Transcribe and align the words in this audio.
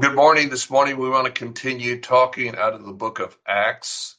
Well, 0.00 0.08
good 0.08 0.16
morning. 0.16 0.48
This 0.48 0.70
morning 0.70 0.96
we 0.96 1.10
want 1.10 1.26
to 1.26 1.30
continue 1.30 2.00
talking 2.00 2.56
out 2.56 2.72
of 2.72 2.86
the 2.86 2.92
book 2.92 3.18
of 3.18 3.36
Acts. 3.46 4.16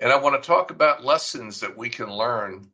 And 0.00 0.10
I 0.10 0.16
want 0.16 0.42
to 0.42 0.46
talk 0.46 0.70
about 0.70 1.04
lessons 1.04 1.60
that 1.60 1.76
we 1.76 1.90
can 1.90 2.10
learn 2.10 2.70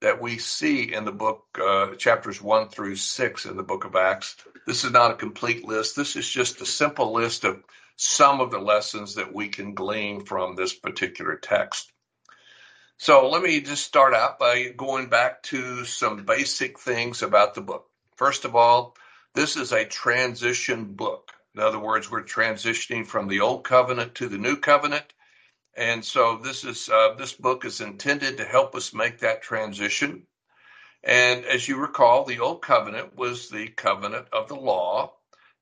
that 0.00 0.20
we 0.20 0.38
see 0.38 0.92
in 0.92 1.04
the 1.04 1.12
book, 1.12 1.44
uh, 1.62 1.94
chapters 1.94 2.42
one 2.42 2.70
through 2.70 2.96
six 2.96 3.46
in 3.46 3.56
the 3.56 3.62
book 3.62 3.84
of 3.84 3.94
Acts. 3.94 4.34
This 4.66 4.82
is 4.82 4.90
not 4.90 5.12
a 5.12 5.14
complete 5.14 5.64
list. 5.64 5.94
This 5.94 6.16
is 6.16 6.28
just 6.28 6.60
a 6.60 6.66
simple 6.66 7.12
list 7.12 7.44
of 7.44 7.62
some 7.94 8.40
of 8.40 8.50
the 8.50 8.58
lessons 8.58 9.14
that 9.14 9.32
we 9.32 9.46
can 9.46 9.74
glean 9.74 10.24
from 10.24 10.56
this 10.56 10.74
particular 10.74 11.36
text. 11.36 11.92
So 12.98 13.28
let 13.28 13.42
me 13.42 13.60
just 13.60 13.84
start 13.84 14.12
out 14.12 14.40
by 14.40 14.70
going 14.76 15.08
back 15.08 15.44
to 15.44 15.84
some 15.84 16.24
basic 16.24 16.80
things 16.80 17.22
about 17.22 17.54
the 17.54 17.60
book. 17.60 17.88
First 18.16 18.44
of 18.44 18.56
all, 18.56 18.96
this 19.34 19.56
is 19.56 19.70
a 19.70 19.84
transition 19.84 20.86
book. 20.86 21.30
In 21.56 21.62
other 21.62 21.78
words, 21.78 22.10
we're 22.10 22.22
transitioning 22.22 23.06
from 23.06 23.28
the 23.28 23.40
old 23.40 23.64
covenant 23.64 24.14
to 24.16 24.28
the 24.28 24.36
new 24.36 24.56
covenant. 24.58 25.14
And 25.74 26.04
so 26.04 26.36
this 26.36 26.64
is 26.64 26.90
uh, 26.90 27.14
this 27.14 27.32
book 27.32 27.64
is 27.64 27.80
intended 27.80 28.36
to 28.36 28.44
help 28.44 28.74
us 28.74 28.92
make 28.92 29.20
that 29.20 29.42
transition. 29.42 30.26
And 31.02 31.46
as 31.46 31.66
you 31.66 31.78
recall, 31.78 32.24
the 32.24 32.40
old 32.40 32.60
covenant 32.60 33.16
was 33.16 33.48
the 33.48 33.68
covenant 33.68 34.26
of 34.32 34.48
the 34.48 34.56
law. 34.56 35.14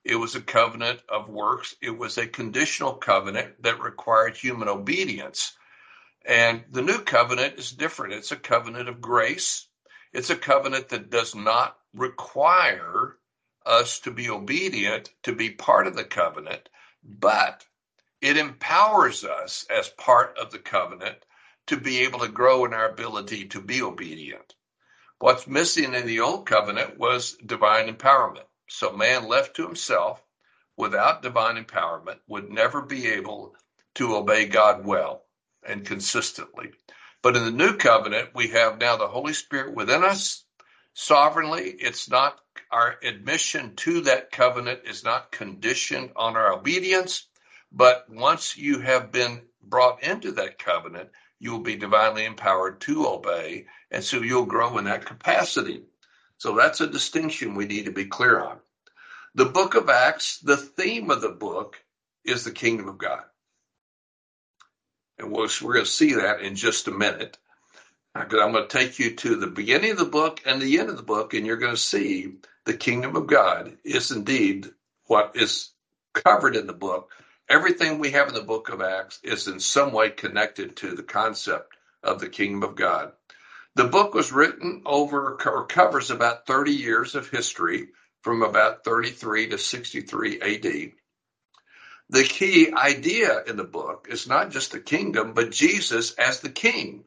It 0.03 0.17
was 0.17 0.35
a 0.35 0.41
covenant 0.41 1.01
of 1.09 1.29
works. 1.29 1.77
It 1.81 1.97
was 1.97 2.19
a 2.19 2.27
conditional 2.27 2.95
covenant 2.95 3.63
that 3.63 3.81
required 3.81 4.37
human 4.37 4.69
obedience. 4.69 5.57
And 6.27 6.65
the 6.71 6.83
new 6.83 6.99
covenant 6.99 7.59
is 7.59 7.71
different. 7.71 8.15
It's 8.15 8.33
a 8.33 8.37
covenant 8.37 8.89
of 8.89 9.01
grace. 9.01 9.69
It's 10.13 10.31
a 10.31 10.37
covenant 10.37 10.89
that 10.89 11.11
does 11.11 11.37
not 11.37 11.79
require 11.95 13.17
us 13.67 14.01
to 14.01 14.11
be 14.11 14.31
obedient, 14.31 15.11
to 15.23 15.35
be 15.35 15.51
part 15.51 15.87
of 15.87 15.97
the 15.97 16.05
covenant, 16.05 16.69
but 17.03 17.65
it 18.21 18.37
empowers 18.37 19.25
us 19.25 19.67
as 19.71 19.89
part 19.89 20.39
of 20.39 20.51
the 20.51 20.59
covenant 20.59 21.19
to 21.67 21.77
be 21.77 22.01
able 22.01 22.21
to 22.21 22.29
grow 22.29 22.65
in 22.65 22.75
our 22.75 22.89
ability 22.89 23.47
to 23.49 23.61
be 23.61 23.83
obedient. 23.83 24.55
What's 25.19 25.47
missing 25.47 25.95
in 25.95 26.07
the 26.07 26.21
old 26.21 26.47
covenant 26.47 26.99
was 26.99 27.37
divine 27.45 27.89
empowerment. 27.89 28.45
So 28.69 28.93
man 28.93 29.29
left 29.29 29.57
to 29.57 29.67
himself 29.67 30.23
without 30.77 31.23
divine 31.23 31.63
empowerment 31.63 32.19
would 32.27 32.51
never 32.51 32.83
be 32.83 33.09
able 33.09 33.55
to 33.95 34.17
obey 34.17 34.47
God 34.47 34.85
well 34.85 35.23
and 35.67 35.87
consistently. 35.87 36.73
But 37.23 37.37
in 37.37 37.45
the 37.45 37.51
new 37.51 37.77
covenant, 37.77 38.31
we 38.35 38.49
have 38.49 38.79
now 38.79 38.97
the 38.97 39.07
Holy 39.09 39.33
Spirit 39.33 39.75
within 39.75 40.05
us 40.05 40.45
sovereignly. 40.93 41.71
It's 41.71 42.11
not 42.11 42.39
our 42.75 42.97
admission 43.05 43.77
to 43.77 44.01
that 44.01 44.33
covenant 44.33 44.81
is 44.85 45.05
not 45.05 45.31
conditioned 45.31 46.11
on 46.17 46.37
our 46.37 46.53
obedience, 46.53 47.29
but 47.71 48.05
once 48.11 48.57
you 48.57 48.81
have 48.81 49.13
been 49.13 49.43
brought 49.63 50.03
into 50.03 50.33
that 50.33 50.59
covenant, 50.59 51.09
you 51.39 51.53
will 51.53 51.61
be 51.61 51.77
divinely 51.77 52.25
empowered 52.25 52.81
to 52.81 53.07
obey, 53.07 53.67
and 53.93 54.03
so 54.03 54.21
you'll 54.21 54.45
grow 54.45 54.77
in 54.79 54.87
that 54.87 55.07
capacity. 55.07 55.85
So 56.39 56.57
that's 56.57 56.81
a 56.81 56.89
distinction 56.89 57.55
we 57.55 57.67
need 57.67 57.85
to 57.85 57.93
be 57.93 58.07
clear 58.07 58.41
on. 58.41 58.59
The 59.37 59.45
book 59.45 59.77
of 59.77 59.89
Acts, 59.89 60.39
the 60.39 60.57
theme 60.57 61.13
of 61.13 61.21
the 61.21 61.29
book 61.29 61.81
is 62.25 62.43
the 62.43 62.51
kingdom 62.51 62.89
of 62.89 62.99
God. 62.99 63.23
And 65.21 65.31
we're 65.31 65.47
going 65.47 65.85
to 65.85 65.87
see 65.87 66.15
that 66.15 66.41
in 66.41 66.57
just 66.57 66.89
a 66.89 66.91
minute. 66.91 67.39
I'm 68.17 68.29
going 68.29 68.55
to 68.55 68.67
take 68.67 68.99
you 68.99 69.15
to 69.15 69.37
the 69.37 69.47
beginning 69.47 69.93
of 69.93 69.99
the 69.99 70.05
book 70.07 70.41
and 70.45 70.61
the 70.61 70.81
end 70.81 70.89
of 70.89 70.97
the 70.97 71.05
book, 71.05 71.35
and 71.35 71.47
you're 71.47 71.57
going 71.57 71.77
to 71.77 71.81
see 71.81 72.35
the 72.67 72.75
kingdom 72.75 73.17
of 73.17 73.27
God 73.27 73.79
is 73.85 74.11
indeed 74.13 74.71
what 75.07 75.33
is 75.37 75.71
covered 76.15 76.57
in 76.57 76.67
the 76.67 76.75
book. 76.75 77.11
Everything 77.49 77.99
we 77.99 78.13
have 78.13 78.29
in 78.29 78.35
the 78.35 78.43
book 78.43 78.71
of 78.71 78.83
Acts 78.83 79.21
is 79.25 79.49
in 79.49 79.61
some 79.61 79.93
way 79.93 80.11
connected 80.11 80.77
to 80.79 80.95
the 80.95 81.03
concept 81.03 81.75
of 82.03 82.21
the 82.21 82.29
kingdom 82.29 82.63
of 82.63 82.77
God. 82.77 83.13
The 83.77 83.85
book 83.87 84.15
was 84.15 84.33
written 84.33 84.83
over 84.87 85.39
or 85.45 85.67
covers 85.67 86.11
about 86.13 86.47
30 86.47 86.73
years 86.73 87.17
of 87.17 87.31
history 87.31 87.89
from 88.23 88.43
about 88.43 88.85
33 88.85 89.51
to 89.51 89.59
63 89.59 90.41
AD. 90.43 90.93
The 92.11 92.25
key 92.25 92.73
idea 92.73 93.43
in 93.47 93.57
the 93.57 93.65
book 93.65 94.09
is 94.11 94.29
not 94.29 94.51
just 94.51 94.73
the 94.73 94.81
kingdom, 94.81 95.35
but 95.35 95.51
Jesus 95.53 96.13
as 96.13 96.41
the 96.41 96.51
king. 96.51 97.05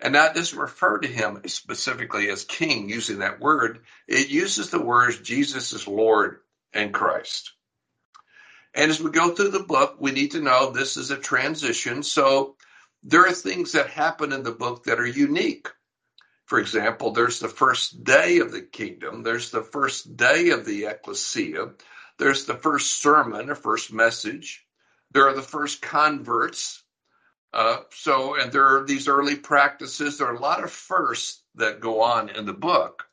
And 0.00 0.14
that 0.14 0.34
doesn't 0.34 0.58
refer 0.58 0.98
to 0.98 1.08
him 1.08 1.40
specifically 1.46 2.28
as 2.28 2.44
king 2.44 2.88
using 2.88 3.20
that 3.20 3.40
word. 3.40 3.80
It 4.06 4.28
uses 4.28 4.70
the 4.70 4.82
words 4.82 5.18
Jesus 5.20 5.72
is 5.72 5.88
Lord 5.88 6.40
and 6.72 6.92
Christ. 6.92 7.52
And 8.74 8.90
as 8.90 9.00
we 9.00 9.10
go 9.10 9.34
through 9.34 9.50
the 9.50 9.60
book, 9.60 9.96
we 9.98 10.12
need 10.12 10.32
to 10.32 10.42
know 10.42 10.70
this 10.70 10.98
is 10.98 11.10
a 11.10 11.16
transition. 11.16 12.02
So 12.02 12.56
there 13.02 13.26
are 13.26 13.32
things 13.32 13.72
that 13.72 13.88
happen 13.88 14.32
in 14.32 14.42
the 14.42 14.52
book 14.52 14.84
that 14.84 15.00
are 15.00 15.06
unique. 15.06 15.68
For 16.44 16.60
example, 16.60 17.10
there's 17.10 17.40
the 17.40 17.48
first 17.48 18.04
day 18.04 18.38
of 18.38 18.52
the 18.52 18.62
kingdom, 18.62 19.22
there's 19.22 19.50
the 19.50 19.62
first 19.62 20.16
day 20.16 20.50
of 20.50 20.64
the 20.64 20.86
ecclesia, 20.86 21.72
there's 22.18 22.44
the 22.44 22.54
first 22.54 23.02
sermon 23.02 23.50
or 23.50 23.56
first 23.56 23.92
message, 23.92 24.64
there 25.10 25.28
are 25.28 25.34
the 25.34 25.42
first 25.42 25.82
converts, 25.82 26.82
uh, 27.56 27.80
so, 27.90 28.38
and 28.38 28.52
there 28.52 28.76
are 28.76 28.84
these 28.84 29.08
early 29.08 29.34
practices. 29.34 30.18
There 30.18 30.26
are 30.26 30.34
a 30.34 30.38
lot 30.38 30.62
of 30.62 30.70
firsts 30.70 31.42
that 31.54 31.80
go 31.80 32.02
on 32.02 32.28
in 32.28 32.44
the 32.44 32.52
book. 32.52 33.06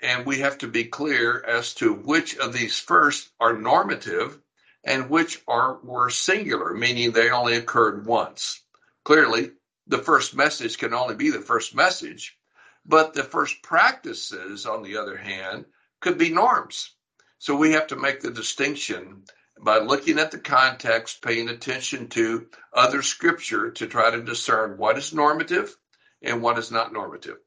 And 0.00 0.24
we 0.24 0.38
have 0.38 0.58
to 0.58 0.68
be 0.68 0.84
clear 0.84 1.42
as 1.44 1.74
to 1.74 1.92
which 1.92 2.36
of 2.36 2.52
these 2.52 2.78
firsts 2.78 3.28
are 3.40 3.58
normative 3.58 4.38
and 4.84 5.10
which 5.10 5.42
are 5.48 5.80
were 5.82 6.08
singular, 6.08 6.72
meaning 6.72 7.10
they 7.10 7.30
only 7.30 7.56
occurred 7.56 8.06
once. 8.06 8.62
Clearly, 9.04 9.50
the 9.88 9.98
first 9.98 10.36
message 10.36 10.78
can 10.78 10.94
only 10.94 11.16
be 11.16 11.30
the 11.30 11.40
first 11.40 11.74
message, 11.74 12.38
but 12.86 13.12
the 13.12 13.24
first 13.24 13.60
practices, 13.64 14.66
on 14.66 14.84
the 14.84 14.98
other 14.98 15.16
hand, 15.16 15.64
could 16.00 16.16
be 16.16 16.30
norms. 16.30 16.94
So 17.38 17.56
we 17.56 17.72
have 17.72 17.88
to 17.88 17.96
make 17.96 18.20
the 18.20 18.30
distinction 18.30 19.24
by 19.62 19.78
looking 19.78 20.18
at 20.18 20.30
the 20.30 20.38
context, 20.38 21.22
paying 21.22 21.48
attention 21.48 22.08
to 22.08 22.46
other 22.72 23.02
scripture 23.02 23.70
to 23.72 23.86
try 23.86 24.10
to 24.10 24.22
discern 24.22 24.78
what 24.78 24.98
is 24.98 25.12
normative 25.12 25.76
and 26.22 26.42
what 26.42 26.58
is 26.58 26.70
not 26.70 26.92
normative. 26.92 27.38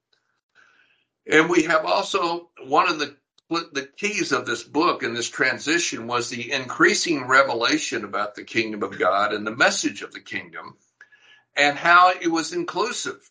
And 1.28 1.50
we 1.50 1.64
have 1.64 1.86
also 1.86 2.50
one 2.64 2.90
of 2.90 3.00
the 3.00 3.16
the 3.74 3.90
keys 3.98 4.32
of 4.32 4.46
this 4.46 4.64
book 4.64 5.04
and 5.04 5.14
this 5.14 5.30
transition 5.30 6.08
was 6.08 6.30
the 6.30 6.54
increasing 6.54 7.28
revelation 7.28 8.06
about 8.06 8.34
the 8.34 8.46
kingdom 8.46 8.82
of 8.82 8.98
God 8.98 9.34
and 9.34 9.46
the 9.46 9.54
message 9.54 10.04
of 10.04 10.14
the 10.14 10.22
kingdom 10.22 10.78
and 11.58 11.78
how 11.78 12.12
it 12.12 12.30
was 12.30 12.54
inclusive. 12.54 13.30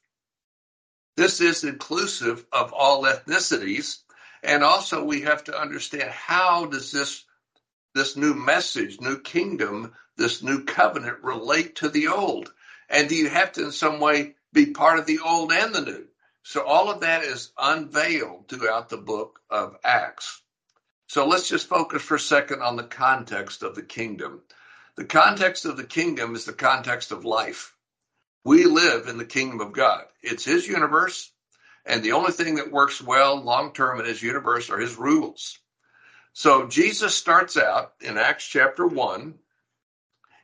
This 1.16 1.40
is 1.40 1.64
inclusive 1.64 2.44
of 2.52 2.72
all 2.72 3.04
ethnicities. 3.04 3.98
And 4.42 4.62
also 4.62 5.04
we 5.04 5.22
have 5.22 5.44
to 5.44 5.58
understand 5.58 6.10
how 6.10 6.66
does 6.66 6.92
this 6.92 7.24
this 7.94 8.16
new 8.16 8.34
message, 8.34 9.00
new 9.00 9.20
kingdom, 9.20 9.92
this 10.16 10.42
new 10.42 10.64
covenant 10.64 11.22
relate 11.22 11.76
to 11.76 11.88
the 11.88 12.08
old? 12.08 12.52
And 12.88 13.08
do 13.08 13.14
you 13.14 13.28
have 13.28 13.52
to, 13.52 13.64
in 13.64 13.72
some 13.72 14.00
way, 14.00 14.34
be 14.52 14.66
part 14.66 14.98
of 14.98 15.06
the 15.06 15.20
old 15.20 15.52
and 15.52 15.74
the 15.74 15.80
new? 15.82 16.06
So 16.42 16.64
all 16.64 16.90
of 16.90 17.00
that 17.00 17.24
is 17.24 17.52
unveiled 17.58 18.48
throughout 18.48 18.88
the 18.88 18.96
book 18.96 19.40
of 19.50 19.76
Acts. 19.84 20.40
So 21.08 21.26
let's 21.26 21.48
just 21.48 21.68
focus 21.68 22.02
for 22.02 22.14
a 22.14 22.20
second 22.20 22.62
on 22.62 22.76
the 22.76 22.84
context 22.84 23.62
of 23.62 23.74
the 23.74 23.82
kingdom. 23.82 24.42
The 24.96 25.04
context 25.04 25.64
of 25.64 25.76
the 25.76 25.84
kingdom 25.84 26.34
is 26.34 26.44
the 26.44 26.52
context 26.52 27.12
of 27.12 27.24
life. 27.24 27.74
We 28.44 28.64
live 28.64 29.08
in 29.08 29.18
the 29.18 29.24
kingdom 29.24 29.60
of 29.60 29.72
God. 29.72 30.04
It's 30.22 30.44
his 30.44 30.66
universe, 30.66 31.30
and 31.84 32.02
the 32.02 32.12
only 32.12 32.32
thing 32.32 32.56
that 32.56 32.72
works 32.72 33.02
well 33.02 33.42
long 33.42 33.72
term 33.72 34.00
in 34.00 34.06
his 34.06 34.22
universe 34.22 34.70
are 34.70 34.78
his 34.78 34.96
rules. 34.96 35.58
So 36.32 36.68
Jesus 36.68 37.14
starts 37.14 37.56
out 37.56 37.92
in 38.00 38.16
Acts 38.16 38.46
chapter 38.46 38.86
1. 38.86 39.34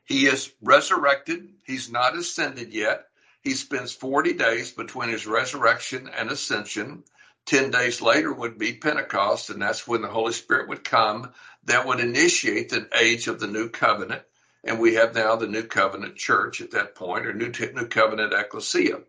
He 0.05 0.27
is 0.27 0.53
resurrected. 0.62 1.49
He's 1.65 1.91
not 1.91 2.17
ascended 2.17 2.73
yet. 2.73 3.06
He 3.43 3.53
spends 3.53 3.93
40 3.93 4.33
days 4.35 4.73
between 4.73 5.09
his 5.09 5.27
resurrection 5.27 6.09
and 6.09 6.31
ascension. 6.31 7.05
10 7.47 7.71
days 7.71 8.03
later 8.03 8.33
would 8.33 8.59
be 8.59 8.75
Pentecost, 8.75 9.50
and 9.50 9.62
that's 9.62 9.87
when 9.87 10.03
the 10.03 10.09
Holy 10.09 10.33
Spirit 10.33 10.69
would 10.69 10.83
come. 10.83 11.33
That 11.65 11.87
would 11.87 12.00
initiate 12.00 12.71
the 12.71 12.89
age 12.99 13.29
of 13.29 13.39
the 13.39 13.47
new 13.47 13.69
covenant. 13.69 14.23
And 14.65 14.81
we 14.81 14.94
have 14.94 15.15
now 15.15 15.37
the 15.37 15.47
new 15.47 15.62
covenant 15.62 16.17
church 16.17 16.61
at 16.61 16.73
that 16.73 16.97
point, 16.97 17.27
or 17.27 17.32
new, 17.32 17.53
new 17.75 17.87
covenant 17.87 18.32
ecclesia. 18.32 19.03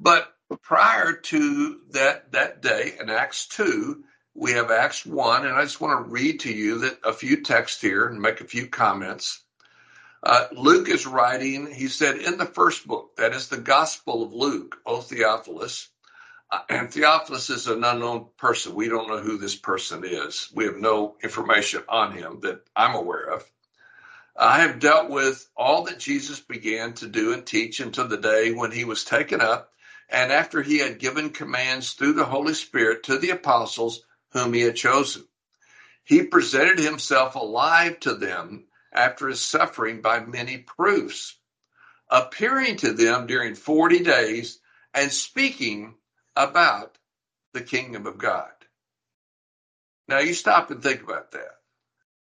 But 0.00 0.34
prior 0.62 1.12
to 1.12 1.80
that, 1.90 2.32
that 2.32 2.60
day 2.60 2.94
in 3.00 3.08
Acts 3.08 3.46
2, 3.46 4.02
we 4.40 4.52
have 4.54 4.72
Acts 4.72 5.06
1, 5.06 5.46
and 5.46 5.54
I 5.54 5.64
just 5.64 5.82
want 5.82 6.04
to 6.06 6.10
read 6.10 6.40
to 6.40 6.52
you 6.52 6.80
that 6.80 6.98
a 7.04 7.12
few 7.12 7.42
texts 7.42 7.82
here 7.82 8.08
and 8.08 8.20
make 8.22 8.40
a 8.40 8.46
few 8.46 8.68
comments. 8.68 9.42
Uh, 10.22 10.46
Luke 10.52 10.88
is 10.88 11.06
writing, 11.06 11.70
he 11.72 11.88
said, 11.88 12.18
in 12.18 12.38
the 12.38 12.46
first 12.46 12.86
book, 12.86 13.16
that 13.16 13.34
is 13.34 13.48
the 13.48 13.58
Gospel 13.58 14.24
of 14.24 14.34
Luke, 14.34 14.78
O 14.86 15.00
Theophilus, 15.02 15.88
Uh, 16.50 16.60
and 16.70 16.92
Theophilus 16.92 17.50
is 17.50 17.68
an 17.68 17.84
unknown 17.84 18.28
person. 18.38 18.74
We 18.74 18.88
don't 18.88 19.08
know 19.08 19.20
who 19.20 19.38
this 19.38 19.56
person 19.56 20.04
is. 20.06 20.50
We 20.54 20.64
have 20.66 20.78
no 20.78 21.18
information 21.22 21.84
on 21.90 22.12
him 22.14 22.40
that 22.42 22.62
I'm 22.76 22.96
aware 22.96 23.34
of. 23.34 23.44
I 24.36 24.62
have 24.62 24.80
dealt 24.80 25.10
with 25.10 25.48
all 25.56 25.84
that 25.84 26.00
Jesus 26.00 26.40
began 26.40 26.94
to 26.94 27.08
do 27.08 27.34
and 27.34 27.46
teach 27.46 27.80
until 27.80 28.08
the 28.08 28.18
day 28.18 28.52
when 28.52 28.72
he 28.72 28.84
was 28.84 29.04
taken 29.04 29.42
up, 29.42 29.72
and 30.10 30.32
after 30.32 30.62
he 30.62 30.78
had 30.78 30.98
given 31.00 31.30
commands 31.30 31.92
through 31.92 32.14
the 32.14 32.24
Holy 32.24 32.54
Spirit 32.54 33.04
to 33.04 33.18
the 33.18 33.30
apostles 33.30 34.02
whom 34.32 34.52
he 34.52 34.60
had 34.60 34.76
chosen. 34.76 35.24
He 36.04 36.22
presented 36.22 36.78
himself 36.78 37.34
alive 37.34 38.00
to 38.00 38.14
them 38.14 38.66
after 38.92 39.28
his 39.28 39.40
suffering 39.40 40.00
by 40.00 40.20
many 40.20 40.58
proofs, 40.58 41.36
appearing 42.10 42.76
to 42.78 42.92
them 42.92 43.26
during 43.26 43.54
40 43.54 44.00
days 44.00 44.58
and 44.92 45.12
speaking 45.12 45.94
about 46.34 46.98
the 47.52 47.60
kingdom 47.60 48.06
of 48.06 48.18
God. 48.18 48.50
Now 50.08 50.18
you 50.18 50.34
stop 50.34 50.70
and 50.70 50.82
think 50.82 51.02
about 51.02 51.32
that. 51.32 51.60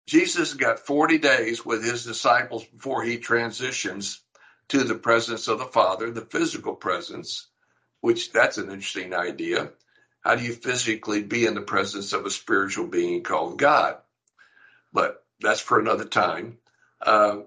Jesus 0.07 0.53
got 0.53 0.79
40 0.79 1.17
days 1.17 1.65
with 1.65 1.83
his 1.83 2.03
disciples 2.03 2.65
before 2.65 3.03
he 3.03 3.17
transitions 3.17 4.21
to 4.69 4.83
the 4.83 4.95
presence 4.95 5.47
of 5.47 5.59
the 5.59 5.65
Father, 5.65 6.11
the 6.11 6.25
physical 6.25 6.75
presence, 6.75 7.47
which 8.01 8.31
that's 8.31 8.57
an 8.57 8.69
interesting 8.71 9.13
idea. 9.13 9.71
How 10.23 10.35
do 10.35 10.43
you 10.43 10.53
physically 10.53 11.21
be 11.21 11.45
in 11.45 11.53
the 11.53 11.61
presence 11.61 12.13
of 12.13 12.25
a 12.25 12.31
spiritual 12.31 12.87
being 12.87 13.23
called 13.23 13.59
God? 13.59 13.97
But 14.93 15.23
that's 15.41 15.59
for 15.59 15.79
another 15.79 16.05
time. 16.05 16.57
Uh, 17.01 17.41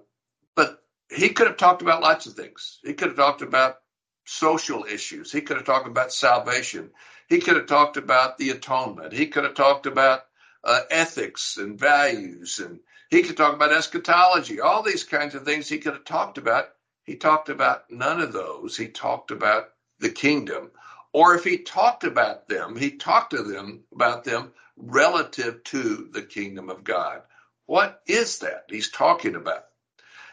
but 0.55 0.83
he 1.09 1.29
could 1.29 1.47
have 1.47 1.57
talked 1.57 1.81
about 1.81 2.03
lots 2.03 2.27
of 2.27 2.33
things. 2.33 2.79
He 2.83 2.93
could 2.93 3.09
have 3.09 3.17
talked 3.17 3.41
about 3.41 3.77
social 4.25 4.85
issues. 4.85 5.31
He 5.31 5.41
could 5.41 5.57
have 5.57 5.65
talked 5.65 5.87
about 5.87 6.13
salvation. 6.13 6.91
He 7.27 7.39
could 7.39 7.55
have 7.55 7.65
talked 7.65 7.97
about 7.97 8.37
the 8.37 8.51
atonement. 8.51 9.13
He 9.13 9.27
could 9.27 9.43
have 9.45 9.55
talked 9.55 9.87
about 9.87 10.25
uh, 10.63 10.81
ethics 10.91 11.57
and 11.57 11.79
values. 11.79 12.59
And 12.59 12.79
he 13.09 13.23
could 13.23 13.37
talk 13.37 13.55
about 13.55 13.73
eschatology, 13.73 14.59
all 14.59 14.83
these 14.83 15.03
kinds 15.03 15.33
of 15.33 15.45
things 15.45 15.67
he 15.67 15.79
could 15.79 15.93
have 15.93 16.05
talked 16.05 16.37
about. 16.37 16.69
He 17.05 17.15
talked 17.15 17.49
about 17.49 17.89
none 17.89 18.19
of 18.21 18.33
those. 18.33 18.77
He 18.77 18.87
talked 18.87 19.31
about 19.31 19.69
the 19.99 20.09
kingdom. 20.09 20.71
Or 21.13 21.35
if 21.35 21.43
he 21.43 21.59
talked 21.59 22.03
about 22.03 22.47
them, 22.47 22.75
he 22.75 22.91
talked 22.91 23.31
to 23.31 23.43
them 23.43 23.83
about 23.93 24.23
them 24.23 24.51
relative 24.75 25.63
to 25.65 26.09
the 26.11 26.21
kingdom 26.21 26.69
of 26.69 26.83
God. 26.83 27.21
What 27.65 28.01
is 28.05 28.39
that 28.39 28.65
he's 28.69 28.91
talking 28.91 29.35
about? 29.35 29.65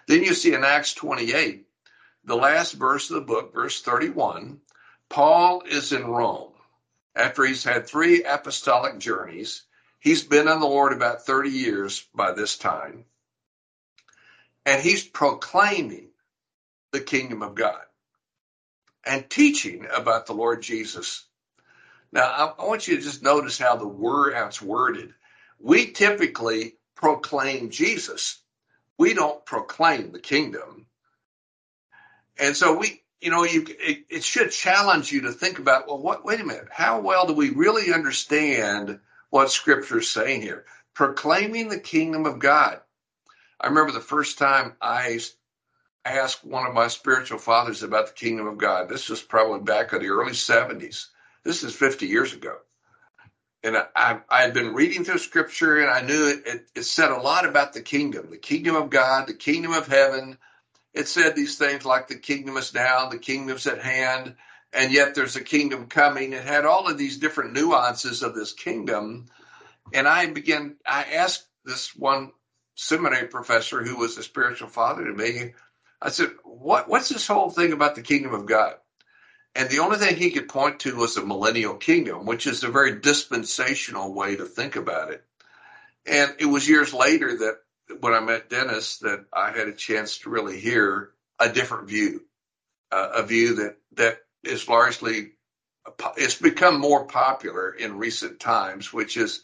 Then 0.07 0.23
you 0.23 0.35
see 0.35 0.53
in 0.53 0.65
Acts 0.65 0.95
28, 0.95 1.67
the 2.25 2.37
last 2.37 2.73
verse 2.73 3.11
of 3.11 3.15
the 3.17 3.21
book, 3.23 3.55
verse 3.55 3.81
31, 3.83 4.61
Paul 5.09 5.63
is 5.63 5.93
in 5.93 6.07
Rome 6.07 6.53
after 7.15 7.45
he's 7.45 7.65
had 7.65 7.87
three 7.87 8.23
apostolic 8.25 8.99
journeys. 8.99 9.63
He's 10.01 10.25
been 10.25 10.49
in 10.49 10.61
the 10.61 10.67
Lord 10.67 10.93
about 10.93 11.25
30 11.25 11.51
years 11.51 12.07
by 12.15 12.33
this 12.33 12.59
time. 12.59 13.05
And 14.67 14.83
he's 14.83 15.05
proclaiming 15.05 16.09
the 16.93 17.01
kingdom 17.01 17.43
of 17.43 17.55
God 17.55 17.84
and 19.07 19.29
teaching 19.29 19.87
about 19.95 20.27
the 20.27 20.33
Lord 20.35 20.63
Jesus. 20.63 21.25
Now, 22.13 22.23
I, 22.59 22.63
I 22.63 22.67
want 22.67 22.89
you 22.89 22.97
to 22.97 23.03
just 23.03 23.23
notice 23.23 23.59
how 23.59 23.77
the 23.77 23.89
word, 23.89 24.35
how 24.35 24.47
it's 24.47 24.63
worded. 24.63 25.13
We 25.61 25.91
typically 25.93 26.77
proclaim 26.95 27.71
Jesus. 27.71 28.41
We 28.99 29.15
don't 29.15 29.45
proclaim 29.45 30.13
the 30.13 30.21
kingdom. 30.21 30.87
And 32.39 32.57
so 32.57 32.77
we, 32.77 33.03
you 33.21 33.31
know, 33.31 33.45
you 33.45 33.65
it, 33.69 34.05
it 34.09 34.25
should 34.25 34.51
challenge 34.51 35.11
you 35.13 35.23
to 35.23 35.33
think 35.33 35.59
about, 35.59 35.87
well, 35.87 35.99
what? 35.99 36.25
Wait 36.25 36.41
a 36.41 36.45
minute, 36.45 36.69
how 36.71 37.01
well 37.01 37.27
do 37.27 37.33
we 37.33 37.51
really 37.51 37.93
understand 37.93 39.01
what 39.31 39.51
Scripture 39.51 39.99
is 39.99 40.11
saying 40.11 40.43
here? 40.43 40.65
Proclaiming 40.95 41.69
the 41.69 41.81
kingdom 41.81 42.27
of 42.27 42.39
God. 42.39 42.81
I 43.61 43.69
remember 43.69 43.93
the 43.93 44.01
first 44.01 44.39
time 44.39 44.75
I 44.81 45.21
asked 46.13 46.45
one 46.45 46.67
of 46.67 46.75
my 46.75 46.89
spiritual 46.89 47.39
fathers 47.39 47.83
about 47.83 48.09
the 48.09 48.13
kingdom 48.13 48.47
of 48.47 48.59
God. 48.59 48.89
This 48.89 49.09
was 49.09 49.23
probably 49.23 49.61
back 49.61 49.93
in 49.93 50.01
the 50.01 50.09
early 50.09 50.33
70s. 50.33 51.07
This 51.45 51.63
is 51.63 51.75
50 51.75 52.07
years 52.07 52.33
ago. 52.33 52.57
And 53.63 53.77
I, 53.97 54.21
I 54.29 54.43
had 54.43 54.53
been 54.53 54.75
reading 54.75 55.05
through 55.05 55.19
scripture 55.19 55.79
and 55.79 55.91
I 55.91 56.03
knew 56.03 56.29
it, 56.29 56.47
it, 56.47 56.67
it 56.75 56.83
said 56.83 57.11
a 57.11 57.21
lot 57.21 57.47
about 57.47 57.73
the 57.73 57.81
kingdom, 57.81 58.29
the 58.31 58.37
kingdom 58.37 58.77
of 58.77 58.91
God, 58.91 59.27
the 59.27 59.35
kingdom 59.35 59.73
of 59.73 59.87
heaven, 59.87 60.37
it 60.95 61.09
said 61.09 61.35
these 61.35 61.59
things 61.59 61.85
like 61.85 62.07
the 62.07 62.15
kingdom 62.15 62.57
is 62.57 62.73
now, 62.73 63.09
the 63.09 63.19
kingdom's 63.19 63.67
at 63.67 63.83
hand, 63.83 64.37
and 64.73 64.93
yet 64.93 65.15
there's 65.15 65.35
a 65.35 65.43
kingdom 65.43 65.87
coming. 65.87 66.33
It 66.33 66.45
had 66.45 66.65
all 66.65 66.89
of 66.89 66.97
these 66.97 67.19
different 67.19 67.53
nuances 67.53 68.23
of 68.23 68.35
this 68.35 68.53
kingdom. 68.53 69.27
And 69.93 70.07
I 70.07 70.27
began, 70.27 70.77
I 70.87 71.03
asked 71.15 71.47
this 71.65 71.97
one 71.97 72.33
seminary 72.77 73.27
professor 73.27 73.83
who 73.83 73.97
was 73.97 74.17
a 74.17 74.23
spiritual 74.23 74.69
father 74.69 75.05
to 75.05 75.13
me, 75.13 75.55
I 76.05 76.11
said, 76.11 76.31
what, 76.45 76.89
what's 76.89 77.09
this 77.09 77.27
whole 77.27 77.51
thing 77.51 77.73
about 77.73 77.95
the 77.95 78.03
kingdom 78.03 78.35
of 78.35 78.47
God? 78.47 78.75
And 79.57 79.71
the 79.71 79.79
only 79.79 79.97
thing 79.97 80.17
he 80.17 80.31
could 80.31 80.49
point 80.49 80.81
to 80.81 80.97
was 80.97 81.17
a 81.17 81.25
millennial 81.25 81.77
kingdom, 81.77 82.27
which 82.27 82.47
is 82.47 82.63
a 82.63 82.69
very 82.69 83.01
dispensational 83.01 84.13
way 84.13 84.37
to 84.37 84.45
think 84.45 84.77
about 84.77 85.13
it. 85.13 85.25
And 86.07 86.35
it 86.39 86.47
was 86.47 86.69
years 86.69 86.93
later 86.93 87.39
that 87.39 87.59
when 88.01 88.13
I 88.13 88.21
met 88.21 88.51
Dennis 88.51 88.99
that 88.99 89.25
I 89.33 89.53
had 89.53 89.69
a 89.69 89.73
chance 89.73 90.19
to 90.19 90.31
really 90.31 90.61
hear 90.61 91.11
a 91.41 91.49
different 91.49 91.89
view, 91.89 92.25
uh, 92.93 93.11
a 93.15 93.23
view 93.23 93.55
that 93.57 93.79
that 93.95 94.19
is 94.43 94.69
largely 94.69 95.33
it's 96.17 96.37
become 96.37 96.81
more 96.81 97.07
popular 97.07 97.71
in 97.71 97.99
recent 97.99 98.41
times, 98.41 98.93
which 98.93 99.17
is 99.17 99.43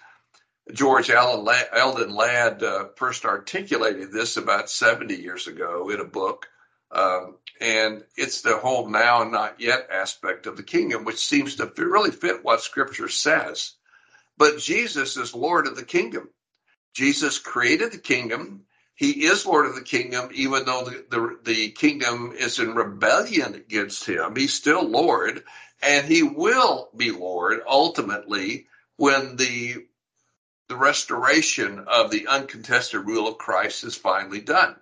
George 0.72 1.10
Allen 1.10 1.46
Eldon 1.72 2.14
Ladd 2.14 2.62
uh, 2.62 2.88
first 2.96 3.24
articulated 3.24 4.12
this 4.12 4.36
about 4.36 4.70
70 4.70 5.14
years 5.14 5.46
ago 5.46 5.88
in 5.90 6.00
a 6.00 6.04
book. 6.04 6.46
Um, 6.92 7.36
and 7.60 8.04
it's 8.16 8.42
the 8.42 8.56
whole 8.56 8.88
now 8.88 9.22
and 9.22 9.32
not 9.32 9.60
yet 9.60 9.88
aspect 9.92 10.46
of 10.46 10.56
the 10.56 10.62
kingdom, 10.62 11.04
which 11.04 11.18
seems 11.18 11.56
to 11.56 11.72
really 11.76 12.10
fit 12.10 12.44
what 12.44 12.62
scripture 12.62 13.08
says. 13.08 13.74
But 14.36 14.58
Jesus 14.58 15.16
is 15.16 15.34
Lord 15.34 15.66
of 15.66 15.76
the 15.76 15.84
kingdom. 15.84 16.28
Jesus 16.94 17.38
created 17.38 17.92
the 17.92 17.98
kingdom. 17.98 18.64
He 18.94 19.24
is 19.26 19.46
Lord 19.46 19.66
of 19.66 19.74
the 19.74 19.82
kingdom, 19.82 20.30
even 20.34 20.64
though 20.64 20.84
the, 20.84 21.04
the, 21.10 21.38
the 21.44 21.70
kingdom 21.70 22.32
is 22.36 22.58
in 22.58 22.74
rebellion 22.74 23.54
against 23.54 24.04
him. 24.04 24.34
He's 24.36 24.54
still 24.54 24.86
Lord, 24.86 25.44
and 25.82 26.06
he 26.06 26.22
will 26.22 26.90
be 26.96 27.10
Lord 27.10 27.60
ultimately 27.66 28.66
when 28.96 29.36
the 29.36 29.86
the 30.70 30.76
restoration 30.76 31.80
of 31.88 32.12
the 32.12 32.28
uncontested 32.28 33.04
rule 33.04 33.26
of 33.26 33.38
Christ 33.38 33.82
is 33.82 33.96
finally 33.96 34.40
done. 34.40 34.76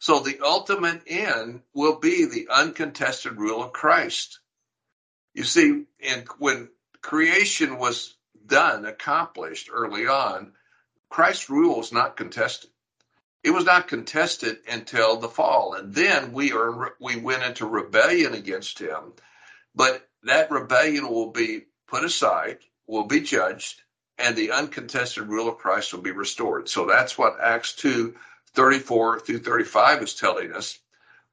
So 0.00 0.18
the 0.18 0.40
ultimate 0.44 1.02
end 1.06 1.62
will 1.72 2.00
be 2.00 2.24
the 2.24 2.48
uncontested 2.50 3.38
rule 3.38 3.62
of 3.62 3.72
Christ. 3.72 4.40
You 5.32 5.44
see, 5.44 5.84
in, 6.00 6.24
when 6.38 6.68
creation 7.00 7.78
was 7.78 8.16
done, 8.44 8.84
accomplished 8.84 9.70
early 9.72 10.08
on, 10.08 10.52
Christ's 11.08 11.48
rule 11.48 11.76
was 11.76 11.92
not 11.92 12.16
contested. 12.16 12.70
It 13.44 13.50
was 13.50 13.64
not 13.64 13.86
contested 13.86 14.58
until 14.68 15.18
the 15.18 15.28
fall, 15.28 15.74
and 15.74 15.94
then 15.94 16.32
we 16.32 16.52
are 16.52 16.96
we 17.00 17.20
went 17.20 17.44
into 17.44 17.66
rebellion 17.66 18.34
against 18.34 18.80
him. 18.80 19.12
But 19.76 20.08
that 20.24 20.50
rebellion 20.50 21.08
will 21.08 21.30
be 21.30 21.66
put 21.86 22.02
aside, 22.02 22.58
will 22.88 23.04
be 23.04 23.20
judged, 23.20 23.80
and 24.20 24.36
the 24.36 24.52
uncontested 24.52 25.28
rule 25.28 25.48
of 25.48 25.58
Christ 25.58 25.92
will 25.92 26.02
be 26.02 26.10
restored. 26.10 26.68
So 26.68 26.86
that's 26.86 27.16
what 27.16 27.40
Acts 27.40 27.74
2 27.76 28.14
34 28.52 29.20
through 29.20 29.38
35 29.38 30.02
is 30.02 30.14
telling 30.14 30.52
us, 30.52 30.78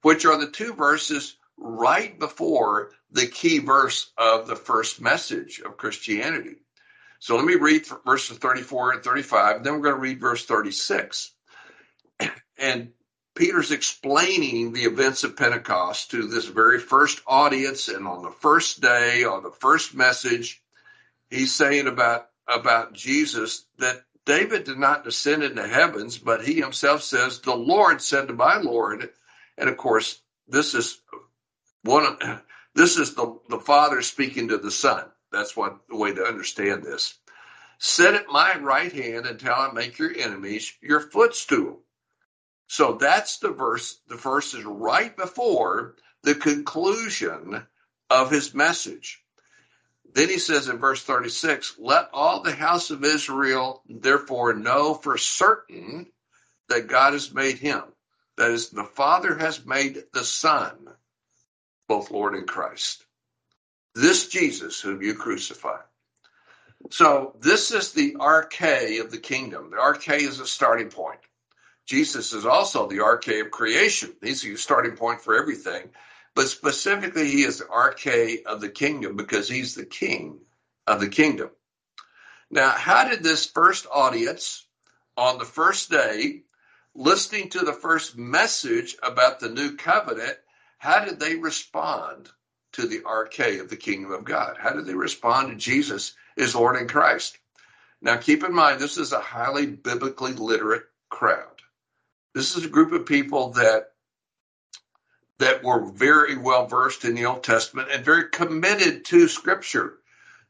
which 0.02 0.24
are 0.24 0.38
the 0.38 0.50
two 0.50 0.72
verses 0.72 1.36
right 1.56 2.18
before 2.18 2.92
the 3.10 3.26
key 3.26 3.58
verse 3.58 4.12
of 4.16 4.46
the 4.46 4.56
first 4.56 5.00
message 5.00 5.60
of 5.64 5.76
Christianity. 5.76 6.56
So 7.18 7.34
let 7.34 7.44
me 7.44 7.56
read 7.56 7.84
verses 8.06 8.38
34 8.38 8.92
and 8.92 9.02
35, 9.02 9.64
then 9.64 9.74
we're 9.74 9.80
going 9.80 9.94
to 9.96 10.00
read 10.00 10.20
verse 10.20 10.44
36. 10.44 11.32
And 12.60 12.90
Peter's 13.36 13.70
explaining 13.70 14.72
the 14.72 14.82
events 14.82 15.22
of 15.22 15.36
Pentecost 15.36 16.10
to 16.10 16.26
this 16.26 16.46
very 16.46 16.80
first 16.80 17.20
audience, 17.24 17.86
and 17.86 18.04
on 18.04 18.22
the 18.22 18.32
first 18.32 18.80
day, 18.80 19.22
on 19.22 19.44
the 19.44 19.52
first 19.52 19.94
message, 19.94 20.60
he's 21.30 21.54
saying 21.54 21.86
about 21.86 22.27
about 22.48 22.94
Jesus 22.94 23.66
that 23.78 24.04
David 24.24 24.64
did 24.64 24.78
not 24.78 25.04
descend 25.04 25.42
into 25.42 25.66
heavens, 25.66 26.18
but 26.18 26.44
he 26.44 26.54
himself 26.60 27.02
says, 27.02 27.40
"The 27.40 27.54
Lord 27.54 28.02
said 28.02 28.28
to 28.28 28.34
my 28.34 28.58
Lord," 28.58 29.12
and 29.56 29.68
of 29.68 29.76
course, 29.76 30.20
this 30.46 30.74
is 30.74 31.00
one 31.82 32.04
of 32.04 32.40
this 32.74 32.98
is 32.98 33.14
the 33.14 33.38
the 33.48 33.60
Father 33.60 34.02
speaking 34.02 34.48
to 34.48 34.58
the 34.58 34.70
Son. 34.70 35.10
That's 35.32 35.56
what 35.56 35.78
the 35.88 35.96
way 35.96 36.12
to 36.14 36.24
understand 36.24 36.84
this. 36.84 37.14
Sit 37.78 38.14
at 38.14 38.28
my 38.28 38.58
right 38.58 38.92
hand 38.92 39.26
until 39.26 39.54
I 39.54 39.70
make 39.72 39.98
your 39.98 40.14
enemies 40.16 40.72
your 40.80 41.00
footstool. 41.00 41.82
So 42.66 42.94
that's 42.94 43.38
the 43.38 43.50
verse. 43.50 44.00
The 44.08 44.16
verse 44.16 44.54
is 44.54 44.64
right 44.64 45.16
before 45.16 45.96
the 46.22 46.34
conclusion 46.34 47.66
of 48.10 48.30
his 48.30 48.54
message. 48.54 49.22
Then 50.14 50.28
he 50.28 50.38
says 50.38 50.68
in 50.68 50.78
verse 50.78 51.02
36 51.02 51.76
Let 51.78 52.08
all 52.12 52.42
the 52.42 52.54
house 52.54 52.90
of 52.90 53.04
Israel 53.04 53.82
therefore 53.88 54.54
know 54.54 54.94
for 54.94 55.18
certain 55.18 56.06
that 56.68 56.88
God 56.88 57.12
has 57.12 57.32
made 57.32 57.58
him. 57.58 57.82
That 58.36 58.50
is, 58.50 58.70
the 58.70 58.84
Father 58.84 59.36
has 59.36 59.64
made 59.66 60.04
the 60.12 60.24
Son, 60.24 60.72
both 61.88 62.10
Lord 62.10 62.34
and 62.34 62.46
Christ. 62.46 63.04
This 63.94 64.28
Jesus 64.28 64.80
whom 64.80 65.02
you 65.02 65.14
crucified. 65.14 65.82
So 66.90 67.34
this 67.40 67.72
is 67.72 67.92
the 67.92 68.14
arche 68.14 69.00
of 69.00 69.10
the 69.10 69.18
kingdom. 69.18 69.70
The 69.70 69.76
arche 69.76 70.20
is 70.20 70.40
a 70.40 70.46
starting 70.46 70.88
point. 70.90 71.18
Jesus 71.86 72.32
is 72.32 72.46
also 72.46 72.86
the 72.86 72.98
arche 72.98 73.44
of 73.44 73.50
creation. 73.50 74.14
He's 74.22 74.42
the 74.42 74.56
starting 74.56 74.96
point 74.96 75.22
for 75.22 75.36
everything. 75.36 75.90
But 76.38 76.50
specifically, 76.50 77.28
he 77.28 77.42
is 77.42 77.58
the 77.58 77.64
arche 77.64 78.44
of 78.44 78.60
the 78.60 78.68
kingdom 78.68 79.16
because 79.16 79.48
he's 79.48 79.74
the 79.74 79.84
king 79.84 80.38
of 80.86 81.00
the 81.00 81.08
kingdom. 81.08 81.50
Now, 82.48 82.70
how 82.70 83.08
did 83.08 83.24
this 83.24 83.44
first 83.44 83.88
audience 83.92 84.64
on 85.16 85.38
the 85.38 85.44
first 85.44 85.90
day, 85.90 86.44
listening 86.94 87.48
to 87.48 87.64
the 87.64 87.72
first 87.72 88.16
message 88.16 88.94
about 89.02 89.40
the 89.40 89.48
new 89.48 89.74
covenant, 89.74 90.38
how 90.78 91.04
did 91.04 91.18
they 91.18 91.34
respond 91.34 92.30
to 92.74 92.86
the 92.86 93.00
arche 93.00 93.60
of 93.60 93.68
the 93.68 93.76
kingdom 93.76 94.12
of 94.12 94.24
God? 94.24 94.58
How 94.60 94.70
did 94.70 94.86
they 94.86 94.94
respond 94.94 95.48
to 95.48 95.56
Jesus 95.56 96.14
as 96.36 96.54
Lord 96.54 96.76
and 96.76 96.88
Christ? 96.88 97.36
Now, 98.00 98.16
keep 98.16 98.44
in 98.44 98.54
mind, 98.54 98.78
this 98.78 98.96
is 98.96 99.12
a 99.12 99.18
highly 99.18 99.66
biblically 99.66 100.34
literate 100.34 100.84
crowd. 101.08 101.62
This 102.32 102.56
is 102.56 102.64
a 102.64 102.68
group 102.68 102.92
of 102.92 103.06
people 103.06 103.54
that 103.54 103.94
that 105.38 105.62
were 105.62 105.84
very 105.84 106.36
well 106.36 106.66
versed 106.66 107.04
in 107.04 107.14
the 107.14 107.26
Old 107.26 107.44
Testament 107.44 107.88
and 107.92 108.04
very 108.04 108.28
committed 108.30 109.04
to 109.06 109.28
Scripture. 109.28 109.98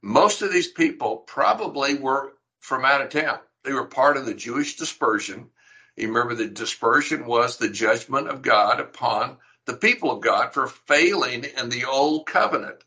Most 0.03 0.43
of 0.43 0.53
these 0.53 0.69
people 0.69 1.19
probably 1.19 1.95
were 1.95 2.33
from 2.61 2.85
out 2.85 3.03
of 3.03 3.11
town. 3.11 3.41
They 3.65 3.73
were 3.73 3.87
part 3.87 4.17
of 4.17 4.27
the 4.27 4.35
Jewish 4.35 4.77
dispersion. 4.77 5.51
You 5.97 6.09
remember 6.09 6.35
the 6.35 6.47
dispersion 6.47 7.27
was 7.27 7.57
the 7.57 7.69
judgment 7.69 8.29
of 8.29 8.43
God 8.43 8.81
upon 8.81 9.39
the 9.67 9.75
people 9.75 10.11
of 10.11 10.23
God 10.23 10.55
for 10.55 10.69
failing 10.69 11.45
in 11.45 11.69
the 11.69 11.85
old 11.85 12.27
covenant. 12.27 12.85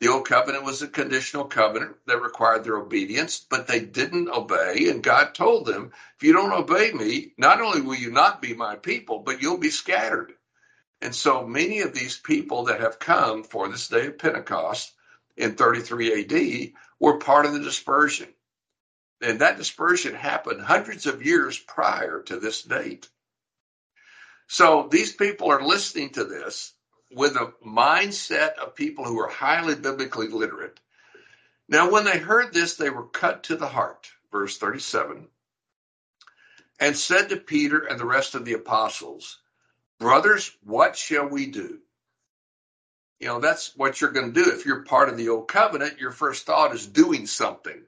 The 0.00 0.08
old 0.08 0.28
covenant 0.28 0.64
was 0.64 0.82
a 0.82 0.88
conditional 0.88 1.44
covenant 1.44 1.96
that 2.06 2.22
required 2.22 2.64
their 2.64 2.76
obedience, 2.76 3.40
but 3.48 3.66
they 3.66 3.80
didn't 3.80 4.28
obey. 4.28 4.88
And 4.90 5.02
God 5.02 5.34
told 5.34 5.66
them, 5.66 5.92
if 6.16 6.22
you 6.22 6.32
don't 6.32 6.52
obey 6.52 6.92
me, 6.92 7.32
not 7.38 7.60
only 7.60 7.80
will 7.80 7.94
you 7.94 8.10
not 8.10 8.42
be 8.42 8.54
my 8.54 8.76
people, 8.76 9.20
but 9.20 9.42
you'll 9.42 9.58
be 9.58 9.70
scattered. 9.70 10.34
And 11.04 11.14
so 11.14 11.46
many 11.46 11.82
of 11.82 11.92
these 11.92 12.18
people 12.18 12.64
that 12.64 12.80
have 12.80 12.98
come 12.98 13.44
for 13.44 13.68
this 13.68 13.88
day 13.88 14.06
of 14.06 14.18
Pentecost 14.18 14.94
in 15.36 15.54
33 15.54 16.22
AD 16.22 16.72
were 16.98 17.18
part 17.18 17.44
of 17.44 17.52
the 17.52 17.60
dispersion. 17.60 18.28
And 19.20 19.40
that 19.40 19.58
dispersion 19.58 20.14
happened 20.14 20.62
hundreds 20.62 21.04
of 21.04 21.24
years 21.24 21.58
prior 21.58 22.22
to 22.22 22.40
this 22.40 22.62
date. 22.62 23.10
So 24.46 24.88
these 24.90 25.12
people 25.12 25.50
are 25.50 25.62
listening 25.62 26.08
to 26.14 26.24
this 26.24 26.72
with 27.12 27.36
a 27.36 27.52
mindset 27.62 28.54
of 28.54 28.74
people 28.74 29.04
who 29.04 29.20
are 29.20 29.28
highly 29.28 29.74
biblically 29.74 30.28
literate. 30.28 30.80
Now, 31.68 31.90
when 31.90 32.06
they 32.06 32.18
heard 32.18 32.54
this, 32.54 32.76
they 32.76 32.88
were 32.88 33.08
cut 33.08 33.42
to 33.44 33.56
the 33.56 33.68
heart. 33.68 34.08
Verse 34.32 34.56
37 34.56 35.28
and 36.80 36.96
said 36.96 37.28
to 37.28 37.36
Peter 37.36 37.80
and 37.80 38.00
the 38.00 38.06
rest 38.06 38.34
of 38.34 38.44
the 38.44 38.54
apostles, 38.54 39.38
Brothers, 39.98 40.50
what 40.62 40.96
shall 40.96 41.28
we 41.28 41.46
do? 41.46 41.78
You 43.20 43.28
know, 43.28 43.40
that's 43.40 43.72
what 43.76 44.00
you're 44.00 44.10
going 44.10 44.32
to 44.32 44.44
do. 44.44 44.50
If 44.50 44.66
you're 44.66 44.82
part 44.84 45.08
of 45.08 45.16
the 45.16 45.28
old 45.28 45.48
covenant, 45.48 45.98
your 45.98 46.10
first 46.10 46.46
thought 46.46 46.74
is 46.74 46.86
doing 46.86 47.26
something. 47.26 47.82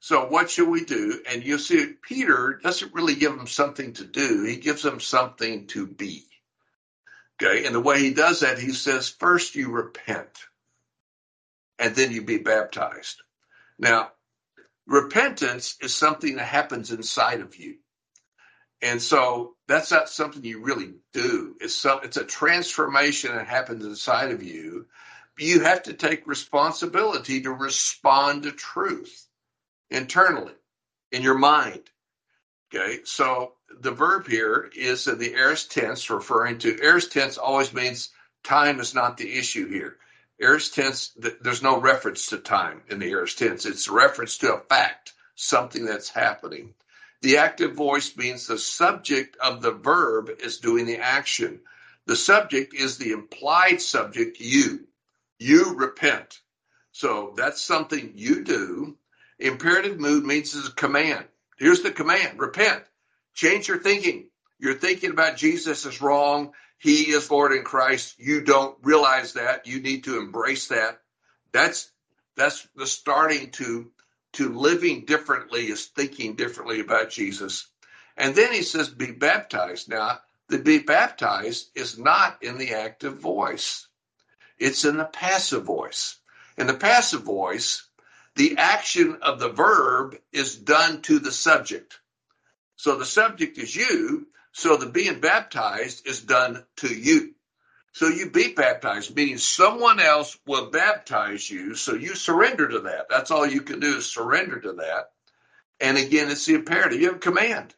So, 0.00 0.26
what 0.26 0.50
should 0.50 0.68
we 0.68 0.84
do? 0.84 1.22
And 1.30 1.44
you 1.44 1.58
see, 1.58 1.94
Peter 2.02 2.58
doesn't 2.62 2.92
really 2.92 3.14
give 3.14 3.36
them 3.36 3.46
something 3.46 3.92
to 3.94 4.04
do, 4.04 4.42
he 4.42 4.56
gives 4.56 4.82
them 4.82 5.00
something 5.00 5.68
to 5.68 5.86
be. 5.86 6.24
Okay. 7.40 7.64
And 7.64 7.74
the 7.74 7.80
way 7.80 8.00
he 8.00 8.12
does 8.12 8.40
that, 8.40 8.58
he 8.58 8.72
says, 8.72 9.08
first 9.08 9.54
you 9.54 9.70
repent, 9.70 10.38
and 11.78 11.94
then 11.94 12.12
you 12.12 12.22
be 12.22 12.38
baptized. 12.38 13.22
Now, 13.78 14.12
repentance 14.86 15.76
is 15.80 15.94
something 15.94 16.36
that 16.36 16.46
happens 16.46 16.90
inside 16.90 17.40
of 17.40 17.56
you. 17.56 17.76
And 18.80 19.00
so 19.00 19.54
that's 19.72 19.90
not 19.90 20.08
something 20.08 20.44
you 20.44 20.62
really 20.62 20.94
do. 21.12 21.56
It's 21.60 21.74
some, 21.74 22.00
it's 22.02 22.16
a 22.16 22.24
transformation 22.24 23.34
that 23.34 23.46
happens 23.46 23.84
inside 23.84 24.30
of 24.30 24.42
you. 24.42 24.86
You 25.38 25.60
have 25.60 25.84
to 25.84 25.94
take 25.94 26.26
responsibility 26.26 27.42
to 27.42 27.50
respond 27.50 28.42
to 28.42 28.52
truth 28.52 29.26
internally 29.90 30.52
in 31.10 31.22
your 31.22 31.38
mind. 31.38 31.82
Okay, 32.74 33.00
so 33.04 33.54
the 33.80 33.90
verb 33.90 34.26
here 34.26 34.70
is 34.74 35.06
in 35.06 35.18
the 35.18 35.34
aorist 35.34 35.72
tense, 35.72 36.08
referring 36.10 36.58
to 36.58 36.78
aorist 36.82 37.12
tense 37.12 37.36
always 37.38 37.72
means 37.72 38.10
time 38.44 38.80
is 38.80 38.94
not 38.94 39.16
the 39.16 39.38
issue 39.38 39.68
here. 39.68 39.96
Aorist 40.40 40.74
tense, 40.74 41.12
there's 41.42 41.62
no 41.62 41.78
reference 41.80 42.26
to 42.28 42.38
time 42.38 42.82
in 42.88 42.98
the 42.98 43.10
aorist 43.10 43.38
tense. 43.38 43.66
It's 43.66 43.88
a 43.88 43.92
reference 43.92 44.38
to 44.38 44.54
a 44.54 44.60
fact, 44.60 45.12
something 45.34 45.84
that's 45.84 46.08
happening. 46.08 46.74
The 47.22 47.38
active 47.38 47.74
voice 47.74 48.16
means 48.16 48.46
the 48.46 48.58
subject 48.58 49.36
of 49.36 49.62
the 49.62 49.70
verb 49.70 50.30
is 50.40 50.58
doing 50.58 50.86
the 50.86 50.98
action. 50.98 51.60
The 52.06 52.16
subject 52.16 52.74
is 52.74 52.98
the 52.98 53.12
implied 53.12 53.80
subject, 53.80 54.40
you. 54.40 54.88
You 55.38 55.76
repent. 55.76 56.40
So 56.90 57.32
that's 57.36 57.62
something 57.62 58.12
you 58.16 58.44
do. 58.44 58.96
Imperative 59.38 59.98
mood 59.98 60.24
means 60.24 60.54
it's 60.54 60.68
a 60.68 60.72
command. 60.72 61.24
Here's 61.58 61.82
the 61.82 61.92
command 61.92 62.40
repent, 62.40 62.82
change 63.34 63.68
your 63.68 63.78
thinking. 63.78 64.28
You're 64.58 64.74
thinking 64.74 65.10
about 65.10 65.36
Jesus 65.36 65.86
is 65.86 66.00
wrong. 66.00 66.52
He 66.78 67.10
is 67.10 67.30
Lord 67.30 67.52
in 67.52 67.62
Christ. 67.62 68.16
You 68.18 68.42
don't 68.42 68.76
realize 68.82 69.34
that. 69.34 69.66
You 69.66 69.80
need 69.80 70.04
to 70.04 70.18
embrace 70.18 70.68
that. 70.68 71.00
That's 71.52 71.90
that's 72.36 72.66
the 72.76 72.86
starting 72.86 73.50
to 73.52 73.90
to 74.34 74.54
living 74.54 75.04
differently 75.04 75.66
is 75.66 75.86
thinking 75.86 76.34
differently 76.34 76.80
about 76.80 77.10
Jesus. 77.10 77.66
And 78.16 78.34
then 78.34 78.52
he 78.52 78.62
says, 78.62 78.88
be 78.88 79.10
baptized. 79.10 79.88
Now, 79.88 80.20
the 80.48 80.58
be 80.58 80.78
baptized 80.78 81.70
is 81.74 81.98
not 81.98 82.42
in 82.42 82.58
the 82.58 82.74
active 82.74 83.18
voice, 83.18 83.86
it's 84.58 84.84
in 84.84 84.96
the 84.96 85.04
passive 85.04 85.64
voice. 85.64 86.18
In 86.58 86.66
the 86.66 86.74
passive 86.74 87.22
voice, 87.22 87.88
the 88.36 88.58
action 88.58 89.18
of 89.22 89.40
the 89.40 89.48
verb 89.48 90.18
is 90.32 90.54
done 90.56 91.00
to 91.02 91.18
the 91.18 91.32
subject. 91.32 91.98
So 92.76 92.96
the 92.96 93.06
subject 93.06 93.56
is 93.58 93.74
you, 93.74 94.26
so 94.52 94.76
the 94.76 94.86
being 94.86 95.20
baptized 95.20 96.06
is 96.06 96.20
done 96.20 96.64
to 96.76 96.88
you. 96.88 97.34
So 97.94 98.08
you 98.08 98.30
be 98.30 98.54
baptized, 98.54 99.14
meaning 99.14 99.36
someone 99.36 100.00
else 100.00 100.38
will 100.46 100.70
baptize 100.70 101.50
you. 101.50 101.74
So 101.74 101.94
you 101.94 102.14
surrender 102.14 102.66
to 102.68 102.80
that. 102.80 103.08
That's 103.10 103.30
all 103.30 103.46
you 103.46 103.60
can 103.60 103.80
do 103.80 103.98
is 103.98 104.10
surrender 104.10 104.58
to 104.60 104.72
that. 104.74 105.10
And 105.78 105.98
again, 105.98 106.30
it's 106.30 106.46
the 106.46 106.54
imperative. 106.54 107.00
You 107.00 107.08
have 107.08 107.16
a 107.16 107.20
command. 107.20 107.74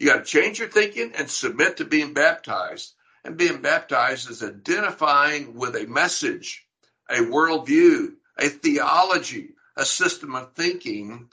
You 0.00 0.08
got 0.08 0.18
to 0.18 0.24
change 0.24 0.58
your 0.58 0.68
thinking 0.68 1.12
and 1.16 1.30
submit 1.30 1.76
to 1.76 1.84
being 1.84 2.12
baptized. 2.12 2.92
And 3.24 3.36
being 3.36 3.62
baptized 3.62 4.30
is 4.30 4.42
identifying 4.42 5.54
with 5.54 5.76
a 5.76 5.86
message, 5.86 6.66
a 7.08 7.18
worldview, 7.18 8.14
a 8.38 8.48
theology, 8.48 9.50
a 9.76 9.84
system 9.84 10.34
of 10.34 10.54
thinking 10.54 11.28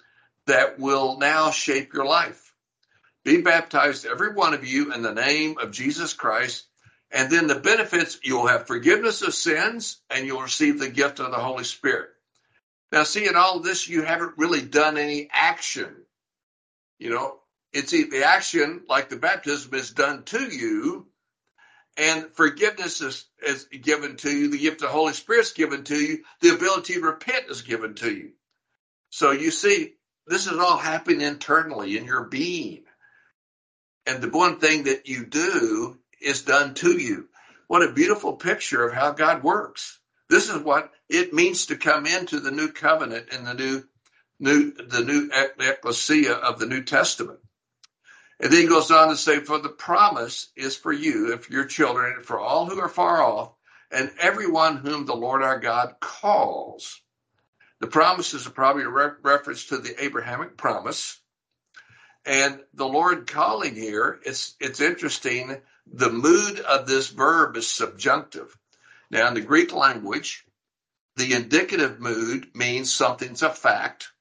that 0.46 0.80
will 0.80 1.18
now 1.18 1.50
shape 1.50 1.94
your 1.94 2.06
life. 2.06 2.54
Be 3.24 3.42
baptized, 3.42 4.06
every 4.06 4.34
one 4.34 4.54
of 4.54 4.68
you, 4.68 4.94
in 4.94 5.02
the 5.02 5.14
name 5.14 5.58
of 5.58 5.72
Jesus 5.72 6.14
Christ 6.14 6.66
and 7.14 7.30
then 7.30 7.46
the 7.46 7.56
benefits 7.56 8.20
you'll 8.24 8.48
have 8.48 8.66
forgiveness 8.66 9.22
of 9.22 9.36
sins 9.36 10.02
and 10.10 10.26
you'll 10.26 10.42
receive 10.42 10.80
the 10.80 10.90
gift 10.90 11.20
of 11.20 11.30
the 11.30 11.38
Holy 11.38 11.64
Spirit. 11.64 12.10
Now, 12.92 13.04
see, 13.04 13.28
in 13.28 13.36
all 13.36 13.60
this, 13.60 13.88
you 13.88 14.02
haven't 14.02 14.38
really 14.38 14.62
done 14.62 14.98
any 14.98 15.30
action. 15.32 15.96
You 16.98 17.12
know, 17.12 17.40
it's 17.72 17.92
the 17.92 18.24
action, 18.26 18.82
like 18.90 19.10
the 19.10 19.16
baptism, 19.16 19.74
is 19.76 19.92
done 19.92 20.24
to 20.26 20.44
you, 20.44 21.08
and 21.98 22.28
forgiveness 22.34 23.02
is, 23.02 23.26
is 23.46 23.66
given 23.66 24.16
to 24.18 24.32
you. 24.32 24.50
The 24.50 24.58
gift 24.58 24.82
of 24.82 24.88
the 24.88 24.94
Holy 24.94 25.14
Spirit 25.14 25.42
is 25.42 25.52
given 25.52 25.84
to 25.86 25.96
you. 25.96 26.24
The 26.42 26.56
ability 26.56 26.96
to 26.96 27.02
repent 27.02 27.46
is 27.50 27.62
given 27.62 27.94
to 27.96 28.12
you. 28.12 28.32
So 29.12 29.32
you 29.32 29.52
see, 29.52 29.94
this 30.26 30.48
is 30.48 30.58
all 30.58 30.78
happening 30.78 31.22
internally 31.22 31.96
in 31.98 32.06
your 32.06 32.24
being. 32.24 32.86
And 34.08 34.22
the 34.22 34.30
one 34.30 34.60
thing 34.60 34.84
that 34.84 35.08
you 35.08 35.26
do 35.26 36.00
is 36.24 36.44
done 36.44 36.74
to 36.76 36.92
you. 36.92 37.30
What 37.68 37.84
a 37.84 37.94
beautiful 37.94 38.34
picture 38.34 38.88
of 38.88 38.94
how 38.94 39.12
God 39.12 39.44
works. 39.44 40.00
This 40.30 40.50
is 40.50 40.62
what 40.62 40.92
it 41.10 41.34
means 41.34 41.68
to 41.68 41.76
come 41.76 42.06
into 42.06 42.40
the 42.40 42.52
new 42.52 42.72
covenant 42.72 43.28
and 43.32 43.46
the 43.46 43.54
new 43.54 43.84
new 44.40 44.72
the 44.74 45.04
new 45.04 45.30
ecclesia 45.60 46.34
of 46.34 46.60
the 46.60 46.66
New 46.66 46.84
Testament. 46.84 47.40
And 48.40 48.52
then 48.52 48.62
he 48.62 48.68
goes 48.68 48.92
on 48.92 49.10
to 49.10 49.16
say, 49.16 49.40
For 49.40 49.60
the 49.60 49.70
promise 49.70 50.50
is 50.56 50.76
for 50.76 50.92
you, 50.92 51.32
and 51.32 51.42
for 51.42 51.54
your 51.54 51.66
children, 51.66 52.14
and 52.14 52.26
for 52.26 52.40
all 52.40 52.66
who 52.66 52.80
are 52.80 52.90
far 52.90 53.22
off, 53.24 53.54
and 53.92 54.12
everyone 54.20 54.78
whom 54.78 55.06
the 55.06 55.16
Lord 55.16 55.44
our 55.44 55.60
God 55.60 55.96
calls. 56.00 57.00
The 57.80 57.88
promises 57.88 58.48
are 58.48 58.52
probably 58.52 58.84
a 58.84 58.90
re- 58.90 59.12
reference 59.22 59.66
to 59.66 59.78
the 59.78 60.04
Abrahamic 60.04 60.58
promise. 60.58 61.20
And 62.26 62.60
the 62.74 62.88
Lord 62.88 63.28
calling 63.28 63.76
here, 63.76 64.20
it's 64.26 64.56
it's 64.60 64.82
interesting. 64.82 65.62
The 65.88 66.10
mood 66.10 66.60
of 66.60 66.88
this 66.88 67.10
verb 67.10 67.58
is 67.58 67.70
subjunctive. 67.70 68.58
Now, 69.10 69.28
in 69.28 69.34
the 69.34 69.42
Greek 69.42 69.74
language, 69.74 70.46
the 71.16 71.34
indicative 71.34 72.00
mood 72.00 72.56
means 72.56 72.92
something's 72.94 73.44
a 73.44 73.50
fact. 73.50 74.12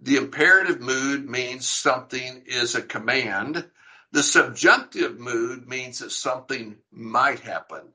The 0.00 0.16
imperative 0.16 0.80
mood 0.80 1.28
means 1.28 1.66
something 1.66 2.44
is 2.46 2.74
a 2.74 2.82
command. 2.82 3.68
The 4.12 4.22
subjunctive 4.22 5.18
mood 5.18 5.66
means 5.66 6.00
that 6.00 6.12
something 6.12 6.78
might 6.90 7.40
happen. 7.40 7.94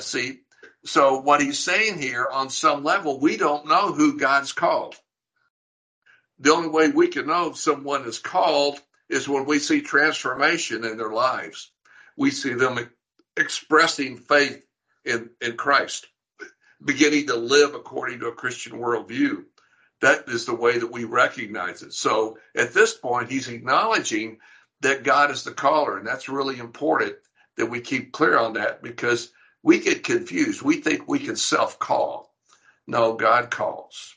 See, 0.00 0.40
so 0.84 1.20
what 1.20 1.40
he's 1.40 1.58
saying 1.58 1.98
here, 1.98 2.26
on 2.30 2.50
some 2.50 2.82
level, 2.82 3.20
we 3.20 3.36
don't 3.36 3.66
know 3.66 3.92
who 3.92 4.18
God's 4.18 4.52
called. 4.52 4.96
The 6.38 6.52
only 6.52 6.68
way 6.68 6.88
we 6.88 7.08
can 7.08 7.26
know 7.26 7.50
if 7.50 7.56
someone 7.56 8.06
is 8.06 8.18
called 8.18 8.80
is 9.08 9.28
when 9.28 9.44
we 9.44 9.58
see 9.58 9.80
transformation 9.80 10.84
in 10.84 10.96
their 10.96 11.12
lives. 11.12 11.70
We 12.16 12.30
see 12.30 12.54
them 12.54 12.90
expressing 13.36 14.16
faith 14.16 14.62
in, 15.04 15.30
in 15.40 15.56
Christ, 15.56 16.06
beginning 16.84 17.26
to 17.28 17.36
live 17.36 17.74
according 17.74 18.20
to 18.20 18.28
a 18.28 18.34
Christian 18.34 18.78
worldview. 18.78 19.44
That 20.00 20.28
is 20.28 20.44
the 20.44 20.54
way 20.54 20.78
that 20.78 20.92
we 20.92 21.04
recognize 21.04 21.82
it. 21.82 21.92
So 21.92 22.38
at 22.54 22.74
this 22.74 22.94
point, 22.94 23.30
he's 23.30 23.48
acknowledging 23.48 24.38
that 24.80 25.02
God 25.02 25.30
is 25.30 25.44
the 25.44 25.52
caller, 25.52 25.96
and 25.98 26.06
that's 26.06 26.28
really 26.28 26.58
important 26.58 27.16
that 27.56 27.66
we 27.66 27.80
keep 27.80 28.12
clear 28.12 28.38
on 28.38 28.54
that 28.54 28.82
because 28.82 29.30
we 29.62 29.80
get 29.80 30.04
confused. 30.04 30.62
We 30.62 30.76
think 30.80 31.08
we 31.08 31.18
can 31.20 31.36
self 31.36 31.78
call. 31.78 32.34
No, 32.86 33.14
God 33.14 33.50
calls. 33.50 34.14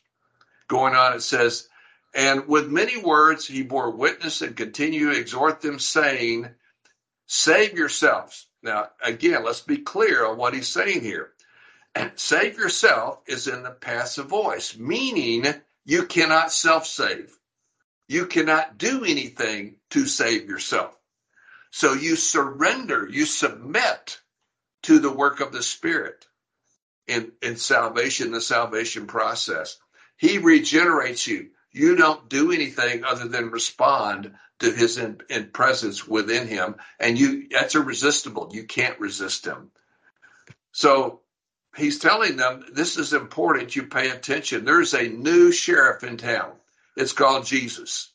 Going 0.67 0.93
on, 0.93 1.13
it 1.13 1.21
says, 1.21 1.69
and 2.17 2.47
with 2.47 2.67
many 2.67 2.97
words 2.97 3.45
he 3.45 3.61
bore 3.61 3.91
witness 3.91 4.41
and 4.41 4.57
continued 4.57 5.13
to 5.13 5.19
exhort 5.19 5.61
them, 5.61 5.77
saying, 5.77 6.49
Save 7.27 7.77
yourselves. 7.77 8.47
Now, 8.63 8.89
again, 9.03 9.43
let's 9.45 9.61
be 9.61 9.77
clear 9.77 10.25
on 10.25 10.35
what 10.35 10.55
he's 10.55 10.67
saying 10.67 11.01
here. 11.01 11.33
And 11.93 12.11
save 12.15 12.57
yourself 12.57 13.19
is 13.27 13.47
in 13.47 13.61
the 13.61 13.69
passive 13.69 14.25
voice, 14.25 14.75
meaning 14.75 15.45
you 15.85 16.07
cannot 16.07 16.51
self 16.51 16.87
save. 16.87 17.31
You 18.07 18.25
cannot 18.25 18.79
do 18.79 19.05
anything 19.05 19.75
to 19.91 20.07
save 20.07 20.49
yourself. 20.49 20.97
So 21.69 21.93
you 21.93 22.15
surrender, 22.15 23.07
you 23.07 23.25
submit 23.25 24.19
to 24.83 24.97
the 24.97 25.11
work 25.11 25.39
of 25.39 25.51
the 25.51 25.61
Spirit 25.61 26.25
in, 27.05 27.31
in 27.43 27.57
salvation, 27.57 28.31
the 28.31 28.41
salvation 28.41 29.05
process. 29.05 29.77
He 30.17 30.39
regenerates 30.39 31.27
you. 31.27 31.51
You 31.77 31.95
don't 31.95 32.29
do 32.29 32.51
anything 32.51 33.03
other 33.03 33.27
than 33.27 33.51
respond 33.51 34.35
to 34.59 34.71
his 34.71 34.97
in, 34.97 35.19
in 35.29 35.49
presence 35.51 36.07
within 36.07 36.47
him. 36.47 36.75
And 36.99 37.17
you 37.17 37.47
that's 37.49 37.75
irresistible. 37.75 38.49
You 38.51 38.63
can't 38.63 38.99
resist 38.99 39.45
him. 39.45 39.71
So 40.71 41.21
he's 41.75 41.99
telling 41.99 42.37
them 42.37 42.65
this 42.73 42.97
is 42.97 43.13
important. 43.13 43.75
You 43.75 43.83
pay 43.83 44.09
attention. 44.09 44.65
There's 44.65 44.93
a 44.93 45.07
new 45.07 45.51
sheriff 45.51 46.03
in 46.03 46.17
town. 46.17 46.53
It's 46.95 47.13
called 47.13 47.45
Jesus. 47.45 48.11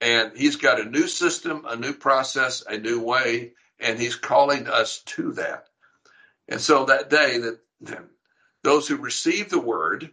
And 0.00 0.36
he's 0.36 0.56
got 0.56 0.80
a 0.80 0.88
new 0.88 1.06
system, 1.06 1.64
a 1.68 1.76
new 1.76 1.92
process, 1.92 2.64
a 2.66 2.78
new 2.78 3.00
way, 3.00 3.52
and 3.78 3.98
he's 3.98 4.16
calling 4.16 4.66
us 4.68 5.00
to 5.00 5.32
that. 5.32 5.66
And 6.48 6.60
so 6.60 6.86
that 6.86 7.10
day, 7.10 7.38
that 7.38 7.58
those 8.62 8.88
who 8.88 8.96
received 8.96 9.50
the 9.50 9.60
word, 9.60 10.10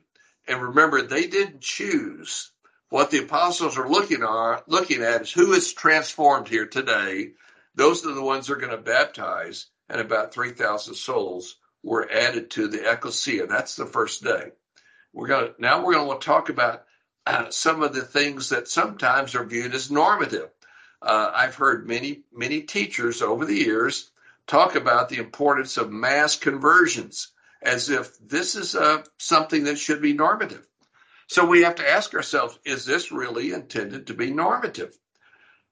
and 0.48 0.62
remember, 0.62 1.02
they 1.02 1.28
didn't 1.28 1.62
choose. 1.62 2.52
What 2.92 3.10
the 3.10 3.20
apostles 3.20 3.78
are 3.78 3.88
looking 3.88 4.22
are 4.22 4.64
looking 4.68 5.02
at 5.02 5.22
is 5.22 5.32
who 5.32 5.54
is 5.54 5.72
transformed 5.72 6.50
here 6.50 6.66
today. 6.66 7.32
Those 7.74 8.06
are 8.06 8.14
the 8.14 8.22
ones 8.22 8.48
they're 8.48 8.58
going 8.58 8.72
to 8.72 8.78
baptize, 8.78 9.68
and 9.88 10.02
about 10.02 10.34
three 10.34 10.52
thousand 10.52 10.96
souls 10.96 11.56
were 11.84 12.12
added 12.12 12.52
to 12.52 12.68
the 12.68 12.92
ecclesia. 12.92 13.48
That's 13.48 13.78
the 13.78 13.86
first 13.86 14.26
day. 14.26 14.52
We're 15.14 15.28
going 15.28 15.54
to 15.54 15.54
now 15.58 15.86
we're 15.86 15.94
going 15.94 16.20
to 16.20 16.26
talk 16.26 16.50
about 16.50 16.84
uh, 17.26 17.50
some 17.50 17.82
of 17.82 17.94
the 17.94 18.02
things 18.02 18.50
that 18.50 18.68
sometimes 18.68 19.36
are 19.36 19.46
viewed 19.46 19.74
as 19.74 19.90
normative. 19.90 20.50
Uh, 21.02 21.32
I've 21.34 21.56
heard 21.56 21.88
many 21.88 22.24
many 22.34 22.64
teachers 22.64 23.22
over 23.22 23.46
the 23.46 23.56
years 23.56 24.12
talk 24.48 24.76
about 24.76 25.08
the 25.08 25.20
importance 25.20 25.78
of 25.78 25.94
mass 25.94 26.36
conversions 26.36 27.30
as 27.62 27.90
if 27.90 28.20
this 28.20 28.56
is 28.56 28.76
uh, 28.76 29.02
something 29.18 29.64
that 29.64 29.80
should 29.80 30.02
be 30.02 30.12
normative. 30.12 30.68
So 31.32 31.46
we 31.46 31.62
have 31.62 31.76
to 31.76 31.90
ask 31.90 32.14
ourselves 32.14 32.60
is 32.66 32.84
this 32.84 33.10
really 33.10 33.54
intended 33.54 34.08
to 34.08 34.14
be 34.14 34.32
normative? 34.32 34.94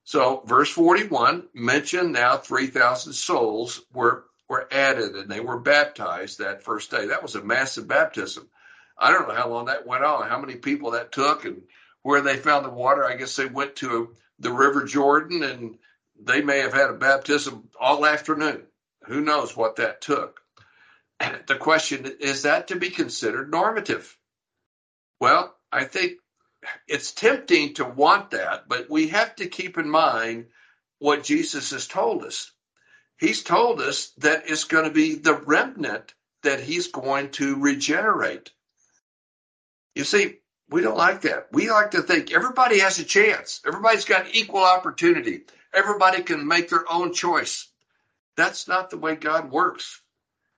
So, 0.04 0.42
verse 0.46 0.70
41 0.70 1.50
mentioned 1.52 2.14
now 2.14 2.38
3,000 2.38 3.12
souls 3.12 3.82
were, 3.92 4.24
were 4.48 4.66
added 4.72 5.16
and 5.16 5.30
they 5.30 5.40
were 5.40 5.60
baptized 5.60 6.38
that 6.38 6.62
first 6.62 6.90
day. 6.90 7.08
That 7.08 7.22
was 7.22 7.34
a 7.34 7.44
massive 7.44 7.86
baptism. 7.86 8.48
I 8.96 9.12
don't 9.12 9.28
know 9.28 9.34
how 9.34 9.50
long 9.50 9.66
that 9.66 9.86
went 9.86 10.02
on, 10.02 10.26
how 10.30 10.40
many 10.40 10.54
people 10.54 10.92
that 10.92 11.12
took, 11.12 11.44
and 11.44 11.60
where 12.00 12.22
they 12.22 12.38
found 12.38 12.64
the 12.64 12.70
water. 12.70 13.04
I 13.04 13.16
guess 13.16 13.36
they 13.36 13.44
went 13.44 13.76
to 13.76 14.16
the 14.38 14.52
River 14.52 14.84
Jordan 14.84 15.42
and 15.42 15.76
they 16.18 16.40
may 16.40 16.60
have 16.60 16.72
had 16.72 16.88
a 16.88 16.94
baptism 16.94 17.68
all 17.78 18.06
afternoon. 18.06 18.62
Who 19.08 19.20
knows 19.20 19.54
what 19.54 19.76
that 19.76 20.00
took? 20.00 20.40
the 21.46 21.56
question 21.56 22.10
is 22.18 22.44
that 22.44 22.68
to 22.68 22.76
be 22.76 22.88
considered 22.88 23.50
normative? 23.50 24.16
Well, 25.20 25.54
I 25.70 25.84
think 25.84 26.14
it's 26.88 27.12
tempting 27.12 27.74
to 27.74 27.84
want 27.84 28.30
that, 28.32 28.68
but 28.68 28.90
we 28.90 29.08
have 29.08 29.36
to 29.36 29.46
keep 29.46 29.78
in 29.78 29.88
mind 29.88 30.46
what 30.98 31.24
Jesus 31.24 31.70
has 31.70 31.86
told 31.86 32.24
us. 32.24 32.50
He's 33.18 33.42
told 33.42 33.80
us 33.80 34.10
that 34.18 34.44
it's 34.50 34.64
going 34.64 34.84
to 34.84 34.90
be 34.90 35.14
the 35.14 35.34
remnant 35.34 36.14
that 36.42 36.60
he's 36.60 36.88
going 36.88 37.30
to 37.32 37.56
regenerate. 37.56 38.50
You 39.94 40.04
see, 40.04 40.36
we 40.70 40.80
don't 40.80 40.96
like 40.96 41.22
that. 41.22 41.48
We 41.52 41.70
like 41.70 41.92
to 41.92 42.02
think 42.02 42.32
everybody 42.32 42.80
has 42.80 42.98
a 42.98 43.04
chance. 43.04 43.60
Everybody's 43.66 44.04
got 44.06 44.34
equal 44.34 44.64
opportunity. 44.64 45.42
Everybody 45.74 46.22
can 46.22 46.46
make 46.48 46.70
their 46.70 46.90
own 46.90 47.12
choice. 47.12 47.68
That's 48.36 48.68
not 48.68 48.90
the 48.90 48.98
way 48.98 49.16
God 49.16 49.50
works. 49.50 50.00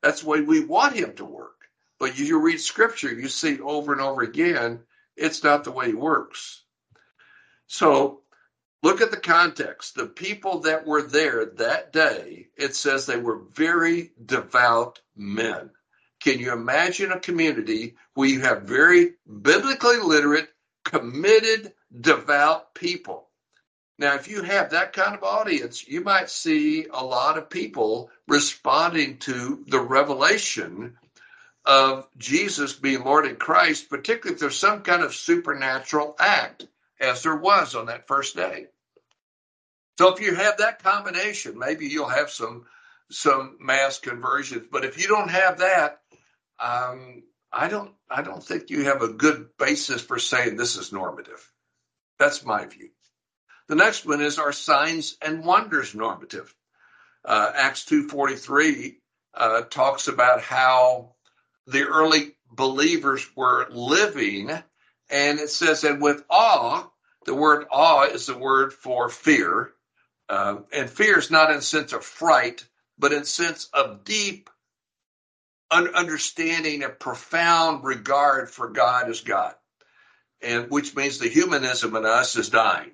That's 0.03 0.23
the 0.23 0.29
way 0.29 0.41
we 0.43 0.65
want 0.65 0.95
him 0.95 1.15
to 1.17 1.25
work. 1.25 1.62
But 2.03 2.19
you 2.19 2.41
read 2.41 2.61
scripture, 2.61 3.15
you 3.15 3.29
see 3.29 3.61
over 3.61 3.93
and 3.93 4.01
over 4.01 4.23
again, 4.23 4.81
it's 5.17 5.45
not 5.45 5.63
the 5.63 5.71
way 5.71 5.91
it 5.91 5.97
works. 5.97 6.65
So 7.69 8.23
look 8.83 9.01
at 9.01 9.13
the 9.13 9.17
context. 9.17 9.95
The 9.95 10.07
people 10.07 10.63
that 10.63 10.85
were 10.85 11.03
there 11.03 11.47
that 11.47 11.93
day, 11.93 12.49
it 12.57 12.75
says 12.75 13.07
they 13.07 13.21
were 13.21 13.45
very 13.53 14.11
devout 14.27 15.01
men. 15.15 15.71
Can 16.19 16.41
you 16.41 16.53
imagine 16.53 17.13
a 17.13 17.21
community 17.21 17.95
where 18.15 18.29
you 18.29 18.41
have 18.41 18.63
very 18.63 19.13
biblically 19.41 19.99
literate, 19.99 20.49
committed, 20.85 21.73
devout 22.01 22.75
people? 22.75 23.29
Now, 23.97 24.17
if 24.17 24.27
you 24.27 24.43
have 24.43 24.71
that 24.71 24.93
kind 24.93 25.15
of 25.15 25.23
audience, 25.23 25.87
you 25.87 26.01
might 26.01 26.31
see 26.31 26.87
a 26.93 27.05
lot 27.05 27.39
of 27.39 27.49
people 27.49 28.11
responding 28.27 29.19
to 29.19 29.65
the 29.69 29.79
revelation 29.79 30.99
of 31.65 32.09
Jesus 32.17 32.73
being 32.73 33.05
Lord 33.05 33.27
and 33.27 33.39
Christ, 33.39 33.89
particularly 33.89 34.35
if 34.35 34.41
there's 34.41 34.59
some 34.59 34.83
kind 34.83 35.03
of 35.03 35.15
supernatural 35.15 36.17
act, 36.19 36.67
as 37.01 37.23
there 37.23 37.37
was 37.37 37.75
on 37.75 37.87
that 37.87 38.07
first 38.07 38.37
day. 38.37 38.67
So 39.99 40.15
if 40.15 40.21
you 40.21 40.35
have 40.35 40.59
that 40.59 40.83
combination, 40.83 41.59
maybe 41.59 41.87
you'll 41.87 42.09
have 42.09 42.31
some 42.31 42.67
some 43.11 43.59
mass 43.61 43.99
conversions. 43.99 44.67
But 44.73 44.85
if 44.85 45.01
you 45.01 45.07
don't 45.07 45.31
have 45.31 45.59
that, 45.59 46.01
um, 46.59 47.23
I 47.53 47.69
don't 47.69 47.93
I 48.11 48.23
don't 48.23 48.43
think 48.43 48.71
you 48.71 48.85
have 48.85 49.03
a 49.03 49.09
good 49.09 49.51
basis 49.59 50.01
for 50.03 50.19
saying 50.19 50.57
this 50.57 50.77
is 50.77 50.93
normative. 50.93 51.51
That's 52.19 52.45
my 52.45 52.67
view. 52.67 52.91
The 53.69 53.77
next 53.77 54.07
one 54.07 54.21
is 54.21 54.39
our 54.39 54.53
signs 54.53 55.17
and 55.23 55.45
wonders 55.45 55.95
normative. 55.95 56.55
Uh, 57.25 57.53
Acts 57.55 57.85
2.43 57.85 58.97
uh, 59.35 59.63
talks 59.63 60.09
about 60.09 60.41
how 60.41 61.15
the 61.67 61.83
early 61.83 62.35
believers 62.51 63.27
were 63.37 63.69
living, 63.71 64.51
and 65.11 65.39
it 65.41 65.51
says, 65.51 65.85
and 65.85 66.03
with 66.03 66.25
awe, 66.29 66.89
the 67.25 67.35
word 67.35 67.67
awe 67.71 68.05
is 68.05 68.27
the 68.27 68.37
word 68.37 68.73
for 68.73 69.09
fear. 69.09 69.73
Uh, 70.29 70.59
and 70.73 70.89
fear 70.91 71.19
is 71.19 71.31
not 71.31 71.51
in 71.51 71.61
sense 71.61 71.93
of 71.93 72.05
fright, 72.05 72.67
but 72.99 73.13
in 73.13 73.25
sense 73.25 73.69
of 73.73 74.05
deep 74.05 74.49
un- 75.71 75.95
understanding 75.95 76.83
and 76.83 76.99
profound 76.99 77.85
regard 77.85 78.51
for 78.51 78.69
God 78.69 79.09
as 79.09 79.21
God, 79.21 79.55
and 80.41 80.71
which 80.71 80.95
means 80.95 81.19
the 81.19 81.29
humanism 81.29 81.97
in 81.97 82.05
us 82.07 82.37
is 82.37 82.49
dying. 82.51 82.93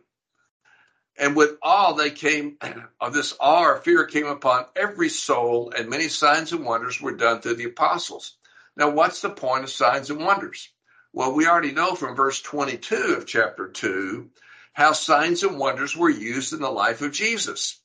And 1.18 1.34
with 1.34 1.58
awe, 1.62 1.94
they 1.94 2.10
came, 2.10 2.58
of 3.00 3.12
this 3.12 3.34
awe 3.40 3.64
or 3.64 3.78
fear 3.78 4.06
came 4.06 4.26
upon 4.26 4.66
every 4.76 5.08
soul, 5.08 5.72
and 5.76 5.90
many 5.90 6.08
signs 6.08 6.52
and 6.52 6.64
wonders 6.64 7.00
were 7.00 7.16
done 7.16 7.40
through 7.40 7.56
the 7.56 7.64
apostles. 7.64 8.37
Now, 8.78 8.90
what's 8.90 9.20
the 9.20 9.30
point 9.30 9.64
of 9.64 9.70
signs 9.70 10.08
and 10.08 10.24
wonders? 10.24 10.68
Well, 11.12 11.34
we 11.34 11.48
already 11.48 11.72
know 11.72 11.96
from 11.96 12.14
verse 12.14 12.40
22 12.40 13.16
of 13.18 13.26
chapter 13.26 13.68
2 13.68 14.30
how 14.72 14.92
signs 14.92 15.42
and 15.42 15.58
wonders 15.58 15.96
were 15.96 16.08
used 16.08 16.52
in 16.52 16.60
the 16.60 16.70
life 16.70 17.02
of 17.02 17.10
Jesus. 17.10 17.80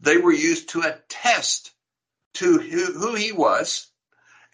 They 0.00 0.18
were 0.18 0.34
used 0.34 0.68
to 0.70 0.82
attest 0.82 1.72
to 2.34 2.58
who, 2.58 3.14
he 3.14 3.32
was 3.32 3.86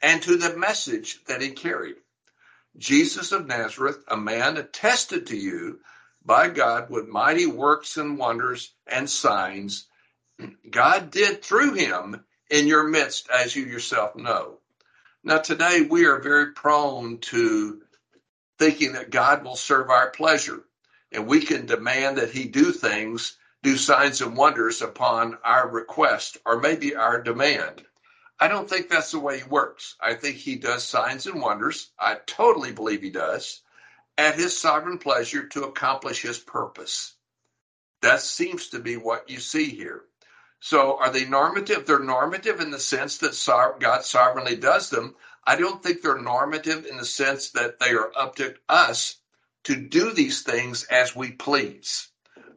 and 0.01 0.23
to 0.23 0.37
the 0.37 0.57
message 0.57 1.25
that 1.25 1.43
he 1.43 1.51
carried. 1.51 1.97
Jesus 2.77 3.33
of 3.33 3.49
Nazareth, 3.49 3.99
a 4.07 4.17
man 4.17 4.59
attested 4.59 5.27
to 5.27 5.37
you 5.37 5.81
by 6.25 6.51
God 6.51 6.89
with 6.89 7.09
mighty 7.09 7.47
works 7.47 7.97
and 7.97 8.17
wonders 8.17 8.73
and 8.87 9.11
signs 9.11 9.89
God 10.71 11.11
did 11.11 11.43
through 11.43 11.75
him 11.75 12.25
in 12.49 12.69
your 12.69 12.85
midst, 12.85 13.29
as 13.29 13.57
you 13.57 13.65
yourself 13.65 14.15
know. 14.15 14.60
Now, 15.23 15.39
today 15.39 15.83
we 15.83 16.07
are 16.07 16.19
very 16.19 16.53
prone 16.53 17.19
to 17.19 17.83
thinking 18.59 18.93
that 18.93 19.11
God 19.11 19.45
will 19.45 19.57
serve 19.57 19.91
our 19.91 20.11
pleasure 20.11 20.65
and 21.13 21.27
we 21.27 21.41
can 21.43 21.67
demand 21.67 22.17
that 22.19 22.31
he 22.31 22.47
do 22.47 22.73
things, 22.73 23.37
do 23.63 23.77
signs 23.77 24.23
and 24.23 24.37
wonders 24.37 24.81
upon 24.81 25.37
our 25.45 25.69
request 25.69 26.39
or 26.47 26.59
maybe 26.61 26.95
our 26.95 27.23
demand. 27.23 27.85
I 28.39 28.49
don't 28.49 28.69
think 28.69 28.89
that's 28.89 29.11
the 29.11 29.21
way 29.21 29.41
he 29.41 29.45
works. 29.45 29.97
I 30.01 30.15
think 30.15 30.37
he 30.37 30.57
does 30.57 30.85
signs 30.85 31.27
and 31.27 31.43
wonders. 31.43 31.91
I 31.99 32.17
totally 32.27 32.73
believe 32.73 33.03
he 33.03 33.11
does 33.11 33.61
at 34.17 34.37
his 34.37 34.59
sovereign 34.59 34.99
pleasure 34.99 35.47
to 35.49 35.65
accomplish 35.65 36.23
his 36.23 36.39
purpose. 36.39 37.15
That 38.01 38.21
seems 38.23 38.71
to 38.71 38.79
be 38.79 38.97
what 38.97 39.29
you 39.29 39.39
see 39.39 39.69
here. 39.69 40.05
So 40.61 40.99
are 40.99 41.11
they 41.11 41.25
normative? 41.25 41.87
They're 41.87 41.99
normative 41.99 42.61
in 42.61 42.71
the 42.71 42.79
sense 42.79 43.19
that 43.19 43.77
God 43.81 44.05
sovereignly 44.05 44.57
does 44.57 44.91
them. 44.91 45.17
I 45.45 45.57
don't 45.57 45.83
think 45.83 46.03
they're 46.03 46.21
normative 46.21 46.85
in 46.85 46.99
the 46.99 47.05
sense 47.05 47.51
that 47.53 47.81
they 47.81 47.91
are 47.93 48.13
up 48.15 48.37
to 48.37 48.55
us 48.69 49.17
to 49.65 49.75
do 49.75 50.13
these 50.13 50.43
things 50.43 50.85
as 50.85 51.17
we 51.17 51.33
please 51.33 52.09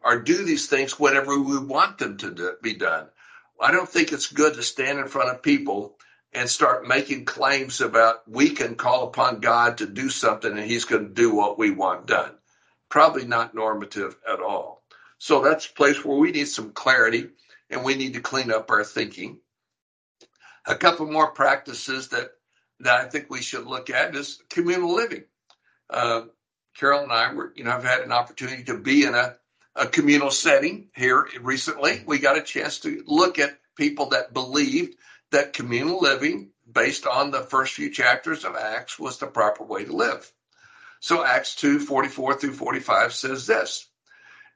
or 0.03 0.19
do 0.19 0.43
these 0.43 0.67
things 0.67 0.99
whenever 0.99 1.39
we 1.39 1.57
want 1.57 1.97
them 1.97 2.17
to 2.17 2.31
do, 2.31 2.55
be 2.61 2.73
done. 2.73 3.07
I 3.59 3.71
don't 3.71 3.87
think 3.87 4.11
it's 4.11 4.31
good 4.31 4.55
to 4.55 4.63
stand 4.63 4.99
in 4.99 5.07
front 5.07 5.29
of 5.29 5.41
people 5.41 5.97
and 6.33 6.49
start 6.49 6.87
making 6.87 7.23
claims 7.25 7.79
about 7.79 8.27
we 8.29 8.49
can 8.49 8.75
call 8.75 9.07
upon 9.07 9.39
God 9.39 9.77
to 9.77 9.85
do 9.85 10.09
something 10.09 10.51
and 10.51 10.65
he's 10.65 10.85
going 10.85 11.07
to 11.07 11.13
do 11.13 11.33
what 11.33 11.57
we 11.57 11.71
want 11.71 12.07
done. 12.07 12.31
Probably 12.89 13.25
not 13.25 13.55
normative 13.55 14.17
at 14.29 14.41
all. 14.41 14.83
So 15.19 15.41
that's 15.41 15.67
a 15.67 15.73
place 15.73 16.03
where 16.03 16.17
we 16.17 16.31
need 16.31 16.49
some 16.49 16.71
clarity 16.73 17.29
and 17.73 17.83
we 17.83 17.95
need 17.95 18.13
to 18.13 18.21
clean 18.21 18.51
up 18.51 18.69
our 18.69 18.83
thinking. 18.83 19.39
A 20.65 20.75
couple 20.75 21.11
more 21.11 21.31
practices 21.31 22.09
that, 22.09 22.31
that 22.79 23.01
I 23.01 23.09
think 23.09 23.29
we 23.29 23.41
should 23.41 23.65
look 23.65 23.89
at 23.89 24.15
is 24.15 24.41
communal 24.49 24.93
living. 24.93 25.25
Uh, 25.89 26.23
Carol 26.75 27.03
and 27.03 27.11
I 27.11 27.33
were, 27.33 27.53
you 27.55 27.63
know, 27.63 27.71
have 27.71 27.83
had 27.83 28.01
an 28.01 28.11
opportunity 28.11 28.63
to 28.65 28.77
be 28.77 29.05
in 29.05 29.13
a, 29.13 29.35
a 29.75 29.87
communal 29.87 30.31
setting 30.31 30.89
here 30.95 31.27
recently. 31.41 32.03
We 32.05 32.19
got 32.19 32.37
a 32.37 32.41
chance 32.41 32.79
to 32.79 33.03
look 33.05 33.39
at 33.39 33.59
people 33.75 34.09
that 34.09 34.33
believed 34.33 34.95
that 35.31 35.53
communal 35.53 35.99
living, 35.99 36.51
based 36.71 37.05
on 37.05 37.31
the 37.31 37.41
first 37.41 37.73
few 37.73 37.89
chapters 37.89 38.45
of 38.45 38.55
Acts, 38.55 38.97
was 38.97 39.17
the 39.17 39.27
proper 39.27 39.63
way 39.63 39.83
to 39.83 39.93
live. 39.93 40.31
So 40.99 41.25
Acts 41.25 41.55
2 41.55 41.79
44 41.79 42.35
through 42.35 42.53
45 42.53 43.13
says 43.13 43.45
this 43.45 43.87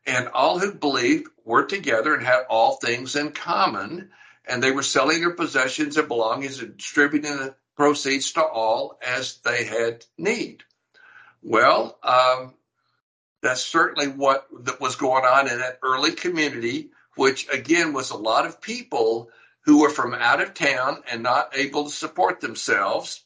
and 0.08 0.30
all 0.30 0.58
who 0.58 0.74
believed 0.74 1.28
were 1.44 1.66
together 1.66 2.16
and 2.16 2.26
had 2.26 2.46
all 2.50 2.78
things 2.78 3.16
in 3.16 3.32
common, 3.32 4.10
and 4.46 4.64
they 4.64 4.72
were 4.72 4.84
selling 4.84 5.20
their 5.20 5.36
possessions 5.36 5.98
and 5.98 6.08
belongings 6.08 6.60
and 6.62 6.78
distributing 6.78 7.36
the 7.38 7.56
proceeds 7.76 8.32
to 8.32 8.44
all 8.44 8.98
as 9.06 9.38
they 9.40 9.66
had 9.66 10.06
need. 10.18 10.64
Well, 11.44 12.00
um, 12.02 12.54
that's 13.44 13.62
certainly 13.62 14.08
what 14.08 14.48
that 14.64 14.82
was 14.82 14.96
going 14.96 15.26
on 15.26 15.50
in 15.50 15.60
that 15.60 15.80
early 15.84 16.14
community, 16.14 16.90
which 17.16 17.48
again 17.52 17.94
was 17.94 18.10
a 18.10 18.18
lot 18.18 18.46
of 18.46 18.62
people 18.62 19.30
who 19.62 19.82
were 19.82 19.90
from 19.90 20.14
out 20.14 20.42
of 20.42 20.54
town 20.54 21.04
and 21.12 21.22
not 21.22 21.56
able 21.56 21.84
to 21.86 21.92
support 21.92 22.40
themselves. 22.40 23.22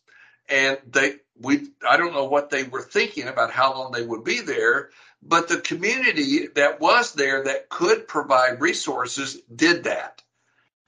And 0.49 0.79
they, 0.89 1.13
we, 1.39 1.69
I 1.87 1.97
don't 1.97 2.13
know 2.13 2.25
what 2.25 2.49
they 2.49 2.63
were 2.63 2.81
thinking 2.81 3.27
about 3.27 3.51
how 3.51 3.73
long 3.73 3.91
they 3.91 4.03
would 4.05 4.23
be 4.23 4.41
there, 4.41 4.89
but 5.21 5.47
the 5.47 5.59
community 5.59 6.47
that 6.55 6.79
was 6.79 7.13
there 7.13 7.43
that 7.43 7.69
could 7.69 8.07
provide 8.07 8.61
resources 8.61 9.39
did 9.53 9.83
that. 9.83 10.21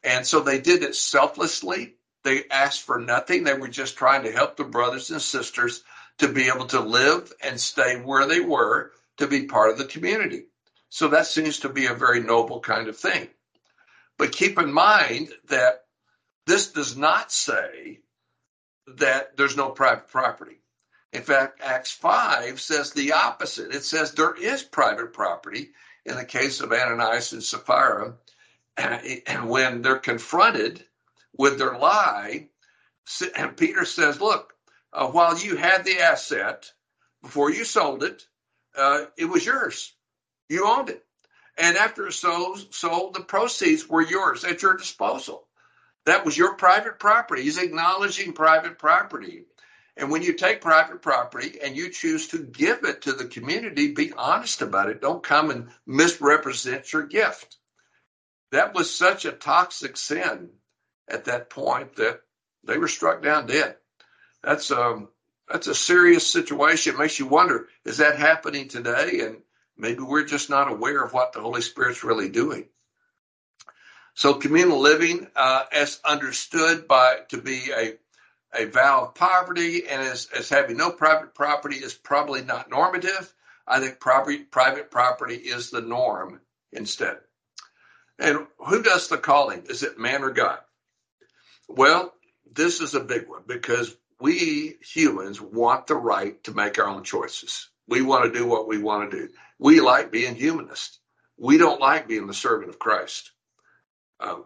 And 0.03 0.25
so 0.25 0.39
they 0.39 0.59
did 0.59 0.83
it 0.83 0.95
selflessly. 0.95 1.95
They 2.23 2.43
asked 2.49 2.81
for 2.81 2.99
nothing. 2.99 3.43
They 3.43 3.53
were 3.53 3.67
just 3.67 3.97
trying 3.97 4.23
to 4.23 4.31
help 4.31 4.57
the 4.57 4.63
brothers 4.63 5.11
and 5.11 5.21
sisters 5.21 5.83
to 6.19 6.27
be 6.27 6.47
able 6.47 6.65
to 6.67 6.79
live 6.79 7.31
and 7.41 7.59
stay 7.59 7.95
where 7.99 8.27
they 8.27 8.39
were 8.39 8.91
to 9.17 9.27
be 9.27 9.45
part 9.45 9.71
of 9.71 9.77
the 9.77 9.85
community. 9.85 10.45
So 10.89 11.09
that 11.09 11.27
seems 11.27 11.59
to 11.59 11.69
be 11.69 11.87
a 11.87 11.93
very 11.93 12.21
noble 12.21 12.59
kind 12.59 12.87
of 12.87 12.97
thing. 12.97 13.27
But 14.17 14.31
keep 14.31 14.59
in 14.59 14.71
mind 14.71 15.29
that 15.49 15.85
this 16.45 16.71
does 16.71 16.95
not 16.95 17.31
say 17.31 17.99
that 18.97 19.37
there's 19.37 19.57
no 19.57 19.69
private 19.69 20.09
property. 20.09 20.62
In 21.13 21.21
fact, 21.21 21.61
Acts 21.61 21.91
5 21.91 22.59
says 22.59 22.91
the 22.91 23.13
opposite. 23.13 23.73
It 23.73 23.83
says 23.83 24.11
there 24.11 24.33
is 24.33 24.63
private 24.63 25.13
property 25.13 25.71
in 26.05 26.15
the 26.15 26.25
case 26.25 26.59
of 26.59 26.73
Ananias 26.73 27.33
and 27.33 27.43
Sapphira. 27.43 28.15
And 28.77 29.47
When 29.47 29.83
they're 29.83 29.99
confronted 29.99 30.83
with 31.37 31.59
their 31.59 31.77
lie, 31.77 32.47
and 33.35 33.55
Peter 33.55 33.85
says, 33.85 34.19
Look, 34.19 34.55
uh, 34.91 35.07
while 35.07 35.37
you 35.37 35.55
had 35.55 35.85
the 35.85 35.99
asset 35.99 36.71
before 37.21 37.51
you 37.51 37.63
sold 37.63 38.03
it, 38.03 38.25
uh, 38.75 39.05
it 39.15 39.25
was 39.25 39.45
yours. 39.45 39.93
You 40.49 40.67
owned 40.67 40.89
it. 40.89 41.05
And 41.59 41.77
after 41.77 42.07
it 42.07 42.13
sold, 42.13 42.73
sold, 42.73 43.13
the 43.13 43.21
proceeds 43.21 43.87
were 43.87 44.01
yours 44.01 44.43
at 44.43 44.63
your 44.63 44.75
disposal. 44.75 45.47
That 46.05 46.25
was 46.25 46.35
your 46.35 46.55
private 46.55 46.97
property. 46.99 47.43
He's 47.43 47.59
acknowledging 47.59 48.33
private 48.33 48.79
property. 48.79 49.45
And 49.95 50.09
when 50.09 50.23
you 50.23 50.33
take 50.33 50.61
private 50.61 51.01
property 51.01 51.59
and 51.63 51.75
you 51.75 51.89
choose 51.89 52.27
to 52.29 52.39
give 52.39 52.83
it 52.83 53.03
to 53.03 53.13
the 53.13 53.25
community, 53.25 53.93
be 53.93 54.11
honest 54.13 54.61
about 54.61 54.89
it. 54.89 55.01
Don't 55.01 55.23
come 55.23 55.51
and 55.51 55.69
misrepresent 55.85 56.91
your 56.91 57.03
gift. 57.03 57.57
That 58.51 58.73
was 58.73 58.93
such 58.93 59.25
a 59.25 59.31
toxic 59.31 59.97
sin 59.97 60.49
at 61.07 61.25
that 61.25 61.49
point 61.49 61.95
that 61.97 62.21
they 62.63 62.77
were 62.77 62.87
struck 62.87 63.21
down 63.21 63.45
dead. 63.45 63.75
That's 64.43 64.71
um 64.71 65.09
that's 65.47 65.67
a 65.67 65.75
serious 65.75 66.31
situation. 66.31 66.95
It 66.95 66.99
makes 66.99 67.19
you 67.19 67.27
wonder, 67.27 67.67
is 67.85 67.97
that 67.97 68.17
happening 68.17 68.69
today? 68.69 69.19
And 69.21 69.37
maybe 69.77 70.01
we're 70.01 70.25
just 70.25 70.49
not 70.49 70.71
aware 70.71 71.03
of 71.03 71.13
what 71.13 71.33
the 71.33 71.41
Holy 71.41 71.61
Spirit's 71.61 72.03
really 72.03 72.29
doing. 72.29 72.69
So 74.15 74.35
communal 74.35 74.79
living, 74.79 75.27
uh, 75.35 75.65
as 75.71 75.99
understood 76.05 76.87
by 76.87 77.17
to 77.29 77.39
be 77.39 77.71
a 77.75 77.95
a 78.53 78.65
vow 78.65 79.03
of 79.03 79.15
poverty 79.15 79.87
and 79.87 80.01
as, 80.01 80.27
as 80.35 80.49
having 80.49 80.77
no 80.77 80.91
private 80.91 81.33
property 81.33 81.77
is 81.77 81.93
probably 81.93 82.43
not 82.43 82.69
normative. 82.69 83.33
I 83.67 83.79
think 83.79 83.99
property, 83.99 84.39
private 84.39 84.91
property 84.91 85.35
is 85.35 85.69
the 85.69 85.81
norm 85.81 86.41
instead. 86.71 87.17
And 88.19 88.45
who 88.59 88.83
does 88.83 89.07
the 89.07 89.17
calling? 89.17 89.63
Is 89.69 89.83
it 89.83 89.99
man 89.99 90.23
or 90.23 90.31
God? 90.31 90.59
Well, 91.67 92.13
this 92.51 92.81
is 92.81 92.93
a 92.93 92.99
big 92.99 93.27
one 93.27 93.43
because 93.47 93.95
we 94.19 94.77
humans 94.81 95.41
want 95.41 95.87
the 95.87 95.95
right 95.95 96.41
to 96.43 96.53
make 96.53 96.77
our 96.77 96.87
own 96.87 97.03
choices. 97.03 97.69
We 97.87 98.01
want 98.01 98.25
to 98.25 98.37
do 98.39 98.45
what 98.45 98.67
we 98.67 98.77
want 98.77 99.11
to 99.11 99.17
do. 99.17 99.33
We 99.59 99.81
like 99.81 100.11
being 100.11 100.35
humanist. 100.35 100.99
We 101.37 101.57
don't 101.57 101.81
like 101.81 102.07
being 102.07 102.27
the 102.27 102.33
servant 102.33 102.69
of 102.69 102.79
Christ. 102.79 103.31
Um, 104.19 104.45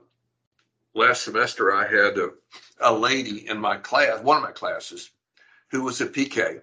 last 0.98 1.24
semester, 1.24 1.74
I 1.74 1.84
had 1.84 2.18
a, 2.18 2.32
a 2.82 2.94
lady 2.94 3.48
in 3.48 3.60
my 3.60 3.78
class, 3.78 4.22
one 4.22 4.38
of 4.38 4.44
my 4.44 4.52
classes, 4.52 5.10
who 5.72 5.84
was 5.84 6.02
a 6.02 6.08
PK. 6.08 6.62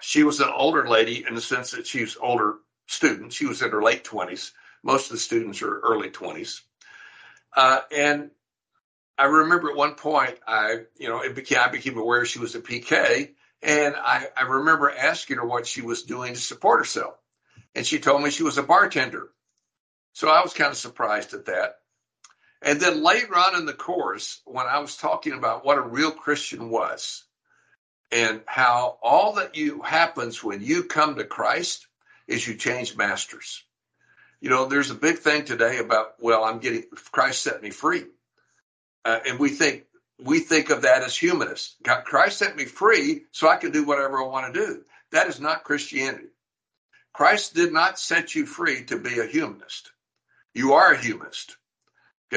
She 0.00 0.24
was 0.24 0.40
an 0.40 0.50
older 0.52 0.88
lady 0.88 1.24
in 1.26 1.34
the 1.34 1.40
sense 1.40 1.70
that 1.70 1.86
she 1.86 2.00
was 2.00 2.16
older 2.20 2.56
student. 2.86 3.32
She 3.32 3.46
was 3.46 3.62
in 3.62 3.70
her 3.70 3.82
late 3.82 4.04
20s. 4.04 4.50
Most 4.82 5.06
of 5.06 5.12
the 5.12 5.18
students 5.18 5.62
are 5.62 5.78
early 5.80 6.10
20s. 6.10 6.60
Uh, 7.56 7.80
and 7.94 8.30
I 9.16 9.26
remember 9.26 9.70
at 9.70 9.76
one 9.76 9.94
point, 9.94 10.36
I, 10.46 10.80
you 10.96 11.08
know, 11.08 11.20
it 11.20 11.34
became, 11.36 11.58
I 11.60 11.68
became 11.68 11.98
aware 11.98 12.24
she 12.24 12.40
was 12.40 12.56
a 12.56 12.60
PK. 12.60 13.30
And 13.62 13.94
I, 13.94 14.26
I 14.36 14.42
remember 14.42 14.90
asking 14.90 15.36
her 15.36 15.46
what 15.46 15.68
she 15.68 15.82
was 15.82 16.02
doing 16.02 16.34
to 16.34 16.40
support 16.40 16.80
herself. 16.80 17.14
And 17.76 17.86
she 17.86 18.00
told 18.00 18.22
me 18.22 18.30
she 18.30 18.42
was 18.42 18.58
a 18.58 18.62
bartender. 18.62 19.28
So 20.14 20.28
I 20.28 20.42
was 20.42 20.52
kind 20.52 20.72
of 20.72 20.76
surprised 20.76 21.32
at 21.32 21.46
that. 21.46 21.76
And 22.62 22.80
then 22.80 23.02
later 23.02 23.36
on 23.36 23.56
in 23.56 23.66
the 23.66 23.72
course, 23.72 24.40
when 24.44 24.66
I 24.66 24.78
was 24.78 24.96
talking 24.96 25.32
about 25.32 25.64
what 25.64 25.78
a 25.78 25.82
real 25.82 26.12
Christian 26.12 26.70
was 26.70 27.24
and 28.12 28.42
how 28.46 28.98
all 29.02 29.34
that 29.34 29.56
you 29.56 29.82
happens 29.82 30.44
when 30.44 30.62
you 30.62 30.84
come 30.84 31.16
to 31.16 31.24
Christ 31.24 31.86
is 32.28 32.46
you 32.46 32.54
change 32.54 32.96
masters. 32.96 33.64
You 34.40 34.50
know, 34.50 34.66
there's 34.66 34.90
a 34.90 34.94
big 34.94 35.18
thing 35.18 35.44
today 35.44 35.78
about, 35.78 36.14
well, 36.20 36.44
I'm 36.44 36.58
getting, 36.58 36.84
Christ 37.10 37.42
set 37.42 37.62
me 37.62 37.70
free. 37.70 38.04
Uh, 39.04 39.18
and 39.26 39.38
we 39.38 39.50
think 39.50 39.84
we 40.24 40.38
think 40.38 40.70
of 40.70 40.82
that 40.82 41.02
as 41.02 41.16
humanist. 41.16 41.76
God, 41.82 42.04
Christ 42.04 42.38
set 42.38 42.54
me 42.54 42.64
free 42.64 43.24
so 43.32 43.48
I 43.48 43.56
can 43.56 43.72
do 43.72 43.84
whatever 43.84 44.22
I 44.22 44.26
want 44.26 44.54
to 44.54 44.66
do. 44.66 44.82
That 45.10 45.26
is 45.26 45.40
not 45.40 45.64
Christianity. 45.64 46.28
Christ 47.12 47.54
did 47.54 47.72
not 47.72 47.98
set 47.98 48.34
you 48.34 48.46
free 48.46 48.84
to 48.84 48.98
be 48.98 49.18
a 49.18 49.26
humanist. 49.26 49.90
You 50.54 50.74
are 50.74 50.92
a 50.92 50.98
humanist. 50.98 51.56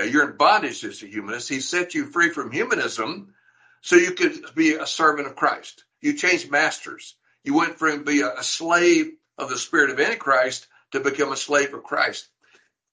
You're 0.04 0.30
in 0.30 0.38
bondage 0.38 0.84
as 0.84 1.02
a 1.02 1.08
humanist. 1.08 1.50
He 1.50 1.62
set 1.62 1.94
you 1.94 2.06
free 2.08 2.30
from 2.30 2.52
humanism 2.52 3.34
so 3.82 3.96
you 3.96 4.12
could 4.12 4.54
be 4.56 4.74
a 4.74 4.86
servant 4.86 5.28
of 5.28 5.36
Christ. 5.36 5.84
You 6.02 6.14
changed 6.14 6.52
masters. 6.52 7.16
You 7.44 7.56
went 7.56 7.80
from 7.80 8.04
being 8.04 8.24
a 8.24 8.44
slave 8.44 9.14
of 9.38 9.50
the 9.50 9.58
spirit 9.58 9.92
of 9.92 10.00
Antichrist 10.00 10.68
to 10.92 11.00
become 11.00 11.32
a 11.32 11.38
slave 11.38 11.74
of 11.74 11.84
Christ. 11.84 12.28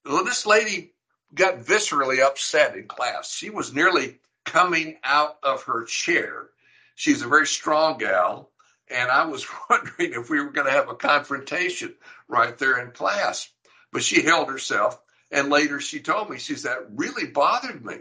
Well, 0.04 0.24
this 0.24 0.46
lady 0.46 0.92
got 1.34 1.60
viscerally 1.60 2.20
upset 2.20 2.76
in 2.76 2.86
class. 2.86 3.32
She 3.32 3.50
was 3.50 3.72
nearly 3.72 4.18
coming 4.44 4.98
out 5.02 5.38
of 5.42 5.64
her 5.64 5.84
chair. 5.84 6.48
She's 6.94 7.22
a 7.22 7.28
very 7.28 7.46
strong 7.46 7.98
gal, 7.98 8.50
and 8.88 9.10
I 9.10 9.26
was 9.26 9.46
wondering 9.70 10.12
if 10.12 10.28
we 10.28 10.40
were 10.40 10.50
going 10.50 10.66
to 10.66 10.72
have 10.72 10.88
a 10.88 10.94
confrontation 10.94 11.94
right 12.28 12.56
there 12.58 12.78
in 12.78 12.90
class. 12.90 13.48
But 13.92 14.02
she 14.02 14.22
held 14.22 14.48
herself, 14.48 14.98
and 15.32 15.48
later 15.48 15.80
she 15.80 16.00
told 16.00 16.30
me, 16.30 16.38
she 16.38 16.56
said, 16.56 16.72
that 16.72 16.86
really 16.94 17.26
bothered 17.26 17.84
me. 17.84 17.96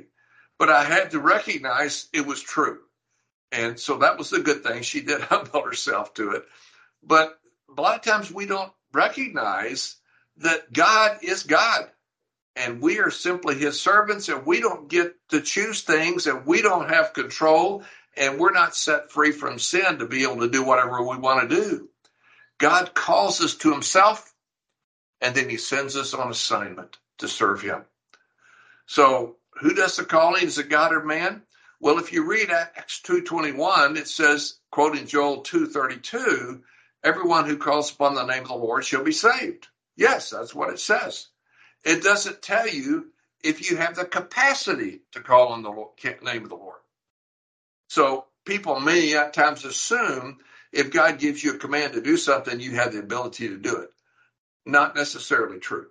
But 0.59 0.69
I 0.69 0.83
had 0.83 1.11
to 1.11 1.19
recognize 1.19 2.07
it 2.13 2.25
was 2.25 2.41
true. 2.41 2.79
And 3.51 3.79
so 3.79 3.97
that 3.97 4.17
was 4.17 4.29
the 4.29 4.39
good 4.39 4.63
thing. 4.63 4.83
She 4.83 5.01
did 5.01 5.21
humble 5.21 5.63
herself 5.63 6.13
to 6.15 6.31
it. 6.31 6.43
But 7.01 7.39
a 7.75 7.81
lot 7.81 7.95
of 7.95 8.01
times 8.03 8.31
we 8.31 8.45
don't 8.45 8.71
recognize 8.93 9.95
that 10.37 10.71
God 10.71 11.19
is 11.23 11.43
God 11.43 11.89
and 12.55 12.81
we 12.81 12.99
are 12.99 13.11
simply 13.11 13.55
his 13.55 13.81
servants 13.81 14.27
and 14.27 14.45
we 14.45 14.59
don't 14.59 14.89
get 14.89 15.15
to 15.29 15.41
choose 15.41 15.81
things 15.81 16.27
and 16.27 16.45
we 16.45 16.61
don't 16.61 16.89
have 16.89 17.13
control 17.13 17.83
and 18.17 18.37
we're 18.37 18.51
not 18.51 18.75
set 18.75 19.11
free 19.11 19.31
from 19.31 19.57
sin 19.57 19.99
to 19.99 20.05
be 20.05 20.23
able 20.23 20.41
to 20.41 20.49
do 20.49 20.63
whatever 20.63 21.01
we 21.01 21.17
want 21.17 21.49
to 21.49 21.55
do. 21.55 21.89
God 22.57 22.93
calls 22.93 23.41
us 23.41 23.55
to 23.55 23.71
himself 23.71 24.33
and 25.21 25.33
then 25.33 25.49
he 25.49 25.57
sends 25.57 25.95
us 25.95 26.13
on 26.13 26.29
assignment 26.29 26.97
to 27.21 27.27
serve 27.27 27.61
him. 27.61 27.85
So 28.85 29.37
who 29.59 29.73
does 29.73 29.95
the 29.95 30.05
calling? 30.05 30.43
Is 30.43 30.57
it 30.57 30.69
God 30.69 30.93
or 30.93 31.03
man? 31.03 31.41
Well, 31.79 31.97
if 31.97 32.13
you 32.13 32.29
read 32.29 32.51
Acts 32.51 33.01
2.21, 33.03 33.97
it 33.97 34.07
says, 34.07 34.59
quoting 34.69 35.07
Joel 35.07 35.41
2.32, 35.41 36.61
everyone 37.03 37.47
who 37.47 37.57
calls 37.57 37.91
upon 37.91 38.13
the 38.13 38.25
name 38.25 38.43
of 38.43 38.49
the 38.49 38.55
Lord 38.55 38.85
shall 38.85 39.03
be 39.03 39.11
saved. 39.11 39.67
Yes, 39.95 40.29
that's 40.29 40.53
what 40.53 40.69
it 40.69 40.79
says. 40.79 41.29
It 41.83 42.03
doesn't 42.03 42.43
tell 42.43 42.67
you 42.67 43.07
if 43.43 43.69
you 43.69 43.77
have 43.77 43.95
the 43.95 44.05
capacity 44.05 45.01
to 45.13 45.21
call 45.21 45.47
on 45.47 45.63
the 45.63 46.15
name 46.21 46.43
of 46.43 46.49
the 46.49 46.55
Lord. 46.55 46.77
So 47.87 48.25
people 48.45 48.79
many 48.79 49.15
at 49.15 49.33
times 49.33 49.65
assume 49.65 50.37
if 50.71 50.91
God 50.91 51.17
gives 51.19 51.43
you 51.43 51.55
a 51.55 51.57
command 51.57 51.93
to 51.93 52.01
do 52.01 52.15
something, 52.17 52.59
you 52.59 52.75
have 52.75 52.93
the 52.93 52.99
ability 52.99 53.47
to 53.49 53.57
do 53.57 53.77
it. 53.77 53.89
Not 54.65 54.95
necessarily 54.95 55.59
true. 55.59 55.87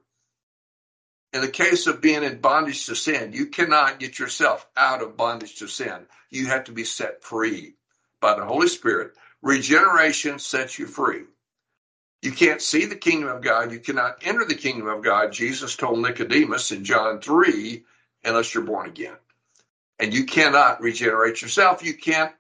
In 1.33 1.43
the 1.43 1.49
case 1.49 1.87
of 1.87 2.01
being 2.01 2.25
in 2.25 2.41
bondage 2.41 2.87
to 2.87 2.97
sin, 2.97 3.33
you 3.33 3.47
cannot 3.47 4.01
get 4.01 4.19
yourself 4.19 4.67
out 4.77 5.03
of 5.03 5.17
bondage 5.17 5.57
to 5.57 5.69
sin. 5.69 6.07
You 6.29 6.47
have 6.47 6.65
to 6.65 6.73
be 6.73 6.85
set 6.85 7.23
free 7.23 7.75
by 8.21 8.35
the 8.35 8.45
Holy 8.45 8.67
Spirit. 8.67 9.13
Regeneration 9.41 10.39
sets 10.41 10.79
you 10.79 10.87
free. 10.87 11.23
You 12.23 12.33
can't 12.33 12.61
see 12.61 12.85
the 12.85 12.97
kingdom 12.97 13.31
of 13.31 13.43
God. 13.43 13.73
You 13.73 13.79
cannot 13.79 14.19
enter 14.23 14.45
the 14.45 14.55
kingdom 14.55 14.89
of 14.89 15.03
God. 15.03 15.33
Jesus 15.33 15.77
told 15.77 16.01
Nicodemus 16.01 16.73
in 16.73 16.85
John 16.85 17.21
3 17.21 17.85
unless 18.25 18.53
you're 18.53 18.65
born 18.65 18.89
again. 18.89 19.17
And 19.99 20.13
you 20.13 20.25
cannot 20.25 20.83
regenerate 20.83 21.41
yourself. 21.41 21.83
You 21.85 21.95
can't 21.95 22.33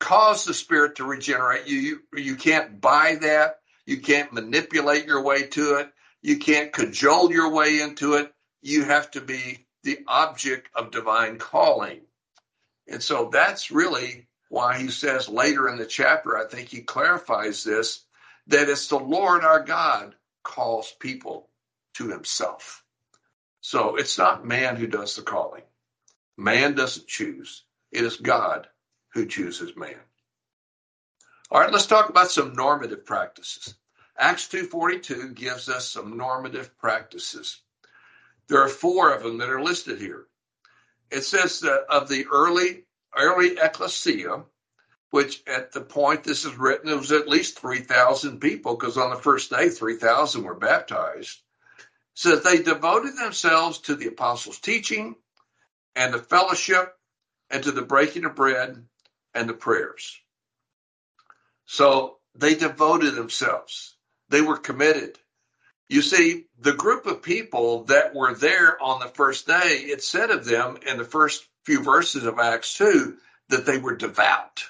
cause 0.00 0.44
the 0.44 0.54
Spirit 0.54 0.96
to 0.96 1.04
regenerate 1.04 1.66
you. 1.66 1.78
You, 1.78 2.00
you 2.16 2.36
can't 2.36 2.80
buy 2.80 3.16
that. 3.20 3.60
You 3.86 4.00
can't 4.00 4.32
manipulate 4.32 5.06
your 5.06 5.22
way 5.22 5.44
to 5.48 5.76
it. 5.76 5.92
You 6.22 6.38
can't 6.38 6.72
cajole 6.72 7.30
your 7.30 7.52
way 7.52 7.80
into 7.80 8.14
it. 8.14 8.32
You 8.62 8.84
have 8.84 9.10
to 9.12 9.20
be 9.20 9.66
the 9.84 10.00
object 10.06 10.68
of 10.74 10.90
divine 10.90 11.38
calling. 11.38 12.00
And 12.88 13.02
so 13.02 13.30
that's 13.32 13.70
really 13.70 14.26
why 14.48 14.78
he 14.78 14.88
says 14.88 15.28
later 15.28 15.68
in 15.68 15.78
the 15.78 15.86
chapter, 15.86 16.36
I 16.36 16.46
think 16.46 16.68
he 16.68 16.80
clarifies 16.80 17.64
this 17.64 18.04
that 18.46 18.68
it's 18.68 18.88
the 18.88 18.98
Lord 18.98 19.44
our 19.44 19.62
God 19.62 20.14
calls 20.42 20.90
people 20.98 21.48
to 21.94 22.08
himself. 22.08 22.82
So 23.60 23.96
it's 23.96 24.16
not 24.16 24.46
man 24.46 24.76
who 24.76 24.86
does 24.86 25.16
the 25.16 25.22
calling. 25.22 25.64
Man 26.36 26.74
doesn't 26.74 27.06
choose. 27.06 27.64
It 27.92 28.04
is 28.04 28.16
God 28.16 28.68
who 29.12 29.26
chooses 29.26 29.76
man. 29.76 29.98
All 31.50 31.60
right, 31.60 31.72
let's 31.72 31.86
talk 31.86 32.08
about 32.08 32.30
some 32.30 32.54
normative 32.54 33.04
practices. 33.04 33.74
Acts 34.16 34.48
2:42 34.48 35.34
gives 35.34 35.68
us 35.68 35.90
some 35.90 36.16
normative 36.16 36.76
practices. 36.78 37.60
There 38.48 38.62
are 38.62 38.68
four 38.68 39.12
of 39.12 39.22
them 39.22 39.38
that 39.38 39.50
are 39.50 39.62
listed 39.62 40.00
here. 40.00 40.26
It 41.10 41.22
says 41.22 41.60
that 41.60 41.84
of 41.88 42.08
the 42.08 42.26
early 42.26 42.84
early 43.16 43.56
ecclesia, 43.58 44.44
which 45.10 45.42
at 45.46 45.72
the 45.72 45.80
point 45.80 46.24
this 46.24 46.44
is 46.44 46.56
written, 46.56 46.90
it 46.90 46.98
was 46.98 47.12
at 47.12 47.28
least 47.28 47.58
3,000 47.58 48.40
people 48.40 48.76
because 48.76 48.98
on 48.98 49.10
the 49.10 49.16
first 49.16 49.50
day, 49.50 49.68
3,000 49.70 50.42
were 50.44 50.54
baptized. 50.54 51.40
So 52.14 52.36
they 52.36 52.62
devoted 52.62 53.16
themselves 53.16 53.78
to 53.82 53.94
the 53.94 54.08
apostles' 54.08 54.58
teaching 54.58 55.16
and 55.94 56.12
the 56.12 56.18
fellowship 56.18 56.94
and 57.50 57.62
to 57.64 57.72
the 57.72 57.82
breaking 57.82 58.24
of 58.24 58.34
bread 58.34 58.84
and 59.34 59.48
the 59.48 59.54
prayers. 59.54 60.20
So 61.64 62.18
they 62.34 62.54
devoted 62.54 63.14
themselves. 63.14 63.96
They 64.28 64.42
were 64.42 64.58
committed. 64.58 65.18
You 65.88 66.02
see, 66.02 66.44
the 66.58 66.74
group 66.74 67.06
of 67.06 67.22
people 67.22 67.84
that 67.84 68.14
were 68.14 68.34
there 68.34 68.80
on 68.82 69.00
the 69.00 69.08
first 69.08 69.46
day, 69.46 69.84
it 69.86 70.02
said 70.02 70.30
of 70.30 70.44
them 70.44 70.78
in 70.86 70.98
the 70.98 71.04
first 71.04 71.46
few 71.64 71.82
verses 71.82 72.24
of 72.24 72.38
Acts 72.38 72.76
2 72.76 73.16
that 73.48 73.64
they 73.64 73.78
were 73.78 73.96
devout. 73.96 74.64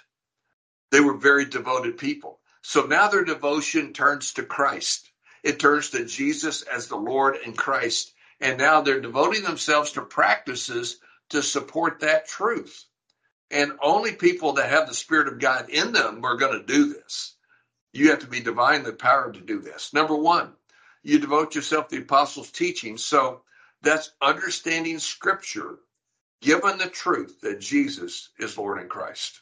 They 0.90 1.00
were 1.00 1.16
very 1.16 1.44
devoted 1.44 1.98
people. 1.98 2.38
So 2.62 2.84
now 2.84 3.08
their 3.08 3.24
devotion 3.24 3.92
turns 3.92 4.34
to 4.34 4.42
Christ. 4.44 5.10
It 5.42 5.58
turns 5.58 5.90
to 5.90 6.04
Jesus 6.04 6.62
as 6.62 6.86
the 6.86 6.96
Lord 6.96 7.36
and 7.44 7.56
Christ. 7.56 8.12
And 8.40 8.58
now 8.58 8.82
they're 8.82 9.00
devoting 9.00 9.42
themselves 9.42 9.92
to 9.92 10.02
practices 10.02 11.00
to 11.30 11.42
support 11.42 12.00
that 12.00 12.28
truth. 12.28 12.84
And 13.50 13.72
only 13.82 14.12
people 14.12 14.54
that 14.54 14.70
have 14.70 14.86
the 14.86 14.94
Spirit 14.94 15.28
of 15.28 15.40
God 15.40 15.70
in 15.70 15.92
them 15.92 16.24
are 16.24 16.36
going 16.36 16.58
to 16.58 16.66
do 16.66 16.92
this. 16.92 17.34
You 17.92 18.10
have 18.10 18.20
to 18.20 18.26
be 18.26 18.40
divinely 18.40 18.90
empowered 18.90 19.34
to 19.34 19.40
do 19.40 19.60
this. 19.60 19.92
Number 19.92 20.14
one, 20.14 20.52
you 21.02 21.18
devote 21.18 21.54
yourself 21.54 21.88
to 21.88 21.96
the 21.96 22.02
apostles' 22.02 22.50
teaching. 22.50 22.96
So 22.96 23.42
that's 23.82 24.10
understanding 24.20 24.98
Scripture, 24.98 25.78
given 26.40 26.78
the 26.78 26.88
truth 26.88 27.40
that 27.42 27.60
Jesus 27.60 28.30
is 28.38 28.56
Lord 28.56 28.80
and 28.80 28.90
Christ. 28.90 29.40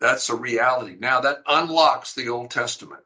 That's 0.00 0.30
a 0.30 0.36
reality. 0.36 0.96
Now, 0.98 1.20
that 1.20 1.42
unlocks 1.46 2.14
the 2.14 2.28
Old 2.28 2.50
Testament. 2.50 3.02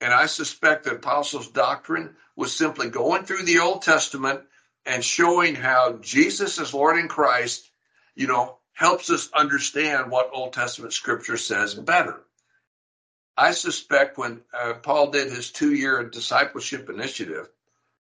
And 0.00 0.12
I 0.12 0.26
suspect 0.26 0.84
the 0.84 0.92
apostles' 0.92 1.48
doctrine 1.48 2.14
was 2.36 2.54
simply 2.54 2.90
going 2.90 3.24
through 3.24 3.44
the 3.44 3.60
Old 3.60 3.82
Testament 3.82 4.42
and 4.84 5.04
showing 5.04 5.54
how 5.54 5.94
Jesus 5.94 6.58
is 6.58 6.74
Lord 6.74 6.98
in 6.98 7.08
Christ, 7.08 7.68
you 8.14 8.26
know, 8.26 8.58
helps 8.72 9.10
us 9.10 9.30
understand 9.32 10.10
what 10.10 10.30
Old 10.32 10.52
Testament 10.52 10.92
scripture 10.92 11.38
says 11.38 11.74
better. 11.74 12.22
I 13.36 13.52
suspect 13.52 14.16
when 14.18 14.42
uh, 14.52 14.74
Paul 14.74 15.10
did 15.10 15.30
his 15.30 15.50
two-year 15.50 16.04
discipleship 16.04 16.88
initiative, 16.88 17.48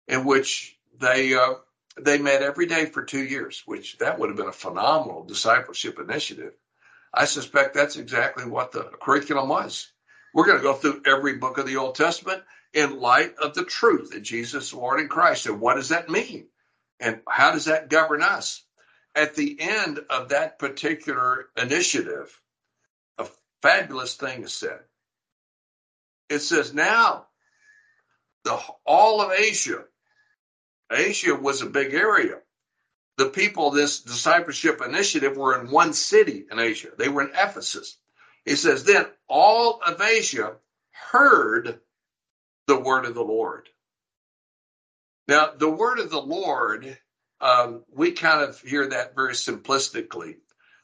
in 0.08 0.26
which 0.26 0.78
they 1.00 1.34
uh, 1.34 1.56
they 2.00 2.20
met 2.20 2.44
every 2.44 2.68
day 2.68 2.86
for 2.86 3.04
two 3.04 3.24
years, 3.24 3.64
which 3.66 3.98
that 3.98 4.20
would 4.20 4.30
have 4.30 4.38
been 4.38 4.48
a 4.48 4.54
phenomenal 4.54 5.24
discipleship 5.24 6.00
initiative. 6.00 6.54
I 7.14 7.26
suspect 7.26 7.74
that's 7.74 7.96
exactly 7.96 8.46
what 8.46 8.72
the 8.72 8.84
curriculum 9.02 9.50
was. 9.50 9.92
We're 10.34 10.46
going 10.46 10.58
to 10.58 10.64
go 10.64 10.74
through 10.74 11.02
every 11.06 11.38
book 11.38 11.58
of 11.58 11.66
the 11.66 11.78
Old 11.78 11.96
Testament 11.96 12.44
in 12.74 13.00
light 13.00 13.36
of 13.38 13.56
the 13.56 13.64
truth 13.64 14.12
that 14.12 14.22
Jesus 14.22 14.74
Lord 14.74 15.00
in 15.00 15.08
Christ. 15.08 15.48
And 15.48 15.60
what 15.60 15.76
does 15.76 15.90
that 15.90 16.10
mean? 16.10 16.48
And 17.00 17.22
how 17.28 17.52
does 17.54 17.66
that 17.66 17.90
govern 17.90 18.22
us? 18.22 18.62
At 19.16 19.36
the 19.36 19.58
end 19.60 20.00
of 20.12 20.30
that 20.30 20.60
particular 20.60 21.48
initiative, 21.60 22.40
a 23.18 23.28
fabulous 23.64 24.14
thing 24.14 24.44
is 24.44 24.54
said. 24.54 24.80
It 26.30 26.40
says, 26.40 26.74
now, 26.74 27.28
the 28.44 28.60
all 28.86 29.22
of 29.22 29.32
Asia, 29.32 29.84
Asia 30.92 31.36
was 31.36 31.62
a 31.62 31.68
big 31.68 31.94
area 31.94 32.40
the 33.18 33.26
people 33.26 33.72
this 33.72 34.02
discipleship 34.02 34.82
initiative 34.82 35.36
were 35.36 35.60
in 35.60 35.72
one 35.72 35.94
city 35.94 36.46
in 36.52 36.60
Asia. 36.60 36.90
They 36.98 37.10
were 37.10 37.24
in 37.24 37.32
Ephesus. 37.34 37.98
He 38.46 38.56
says, 38.56 38.84
then 38.84 39.08
all 39.28 39.82
of 39.86 40.00
Asia 40.00 40.56
heard 40.92 41.80
the 42.68 42.80
word 42.80 43.06
of 43.06 43.16
the 43.16 43.24
Lord. 43.24 43.70
Now, 45.28 45.52
the 45.58 45.70
word 45.70 46.00
of 46.00 46.10
the 46.10 46.22
Lord, 46.22 46.98
um, 47.42 47.84
we 47.94 48.12
kind 48.12 48.44
of 48.44 48.62
hear 48.62 48.88
that 48.90 49.16
very 49.16 49.34
simplistically. 49.34 50.38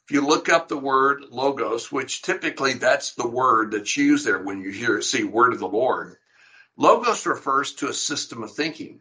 If 0.05 0.11
you 0.11 0.27
look 0.27 0.49
up 0.49 0.67
the 0.67 0.77
word 0.77 1.23
logos, 1.29 1.89
which 1.89 2.23
typically 2.23 2.73
that's 2.73 3.13
the 3.13 3.27
word 3.27 3.71
that's 3.71 3.95
used 3.95 4.25
there 4.25 4.39
when 4.39 4.61
you 4.61 4.69
hear 4.69 5.01
see 5.01 5.23
word 5.23 5.53
of 5.53 5.59
the 5.59 5.67
Lord, 5.67 6.17
logos 6.75 7.25
refers 7.25 7.73
to 7.75 7.87
a 7.87 7.93
system 7.93 8.43
of 8.43 8.51
thinking. 8.51 8.99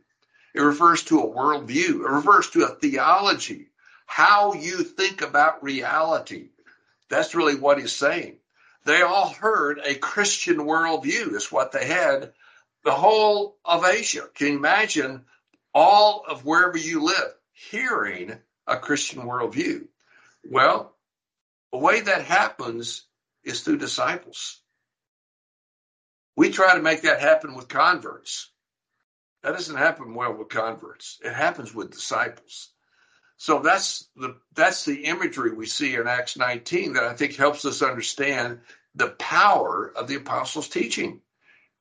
It 0.55 0.61
refers 0.61 1.03
to 1.05 1.21
a 1.21 1.27
worldview. 1.27 2.05
It 2.05 2.11
refers 2.11 2.51
to 2.51 2.65
a 2.65 2.69
theology, 2.69 3.71
how 4.07 4.53
you 4.53 4.85
think 4.85 5.23
about 5.23 5.65
reality. 5.65 6.51
That's 7.09 7.35
really 7.35 7.57
what 7.57 7.81
he's 7.81 7.93
saying. 7.93 8.37
They 8.85 9.03
all 9.03 9.29
heard 9.29 9.81
a 9.85 9.97
Christian 9.97 10.59
worldview, 10.59 11.35
is 11.35 11.51
what 11.51 11.73
they 11.73 11.87
had. 11.87 12.33
The 12.85 12.93
whole 12.93 13.57
of 13.65 13.85
Asia. 13.85 14.29
Can 14.35 14.47
you 14.49 14.57
imagine 14.59 15.25
all 15.75 16.25
of 16.29 16.45
wherever 16.45 16.79
you 16.79 17.03
live 17.03 17.35
hearing 17.53 18.38
a 18.67 18.77
Christian 18.77 19.23
worldview? 19.23 19.87
Well, 20.49 20.91
the 21.73 21.79
way 21.79 22.01
that 22.01 22.25
happens 22.25 23.07
is 23.45 23.63
through 23.63 23.79
disciples. 23.79 24.61
We 26.37 26.51
try 26.51 26.77
to 26.77 26.83
make 26.83 27.03
that 27.03 27.21
happen 27.21 27.55
with 27.55 27.69
converts. 27.69 28.51
That 29.43 29.53
doesn't 29.53 29.77
happen 29.77 30.15
well 30.15 30.35
with 30.35 30.49
converts. 30.49 31.19
It 31.25 31.33
happens 31.33 31.75
with 31.75 31.91
disciples. 31.91 32.71
So 33.37 33.59
that's 33.59 34.09
the 34.15 34.37
that's 34.55 34.85
the 34.85 35.05
imagery 35.05 35.53
we 35.53 35.67
see 35.67 35.97
in 35.97 36.07
Acts 36.07 36.37
19 36.37 36.93
that 36.93 37.05
I 37.05 37.15
think 37.15 37.35
helps 37.35 37.65
us 37.65 37.83
understand 37.83 38.61
the 38.95 39.09
power 39.09 39.93
of 39.97 40.07
the 40.07 40.17
apostles' 40.17 40.69
teaching. 40.69 41.21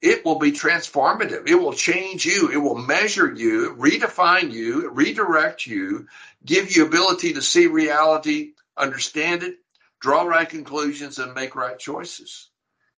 It 0.01 0.25
will 0.25 0.39
be 0.39 0.51
transformative. 0.51 1.47
It 1.47 1.55
will 1.55 1.73
change 1.73 2.25
you. 2.25 2.49
It 2.51 2.57
will 2.57 2.77
measure 2.77 3.31
you, 3.31 3.75
redefine 3.77 4.51
you, 4.51 4.89
redirect 4.89 5.67
you, 5.67 6.07
give 6.43 6.75
you 6.75 6.85
ability 6.87 7.33
to 7.33 7.41
see 7.43 7.67
reality, 7.67 8.53
understand 8.75 9.43
it, 9.43 9.57
draw 10.01 10.23
right 10.23 10.49
conclusions, 10.49 11.19
and 11.19 11.33
make 11.33 11.55
right 11.55 11.77
choices. 11.79 12.49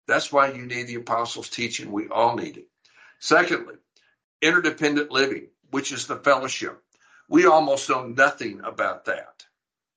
That's 0.08 0.32
why 0.32 0.52
you 0.52 0.66
need 0.66 0.88
the 0.88 0.96
apostles' 0.96 1.50
teaching. 1.50 1.92
We 1.92 2.08
all 2.08 2.36
need 2.36 2.58
it. 2.58 2.68
Secondly, 3.20 3.76
interdependent 4.42 5.12
living, 5.12 5.48
which 5.72 5.92
is 5.92 6.08
the 6.08 6.18
fellowship. 6.18 6.82
We 7.30 7.46
almost 7.46 7.90
know 7.90 8.08
nothing 8.08 8.62
about 8.64 9.06
that 9.06 9.46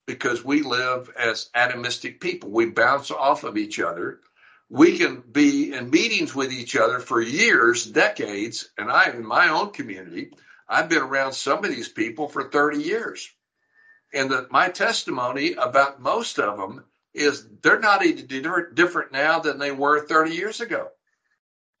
because 0.05 0.43
we 0.43 0.61
live 0.63 1.09
as 1.17 1.49
atomistic 1.55 2.19
people. 2.19 2.49
We 2.49 2.67
bounce 2.67 3.11
off 3.11 3.43
of 3.43 3.57
each 3.57 3.79
other. 3.79 4.21
We 4.69 4.97
can 4.97 5.21
be 5.31 5.73
in 5.73 5.89
meetings 5.89 6.35
with 6.35 6.51
each 6.51 6.75
other 6.75 6.99
for 6.99 7.21
years, 7.21 7.85
decades, 7.85 8.69
and 8.77 8.91
I, 8.91 9.11
in 9.11 9.25
my 9.25 9.49
own 9.49 9.71
community, 9.71 10.31
I've 10.67 10.89
been 10.89 11.03
around 11.03 11.33
some 11.33 11.63
of 11.63 11.71
these 11.71 11.89
people 11.89 12.27
for 12.27 12.49
30 12.49 12.81
years. 12.81 13.29
And 14.13 14.29
the, 14.29 14.47
my 14.49 14.69
testimony 14.69 15.53
about 15.53 16.01
most 16.01 16.39
of 16.39 16.57
them 16.57 16.83
is 17.17 17.47
they're 17.61 17.79
not 17.79 18.01
any 18.01 18.13
different 18.13 19.11
now 19.11 19.39
than 19.39 19.57
they 19.57 19.71
were 19.71 20.05
30 20.05 20.35
years 20.35 20.61
ago. 20.61 20.89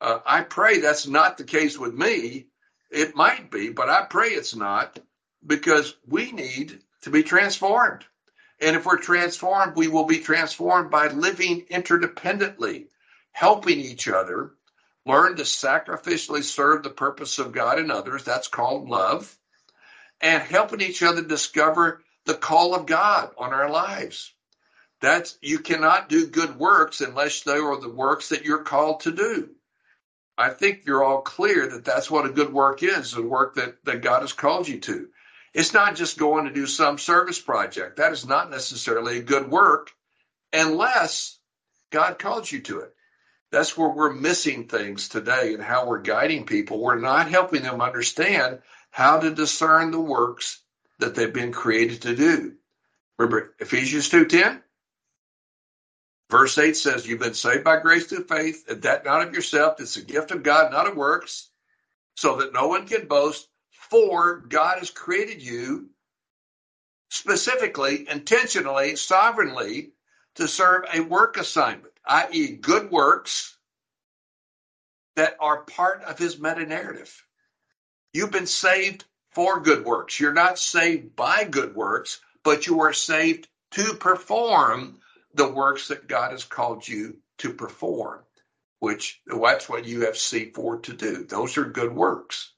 Uh, 0.01 0.19
I 0.25 0.41
pray 0.41 0.79
that's 0.79 1.07
not 1.07 1.37
the 1.37 1.43
case 1.43 1.77
with 1.77 1.93
me. 1.93 2.47
It 2.89 3.15
might 3.15 3.51
be, 3.51 3.69
but 3.69 3.89
I 3.89 4.05
pray 4.05 4.29
it's 4.29 4.55
not 4.55 4.99
because 5.45 5.95
we 6.07 6.31
need 6.31 6.79
to 7.01 7.09
be 7.09 7.23
transformed. 7.23 8.05
And 8.59 8.75
if 8.75 8.85
we're 8.85 8.97
transformed, 8.97 9.75
we 9.75 9.87
will 9.87 10.05
be 10.05 10.19
transformed 10.19 10.89
by 10.89 11.07
living 11.07 11.65
interdependently, 11.69 12.87
helping 13.31 13.79
each 13.79 14.07
other, 14.07 14.53
learn 15.05 15.35
to 15.35 15.43
sacrificially 15.43 16.43
serve 16.43 16.83
the 16.83 16.89
purpose 16.89 17.37
of 17.37 17.51
God 17.51 17.77
and 17.79 17.91
others. 17.91 18.23
That's 18.23 18.47
called 18.47 18.89
love. 18.89 19.35
And 20.19 20.41
helping 20.41 20.81
each 20.81 21.03
other 21.03 21.21
discover 21.21 22.01
the 22.25 22.33
call 22.33 22.73
of 22.73 22.87
God 22.87 23.31
on 23.37 23.53
our 23.53 23.69
lives. 23.69 24.33
That's 25.01 25.37
you 25.41 25.59
cannot 25.59 26.09
do 26.09 26.27
good 26.27 26.57
works 26.57 27.01
unless 27.01 27.41
they 27.41 27.57
are 27.57 27.79
the 27.79 27.89
works 27.89 28.29
that 28.29 28.45
you're 28.45 28.63
called 28.63 29.01
to 29.01 29.11
do. 29.11 29.49
I 30.37 30.49
think 30.49 30.83
you're 30.85 31.03
all 31.03 31.21
clear 31.21 31.67
that 31.67 31.85
that's 31.85 32.11
what 32.11 32.25
a 32.25 32.33
good 32.33 32.53
work 32.53 32.83
is, 32.83 33.11
the 33.11 33.23
work 33.23 33.55
that, 33.55 33.83
that 33.85 34.01
God 34.01 34.21
has 34.21 34.33
called 34.33 34.67
you 34.67 34.79
to. 34.81 35.09
It's 35.53 35.73
not 35.73 35.95
just 35.95 36.19
going 36.19 36.45
to 36.45 36.53
do 36.53 36.67
some 36.67 36.99
service 36.99 37.39
project. 37.39 37.97
That 37.97 38.11
is 38.11 38.27
not 38.27 38.51
necessarily 38.51 39.17
a 39.17 39.23
good 39.23 39.49
work 39.49 39.91
unless 40.53 41.39
God 41.91 42.19
calls 42.19 42.51
you 42.51 42.61
to 42.61 42.81
it. 42.81 42.93
That's 43.51 43.77
where 43.77 43.89
we're 43.89 44.13
missing 44.13 44.67
things 44.67 45.09
today 45.09 45.53
and 45.53 45.63
how 45.63 45.87
we're 45.87 46.01
guiding 46.01 46.45
people. 46.45 46.81
We're 46.81 46.99
not 46.99 47.29
helping 47.29 47.63
them 47.63 47.81
understand 47.81 48.59
how 48.91 49.19
to 49.19 49.33
discern 49.33 49.91
the 49.91 49.99
works 49.99 50.61
that 50.99 51.15
they've 51.15 51.33
been 51.33 51.53
created 51.53 52.03
to 52.03 52.15
do. 52.15 52.55
Remember 53.17 53.55
Ephesians 53.59 54.09
2:10? 54.09 54.61
Verse 56.29 56.57
8 56.57 56.75
says, 56.75 57.07
You've 57.07 57.19
been 57.19 57.33
saved 57.33 57.63
by 57.63 57.79
grace 57.79 58.07
through 58.07 58.25
faith, 58.25 58.65
and 58.67 58.81
that 58.81 59.05
not 59.05 59.25
of 59.25 59.33
yourself. 59.33 59.79
It's 59.79 59.95
a 59.95 60.01
gift 60.01 60.31
of 60.31 60.43
God, 60.43 60.71
not 60.71 60.87
of 60.87 60.97
works, 60.97 61.49
so 62.15 62.37
that 62.37 62.53
no 62.53 62.67
one 62.67 62.87
can 62.87 63.07
boast. 63.07 63.47
For 63.89 64.39
God 64.39 64.79
has 64.79 64.89
created 64.89 65.41
you 65.41 65.89
specifically, 67.09 68.07
intentionally, 68.09 68.97
sovereignly 68.97 69.93
to 70.35 70.47
serve 70.47 70.83
a 70.93 70.99
work 70.99 71.37
assignment, 71.37 71.93
i.e., 72.05 72.57
good 72.57 72.91
works 72.91 73.57
that 75.15 75.37
are 75.39 75.63
part 75.63 76.03
of 76.03 76.19
his 76.19 76.37
meta 76.37 76.65
narrative. 76.65 77.25
You've 78.13 78.31
been 78.31 78.47
saved 78.47 79.05
for 79.31 79.61
good 79.61 79.85
works. 79.85 80.19
You're 80.19 80.33
not 80.33 80.59
saved 80.59 81.15
by 81.15 81.45
good 81.45 81.75
works, 81.75 82.19
but 82.43 82.67
you 82.67 82.81
are 82.81 82.93
saved 82.93 83.47
to 83.71 83.93
perform 83.93 84.99
the 85.33 85.51
works 85.51 85.89
that 85.89 86.07
God 86.07 86.31
has 86.31 86.43
called 86.43 86.87
you 86.87 87.17
to 87.39 87.53
perform, 87.53 88.21
which 88.79 89.21
that's 89.25 89.69
what 89.69 89.85
you 89.85 90.05
have 90.05 90.15
C4 90.15 90.83
to 90.83 90.93
do. 90.93 91.23
Those 91.23 91.57
are 91.57 91.65
good 91.65 91.93
works. 91.93 92.51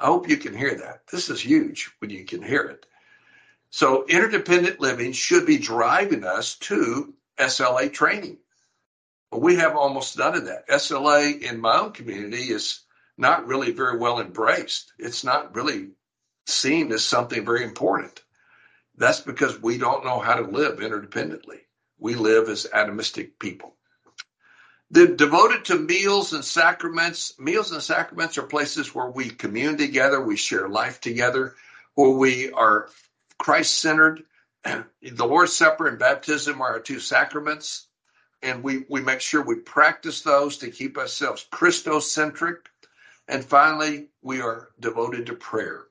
I 0.00 0.06
hope 0.06 0.28
you 0.28 0.36
can 0.36 0.56
hear 0.56 0.74
that. 0.74 1.06
This 1.10 1.30
is 1.30 1.40
huge 1.40 1.90
when 1.98 2.10
you 2.10 2.24
can 2.24 2.42
hear 2.42 2.62
it. 2.64 2.86
So, 3.70 4.04
interdependent 4.06 4.80
living 4.80 5.12
should 5.12 5.46
be 5.46 5.58
driving 5.58 6.24
us 6.24 6.56
to 6.56 7.14
SLA 7.38 7.92
training. 7.92 8.38
But 9.30 9.40
we 9.40 9.56
have 9.56 9.76
almost 9.76 10.18
none 10.18 10.34
of 10.34 10.44
that. 10.44 10.68
SLA 10.68 11.40
in 11.40 11.60
my 11.60 11.78
own 11.78 11.92
community 11.92 12.50
is 12.50 12.80
not 13.16 13.46
really 13.46 13.72
very 13.72 13.98
well 13.98 14.20
embraced. 14.20 14.92
It's 14.98 15.24
not 15.24 15.54
really 15.54 15.90
seen 16.46 16.92
as 16.92 17.04
something 17.04 17.44
very 17.44 17.64
important. 17.64 18.22
That's 18.96 19.20
because 19.20 19.60
we 19.60 19.78
don't 19.78 20.04
know 20.04 20.18
how 20.18 20.34
to 20.34 20.42
live 20.42 20.80
interdependently. 20.80 21.60
We 22.02 22.16
live 22.16 22.48
as 22.48 22.66
atomistic 22.66 23.38
people. 23.38 23.76
The 24.90 25.06
devoted 25.06 25.66
to 25.66 25.78
meals 25.78 26.32
and 26.32 26.44
sacraments. 26.44 27.38
Meals 27.38 27.70
and 27.70 27.80
sacraments 27.80 28.36
are 28.36 28.42
places 28.42 28.92
where 28.92 29.08
we 29.08 29.30
commune 29.30 29.78
together, 29.78 30.20
we 30.20 30.36
share 30.36 30.68
life 30.68 31.00
together, 31.00 31.54
where 31.94 32.10
we 32.10 32.50
are 32.50 32.88
Christ 33.38 33.78
centered. 33.78 34.24
The 34.64 35.26
Lord's 35.26 35.52
Supper 35.52 35.86
and 35.86 35.98
baptism 35.98 36.60
are 36.60 36.72
our 36.72 36.80
two 36.80 36.98
sacraments, 36.98 37.86
and 38.42 38.64
we, 38.64 38.84
we 38.88 39.00
make 39.00 39.20
sure 39.20 39.42
we 39.42 39.56
practice 39.56 40.22
those 40.22 40.58
to 40.58 40.70
keep 40.70 40.98
ourselves 40.98 41.46
Christocentric. 41.52 42.58
And 43.28 43.44
finally, 43.44 44.08
we 44.22 44.40
are 44.40 44.70
devoted 44.80 45.26
to 45.26 45.34
prayer. 45.34 45.84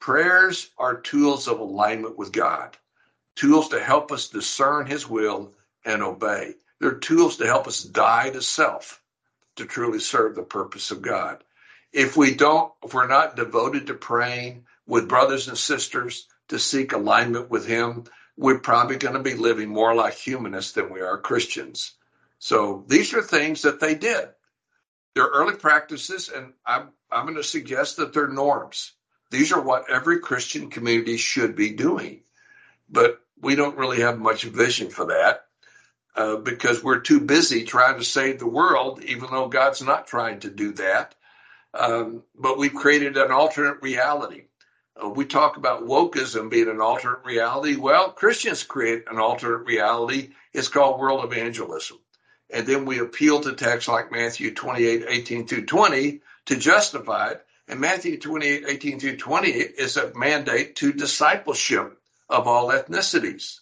Prayers 0.00 0.70
are 0.78 1.00
tools 1.00 1.46
of 1.46 1.60
alignment 1.60 2.18
with 2.18 2.32
God, 2.32 2.76
tools 3.38 3.68
to 3.68 3.80
help 3.80 4.10
us 4.10 4.28
discern 4.28 4.86
His 4.86 5.08
will 5.08 5.52
and 5.84 6.02
obey. 6.02 6.54
They're 6.80 6.98
tools 6.98 7.36
to 7.36 7.46
help 7.46 7.68
us 7.68 7.82
die 7.82 8.30
to 8.30 8.42
self 8.42 9.00
to 9.56 9.64
truly 9.64 10.00
serve 10.00 10.34
the 10.34 10.42
purpose 10.42 10.90
of 10.90 11.02
God. 11.02 11.42
If 11.92 12.16
we 12.16 12.34
don't, 12.34 12.72
if 12.84 12.94
we're 12.94 13.06
not 13.06 13.36
devoted 13.36 13.86
to 13.86 13.94
praying 13.94 14.66
with 14.86 15.08
brothers 15.08 15.48
and 15.48 15.56
sisters 15.56 16.26
to 16.48 16.58
seek 16.58 16.92
alignment 16.92 17.48
with 17.48 17.66
Him, 17.66 18.04
we're 18.36 18.58
probably 18.58 18.96
going 18.96 19.14
to 19.14 19.22
be 19.22 19.34
living 19.34 19.68
more 19.68 19.94
like 19.94 20.14
humanists 20.14 20.72
than 20.72 20.92
we 20.92 21.00
are 21.00 21.18
Christians. 21.18 21.92
So 22.38 22.84
these 22.88 23.14
are 23.14 23.22
things 23.22 23.62
that 23.62 23.80
they 23.80 23.94
did. 23.94 24.28
They're 25.14 25.24
early 25.26 25.56
practices, 25.56 26.28
and 26.28 26.52
I'm, 26.64 26.90
I'm 27.10 27.24
going 27.24 27.36
to 27.36 27.44
suggest 27.44 27.96
that 27.96 28.12
they're 28.12 28.28
norms. 28.28 28.92
These 29.30 29.52
are 29.52 29.60
what 29.60 29.90
every 29.90 30.20
Christian 30.20 30.70
community 30.70 31.16
should 31.16 31.56
be 31.56 31.70
doing. 31.70 32.20
But 32.88 33.20
we 33.40 33.54
don't 33.54 33.76
really 33.76 34.00
have 34.00 34.18
much 34.18 34.44
vision 34.44 34.90
for 34.90 35.06
that. 35.06 35.44
Uh, 36.16 36.36
because 36.36 36.82
we're 36.82 36.98
too 36.98 37.20
busy 37.20 37.62
trying 37.62 37.96
to 37.96 38.04
save 38.04 38.40
the 38.40 38.46
world, 38.46 39.04
even 39.04 39.30
though 39.30 39.46
God's 39.46 39.82
not 39.82 40.08
trying 40.08 40.40
to 40.40 40.50
do 40.50 40.72
that. 40.72 41.14
Um, 41.72 42.24
but 42.34 42.58
we've 42.58 42.74
created 42.74 43.16
an 43.16 43.30
alternate 43.30 43.82
reality. 43.82 44.44
Uh, 45.00 45.10
we 45.10 45.26
talk 45.26 45.56
about 45.56 45.86
wokeism 45.86 46.50
being 46.50 46.68
an 46.68 46.80
alternate 46.80 47.24
reality. 47.24 47.76
Well, 47.76 48.10
Christians 48.10 48.64
create 48.64 49.04
an 49.08 49.18
alternate 49.18 49.64
reality. 49.64 50.30
It's 50.52 50.66
called 50.66 50.98
world 50.98 51.24
evangelism. 51.24 51.98
And 52.50 52.66
then 52.66 52.84
we 52.84 52.98
appeal 52.98 53.40
to 53.42 53.52
texts 53.52 53.88
like 53.88 54.10
Matthew 54.10 54.54
28, 54.54 55.04
18 55.06 55.46
through 55.46 55.66
20 55.66 56.20
to 56.46 56.56
justify 56.56 57.30
it. 57.30 57.46
And 57.68 57.80
Matthew 57.80 58.18
28, 58.18 58.64
18 58.66 58.98
through 58.98 59.16
20 59.18 59.48
is 59.50 59.98
a 59.98 60.12
mandate 60.14 60.76
to 60.76 60.92
discipleship 60.92 61.97
of 62.28 62.46
all 62.46 62.68
ethnicities. 62.68 63.60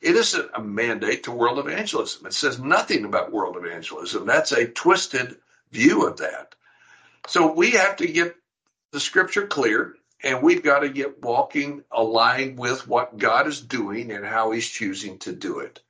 It 0.00 0.16
isn't 0.16 0.50
a 0.54 0.62
mandate 0.62 1.24
to 1.24 1.32
world 1.32 1.58
evangelism. 1.58 2.26
It 2.26 2.32
says 2.32 2.58
nothing 2.58 3.04
about 3.04 3.32
world 3.32 3.56
evangelism. 3.56 4.26
That's 4.26 4.52
a 4.52 4.66
twisted 4.66 5.36
view 5.70 6.06
of 6.06 6.18
that. 6.18 6.54
So 7.28 7.52
we 7.52 7.72
have 7.72 7.96
to 7.96 8.06
get 8.06 8.34
the 8.92 9.00
scripture 9.00 9.46
clear 9.46 9.94
and 10.22 10.42
we've 10.42 10.62
got 10.62 10.80
to 10.80 10.88
get 10.88 11.22
walking 11.22 11.82
aligned 11.90 12.58
with 12.58 12.86
what 12.86 13.18
God 13.18 13.46
is 13.46 13.60
doing 13.60 14.10
and 14.10 14.24
how 14.24 14.50
he's 14.50 14.68
choosing 14.68 15.18
to 15.20 15.32
do 15.32 15.60
it. 15.60 15.80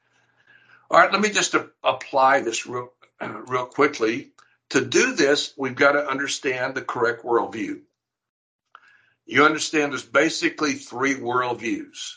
All 0.91 0.99
right, 0.99 1.13
let 1.13 1.21
me 1.21 1.31
just 1.31 1.55
a- 1.55 1.71
apply 1.85 2.41
this 2.41 2.67
real, 2.67 2.93
real 3.21 3.67
quickly. 3.67 4.33
To 4.71 4.85
do 4.85 5.15
this, 5.15 5.53
we've 5.57 5.75
got 5.75 5.93
to 5.93 6.09
understand 6.09 6.75
the 6.75 6.83
correct 6.83 7.25
worldview. 7.25 7.81
You 9.31 9.45
understand 9.45 9.93
there's 9.93 10.03
basically 10.03 10.73
three 10.73 11.15
worldviews. 11.15 12.17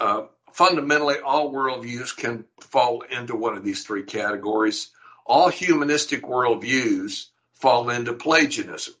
Uh, 0.00 0.22
fundamentally, 0.52 1.20
all 1.20 1.52
worldviews 1.52 2.16
can 2.16 2.44
fall 2.58 3.02
into 3.02 3.36
one 3.36 3.56
of 3.56 3.62
these 3.62 3.84
three 3.84 4.02
categories. 4.02 4.90
All 5.24 5.48
humanistic 5.48 6.22
worldviews 6.22 7.26
fall 7.54 7.88
into 7.90 8.14
Pelagianism. 8.14 8.94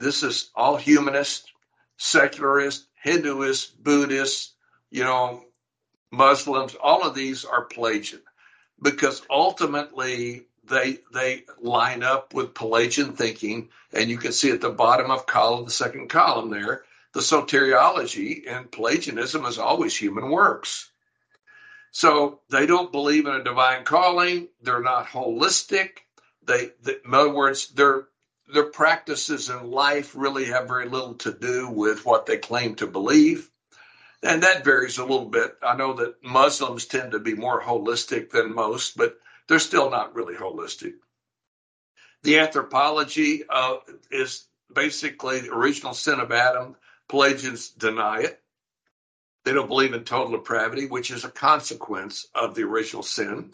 This 0.00 0.24
is 0.24 0.50
all 0.56 0.76
humanist, 0.76 1.48
secularist, 1.96 2.88
Hinduist, 3.06 3.80
Buddhist, 3.80 4.54
you 4.90 5.04
know, 5.04 5.44
Muslims, 6.10 6.74
all 6.74 7.04
of 7.04 7.14
these 7.14 7.44
are 7.44 7.66
Pelagian 7.66 8.22
because 8.82 9.22
ultimately 9.30 10.48
they 10.68 10.98
they 11.12 11.44
line 11.60 12.02
up 12.02 12.34
with 12.34 12.54
Pelagian 12.54 13.12
thinking, 13.12 13.68
and 13.92 14.10
you 14.10 14.18
can 14.18 14.32
see 14.32 14.50
at 14.50 14.60
the 14.60 14.70
bottom 14.70 15.10
of 15.10 15.26
column, 15.26 15.64
the 15.64 15.70
second 15.70 16.08
column 16.08 16.50
there, 16.50 16.84
the 17.12 17.20
soteriology 17.20 18.44
and 18.46 18.70
Pelagianism 18.70 19.44
is 19.46 19.58
always 19.58 19.96
human 19.96 20.30
works. 20.30 20.90
So 21.92 22.40
they 22.50 22.66
don't 22.66 22.90
believe 22.90 23.26
in 23.26 23.34
a 23.34 23.44
divine 23.44 23.84
calling. 23.84 24.48
They're 24.62 24.82
not 24.82 25.06
holistic. 25.06 25.98
They, 26.44 26.70
they 26.82 26.96
in 27.04 27.14
other 27.14 27.32
words, 27.32 27.68
their 27.68 28.08
their 28.52 28.64
practices 28.64 29.48
in 29.48 29.70
life 29.70 30.14
really 30.14 30.46
have 30.46 30.68
very 30.68 30.88
little 30.88 31.14
to 31.14 31.32
do 31.32 31.68
with 31.68 32.04
what 32.04 32.26
they 32.26 32.36
claim 32.36 32.74
to 32.76 32.86
believe. 32.86 33.50
And 34.22 34.42
that 34.42 34.64
varies 34.64 34.98
a 34.98 35.02
little 35.02 35.26
bit. 35.26 35.56
I 35.62 35.76
know 35.76 35.94
that 35.94 36.22
Muslims 36.22 36.86
tend 36.86 37.12
to 37.12 37.18
be 37.18 37.34
more 37.34 37.62
holistic 37.62 38.30
than 38.30 38.54
most, 38.54 38.96
but 38.96 39.18
they're 39.48 39.58
still 39.58 39.90
not 39.90 40.14
really 40.14 40.34
holistic. 40.34 40.94
The 42.22 42.38
anthropology 42.38 43.42
uh, 43.48 43.76
is 44.10 44.46
basically 44.72 45.40
the 45.40 45.52
original 45.52 45.94
sin 45.94 46.20
of 46.20 46.32
Adam. 46.32 46.76
Pelagians 47.08 47.68
deny 47.68 48.20
it. 48.22 48.40
They 49.44 49.52
don't 49.52 49.68
believe 49.68 49.92
in 49.92 50.04
total 50.04 50.32
depravity, 50.32 50.86
which 50.86 51.10
is 51.10 51.24
a 51.24 51.30
consequence 51.30 52.26
of 52.34 52.54
the 52.54 52.62
original 52.62 53.02
sin. 53.02 53.52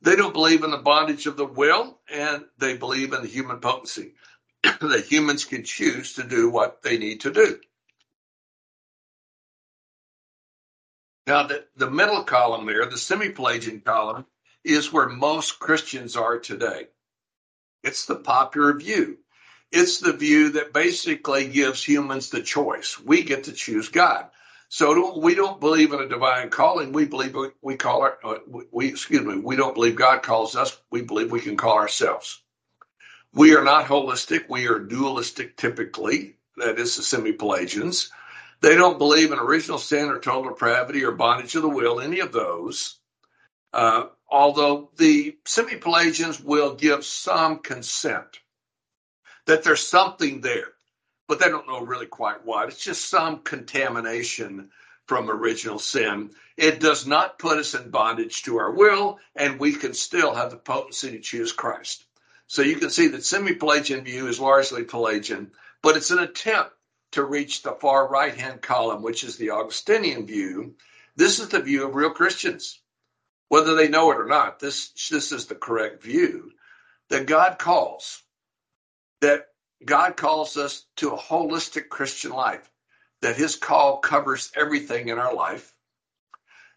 They 0.00 0.14
don't 0.14 0.32
believe 0.32 0.62
in 0.62 0.70
the 0.70 0.78
bondage 0.78 1.26
of 1.26 1.36
the 1.36 1.46
will, 1.46 1.98
and 2.12 2.44
they 2.58 2.76
believe 2.76 3.12
in 3.12 3.22
the 3.22 3.28
human 3.28 3.58
potency 3.58 4.14
that 4.62 5.06
humans 5.08 5.44
can 5.44 5.64
choose 5.64 6.14
to 6.14 6.22
do 6.22 6.50
what 6.50 6.82
they 6.82 6.98
need 6.98 7.22
to 7.22 7.32
do. 7.32 7.58
Now, 11.26 11.46
the, 11.46 11.64
the 11.74 11.90
middle 11.90 12.22
column 12.22 12.66
there, 12.66 12.86
the 12.86 12.98
semi 12.98 13.30
Pelagian 13.30 13.80
column, 13.80 14.26
is 14.64 14.92
where 14.92 15.08
most 15.08 15.58
Christians 15.58 16.16
are 16.16 16.38
today. 16.38 16.88
It's 17.82 18.06
the 18.06 18.16
popular 18.16 18.72
view. 18.74 19.18
It's 19.70 19.98
the 19.98 20.12
view 20.12 20.52
that 20.52 20.72
basically 20.72 21.48
gives 21.48 21.82
humans 21.82 22.30
the 22.30 22.42
choice. 22.42 22.98
We 22.98 23.22
get 23.22 23.44
to 23.44 23.52
choose 23.52 23.88
God. 23.88 24.30
So 24.68 24.94
don't, 24.94 25.22
we 25.22 25.34
don't 25.34 25.60
believe 25.60 25.92
in 25.92 26.00
a 26.00 26.08
divine 26.08 26.48
calling. 26.48 26.92
We 26.92 27.04
believe 27.04 27.36
we, 27.60 27.76
call 27.76 28.02
our, 28.02 28.18
uh, 28.24 28.38
we, 28.72 28.88
excuse 28.88 29.22
me, 29.22 29.36
we 29.36 29.56
don't 29.56 29.74
believe 29.74 29.96
God 29.96 30.22
calls 30.22 30.56
us. 30.56 30.76
We 30.90 31.02
believe 31.02 31.30
we 31.30 31.40
can 31.40 31.56
call 31.56 31.76
ourselves. 31.76 32.40
We 33.32 33.54
are 33.56 33.64
not 33.64 33.86
holistic. 33.86 34.48
We 34.48 34.68
are 34.68 34.78
dualistic 34.78 35.56
typically. 35.56 36.36
That 36.56 36.78
is 36.78 36.96
the 36.96 37.02
semi-Pelagians. 37.02 38.10
They 38.60 38.76
don't 38.76 38.98
believe 38.98 39.32
in 39.32 39.38
original 39.38 39.78
sin 39.78 40.08
or 40.08 40.20
total 40.20 40.50
depravity 40.50 41.04
or 41.04 41.12
bondage 41.12 41.54
of 41.56 41.62
the 41.62 41.68
will, 41.68 42.00
any 42.00 42.20
of 42.20 42.32
those. 42.32 42.98
Uh, 43.74 44.06
although 44.30 44.88
the 44.98 45.36
semi-Pelagians 45.46 46.40
will 46.40 46.76
give 46.76 47.04
some 47.04 47.58
consent 47.58 48.38
that 49.46 49.64
there's 49.64 49.84
something 49.84 50.40
there, 50.40 50.68
but 51.26 51.40
they 51.40 51.48
don't 51.48 51.66
know 51.66 51.80
really 51.80 52.06
quite 52.06 52.46
what. 52.46 52.68
It's 52.68 52.84
just 52.84 53.10
some 53.10 53.40
contamination 53.40 54.70
from 55.06 55.28
original 55.28 55.80
sin. 55.80 56.30
It 56.56 56.78
does 56.78 57.04
not 57.04 57.40
put 57.40 57.58
us 57.58 57.74
in 57.74 57.90
bondage 57.90 58.44
to 58.44 58.58
our 58.58 58.70
will, 58.70 59.18
and 59.34 59.58
we 59.58 59.72
can 59.72 59.92
still 59.92 60.32
have 60.32 60.52
the 60.52 60.56
potency 60.56 61.10
to 61.10 61.18
choose 61.18 61.50
Christ. 61.50 62.04
So 62.46 62.62
you 62.62 62.76
can 62.76 62.90
see 62.90 63.08
that 63.08 63.24
semi-Pelagian 63.24 64.04
view 64.04 64.28
is 64.28 64.38
largely 64.38 64.84
Pelagian, 64.84 65.50
but 65.82 65.96
it's 65.96 66.12
an 66.12 66.20
attempt 66.20 66.70
to 67.10 67.24
reach 67.24 67.62
the 67.62 67.72
far 67.72 68.08
right 68.08 68.36
hand 68.36 68.62
column, 68.62 69.02
which 69.02 69.24
is 69.24 69.36
the 69.36 69.50
Augustinian 69.50 70.26
view. 70.26 70.76
This 71.16 71.40
is 71.40 71.48
the 71.48 71.60
view 71.60 71.88
of 71.88 71.96
real 71.96 72.10
Christians 72.10 72.78
whether 73.48 73.74
they 73.74 73.88
know 73.88 74.10
it 74.10 74.18
or 74.18 74.26
not, 74.26 74.58
this, 74.58 74.90
this 75.10 75.32
is 75.32 75.46
the 75.46 75.54
correct 75.54 76.02
view 76.02 76.50
that 77.10 77.26
God 77.26 77.58
calls, 77.58 78.22
that 79.20 79.46
God 79.84 80.16
calls 80.16 80.56
us 80.56 80.86
to 80.96 81.10
a 81.10 81.18
holistic 81.18 81.88
Christian 81.88 82.32
life, 82.32 82.68
that 83.22 83.36
his 83.36 83.56
call 83.56 83.98
covers 83.98 84.50
everything 84.56 85.08
in 85.08 85.18
our 85.18 85.34
life, 85.34 85.74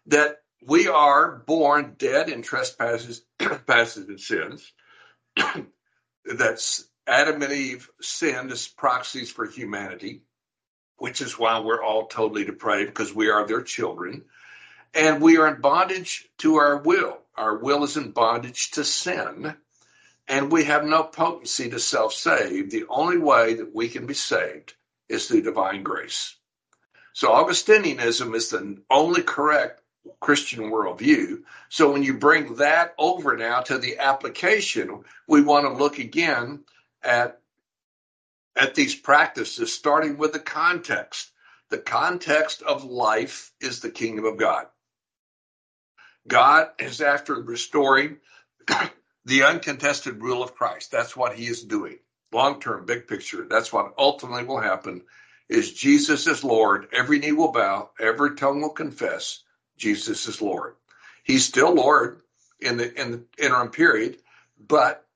that 0.06 0.38
we 0.66 0.88
are 0.88 1.38
born 1.46 1.94
dead 1.98 2.28
in 2.28 2.42
trespasses, 2.42 3.22
trespasses 3.38 4.08
and 4.08 4.20
sins, 4.20 4.72
that 5.36 6.82
Adam 7.06 7.42
and 7.42 7.52
Eve 7.52 7.88
sinned 8.00 8.52
as 8.52 8.68
proxies 8.68 9.30
for 9.30 9.46
humanity, 9.46 10.22
which 10.96 11.20
is 11.20 11.38
why 11.38 11.60
we're 11.60 11.82
all 11.82 12.06
totally 12.06 12.44
depraved 12.44 12.90
because 12.90 13.14
we 13.14 13.30
are 13.30 13.46
their 13.46 13.62
children 13.62 14.24
and 14.94 15.20
we 15.22 15.38
are 15.38 15.48
in 15.48 15.60
bondage 15.60 16.28
to 16.38 16.56
our 16.56 16.78
will. 16.78 17.18
Our 17.36 17.56
will 17.56 17.84
is 17.84 17.96
in 17.96 18.10
bondage 18.10 18.72
to 18.72 18.84
sin, 18.84 19.54
and 20.26 20.50
we 20.50 20.64
have 20.64 20.84
no 20.84 21.04
potency 21.04 21.70
to 21.70 21.78
self 21.78 22.12
save. 22.12 22.70
The 22.70 22.86
only 22.88 23.18
way 23.18 23.54
that 23.54 23.74
we 23.74 23.88
can 23.88 24.06
be 24.06 24.14
saved 24.14 24.74
is 25.08 25.26
through 25.26 25.42
divine 25.42 25.82
grace. 25.82 26.34
So, 27.12 27.30
Augustinianism 27.30 28.34
is 28.34 28.50
the 28.50 28.82
only 28.90 29.22
correct 29.22 29.82
Christian 30.20 30.70
worldview. 30.70 31.42
So, 31.68 31.92
when 31.92 32.02
you 32.02 32.18
bring 32.18 32.56
that 32.56 32.94
over 32.98 33.36
now 33.36 33.60
to 33.62 33.78
the 33.78 33.98
application, 33.98 35.04
we 35.26 35.42
want 35.42 35.66
to 35.66 35.82
look 35.82 35.98
again 35.98 36.64
at, 37.02 37.40
at 38.56 38.74
these 38.74 38.94
practices, 38.94 39.72
starting 39.72 40.16
with 40.16 40.32
the 40.32 40.40
context. 40.40 41.30
The 41.70 41.78
context 41.78 42.62
of 42.62 42.84
life 42.84 43.52
is 43.60 43.80
the 43.80 43.90
kingdom 43.90 44.24
of 44.24 44.38
God. 44.38 44.66
God 46.28 46.68
is 46.78 47.00
after 47.00 47.34
restoring 47.34 48.18
the 49.24 49.44
uncontested 49.44 50.22
rule 50.22 50.42
of 50.42 50.54
Christ. 50.54 50.90
That's 50.90 51.16
what 51.16 51.34
he 51.34 51.46
is 51.46 51.62
doing. 51.62 51.98
Long 52.32 52.60
term, 52.60 52.84
big 52.84 53.08
picture. 53.08 53.46
That's 53.48 53.72
what 53.72 53.94
ultimately 53.98 54.44
will 54.44 54.60
happen 54.60 55.02
is 55.48 55.72
Jesus 55.72 56.26
is 56.26 56.44
Lord. 56.44 56.88
Every 56.92 57.18
knee 57.18 57.32
will 57.32 57.52
bow, 57.52 57.90
every 57.98 58.36
tongue 58.36 58.60
will 58.60 58.70
confess 58.70 59.42
Jesus 59.78 60.26
is 60.26 60.42
Lord. 60.42 60.74
He's 61.24 61.44
still 61.46 61.74
Lord 61.74 62.20
in 62.60 62.76
the 62.76 63.00
in 63.00 63.10
the 63.12 63.24
interim 63.38 63.70
period, 63.70 64.18
but 64.58 65.06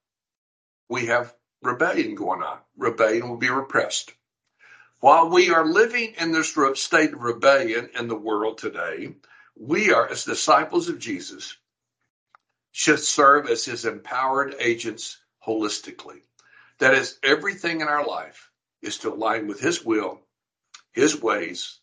we 0.88 1.06
have 1.06 1.34
rebellion 1.62 2.14
going 2.14 2.42
on. 2.42 2.58
Rebellion 2.76 3.28
will 3.28 3.38
be 3.38 3.50
repressed. 3.50 4.12
While 5.00 5.30
we 5.30 5.50
are 5.50 5.66
living 5.66 6.14
in 6.18 6.32
this 6.32 6.56
state 6.74 7.12
of 7.12 7.22
rebellion 7.22 7.90
in 7.98 8.08
the 8.08 8.16
world 8.16 8.58
today, 8.58 9.14
we 9.58 9.92
are, 9.92 10.08
as 10.08 10.24
disciples 10.24 10.88
of 10.88 10.98
Jesus, 10.98 11.56
should 12.72 13.00
serve 13.00 13.48
as 13.48 13.64
his 13.64 13.84
empowered 13.84 14.54
agents 14.58 15.18
holistically. 15.46 16.22
That 16.78 16.94
is, 16.94 17.18
everything 17.22 17.80
in 17.80 17.88
our 17.88 18.06
life 18.06 18.50
is 18.82 18.98
to 18.98 19.12
align 19.12 19.46
with 19.46 19.60
his 19.60 19.84
will, 19.84 20.20
his 20.92 21.20
ways, 21.20 21.80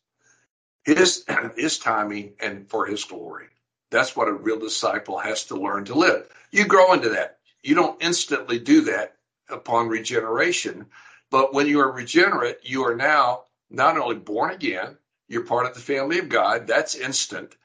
his, 0.84 1.26
his 1.58 1.80
timing, 1.80 2.34
and 2.40 2.70
for 2.70 2.86
his 2.86 3.06
glory. 3.06 3.48
That's 3.92 4.16
what 4.16 4.28
a 4.28 4.34
real 4.34 4.60
disciple 4.60 5.20
has 5.20 5.46
to 5.46 5.56
learn 5.58 5.86
to 5.86 5.96
live. 5.96 6.30
You 6.52 6.66
grow 6.66 6.94
into 6.94 7.10
that. 7.10 7.40
You 7.64 7.76
don't 7.76 8.02
instantly 8.04 8.60
do 8.60 8.82
that 8.84 9.16
upon 9.50 9.90
regeneration, 9.90 10.88
but 11.32 11.54
when 11.54 11.68
you 11.68 11.80
are 11.82 11.92
regenerate, 11.92 12.60
you 12.64 12.86
are 12.86 12.96
now 12.96 13.46
not 13.70 13.98
only 13.98 14.18
born 14.18 14.52
again, 14.52 14.98
you're 15.30 15.46
part 15.46 15.68
of 15.68 15.76
the 15.76 15.80
family 15.80 16.20
of 16.20 16.28
God. 16.28 16.68
That's 16.68 16.96
instant. 16.96 17.56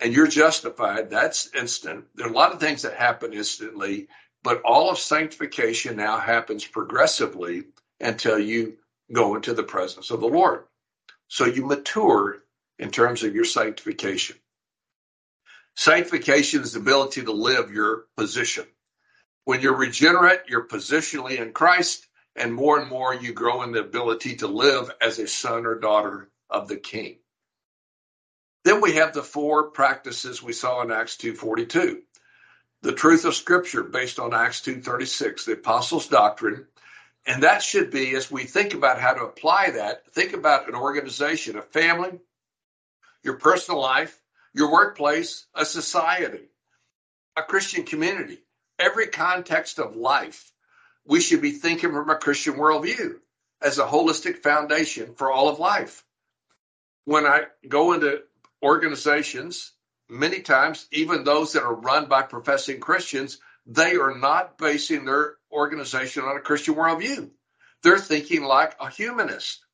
And 0.00 0.12
you're 0.12 0.26
justified. 0.26 1.10
That's 1.10 1.54
instant. 1.54 2.06
There 2.16 2.26
are 2.26 2.30
a 2.30 2.34
lot 2.34 2.52
of 2.52 2.60
things 2.60 2.82
that 2.82 2.94
happen 2.94 3.32
instantly, 3.32 4.08
but 4.42 4.62
all 4.62 4.90
of 4.90 4.98
sanctification 4.98 5.96
now 5.96 6.18
happens 6.18 6.66
progressively 6.66 7.62
until 8.00 8.38
you 8.38 8.76
go 9.12 9.36
into 9.36 9.54
the 9.54 9.62
presence 9.62 10.10
of 10.10 10.20
the 10.20 10.26
Lord. 10.26 10.64
So 11.28 11.46
you 11.46 11.64
mature 11.64 12.42
in 12.80 12.90
terms 12.90 13.22
of 13.22 13.34
your 13.36 13.44
sanctification. 13.44 14.36
Sanctification 15.76 16.62
is 16.62 16.72
the 16.72 16.80
ability 16.80 17.22
to 17.22 17.32
live 17.32 17.70
your 17.70 18.06
position. 18.16 18.66
When 19.44 19.60
you're 19.60 19.76
regenerate, 19.76 20.42
you're 20.48 20.66
positionally 20.66 21.38
in 21.38 21.52
Christ, 21.52 22.06
and 22.34 22.52
more 22.52 22.80
and 22.80 22.90
more 22.90 23.14
you 23.14 23.32
grow 23.32 23.62
in 23.62 23.72
the 23.72 23.80
ability 23.80 24.36
to 24.36 24.48
live 24.48 24.90
as 25.00 25.18
a 25.18 25.28
son 25.28 25.66
or 25.66 25.78
daughter 25.78 26.28
of 26.52 26.68
the 26.68 26.76
King. 26.76 27.18
Then 28.64 28.80
we 28.80 28.94
have 28.94 29.12
the 29.12 29.22
four 29.22 29.70
practices 29.70 30.42
we 30.42 30.52
saw 30.52 30.82
in 30.82 30.92
Acts 30.92 31.16
2:42. 31.16 32.02
The 32.82 32.92
truth 32.92 33.24
of 33.24 33.34
scripture 33.34 33.82
based 33.82 34.18
on 34.18 34.34
Acts 34.34 34.60
2:36, 34.60 35.44
the 35.44 35.52
apostles' 35.54 36.08
doctrine, 36.08 36.66
and 37.26 37.42
that 37.42 37.62
should 37.62 37.90
be 37.90 38.14
as 38.14 38.30
we 38.30 38.44
think 38.44 38.74
about 38.74 39.00
how 39.00 39.14
to 39.14 39.24
apply 39.24 39.70
that, 39.70 40.12
think 40.12 40.32
about 40.32 40.68
an 40.68 40.74
organization, 40.74 41.56
a 41.56 41.62
family, 41.62 42.20
your 43.22 43.38
personal 43.38 43.80
life, 43.80 44.20
your 44.52 44.70
workplace, 44.70 45.46
a 45.54 45.64
society, 45.64 46.48
a 47.36 47.42
Christian 47.42 47.84
community, 47.84 48.42
every 48.78 49.06
context 49.06 49.78
of 49.78 49.96
life. 49.96 50.52
We 51.04 51.20
should 51.20 51.40
be 51.40 51.52
thinking 51.52 51.92
from 51.92 52.10
a 52.10 52.16
Christian 52.16 52.54
worldview 52.54 53.20
as 53.60 53.78
a 53.78 53.86
holistic 53.86 54.42
foundation 54.42 55.14
for 55.14 55.30
all 55.30 55.48
of 55.48 55.58
life. 55.58 56.04
When 57.04 57.26
I 57.26 57.44
go 57.68 57.92
into 57.92 58.22
organizations, 58.62 59.72
many 60.08 60.40
times, 60.40 60.86
even 60.92 61.24
those 61.24 61.52
that 61.52 61.62
are 61.62 61.74
run 61.74 62.06
by 62.06 62.22
professing 62.22 62.80
Christians, 62.80 63.38
they 63.66 63.96
are 63.96 64.16
not 64.16 64.58
basing 64.58 65.04
their 65.04 65.36
organization 65.50 66.24
on 66.24 66.36
a 66.36 66.40
Christian 66.40 66.74
worldview. 66.74 67.30
They're 67.82 67.98
thinking 67.98 68.44
like 68.44 68.76
a 68.80 68.90
humanist. 68.90 69.64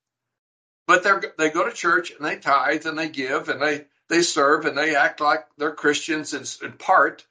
But 0.87 1.03
they 1.03 1.13
they 1.37 1.51
go 1.51 1.69
to 1.69 1.73
church 1.75 2.11
and 2.11 2.25
they 2.25 2.37
tithe 2.37 2.87
and 2.87 2.99
they 2.99 3.11
give 3.11 3.51
and 3.51 3.61
they 3.61 3.87
they 4.09 4.23
serve 4.23 4.65
and 4.65 4.77
they 4.77 4.97
act 4.97 5.21
like 5.21 5.45
they're 5.59 5.75
Christians 5.75 6.33
in, 6.33 6.67
in 6.67 6.79
part, 6.79 7.27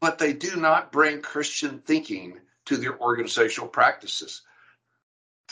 but 0.00 0.18
they 0.18 0.32
do 0.32 0.54
not 0.56 0.92
bring 0.92 1.20
Christian 1.20 1.80
thinking 1.80 2.38
to 2.66 2.76
their 2.76 2.96
organizational 3.00 3.68
practices. 3.68 4.42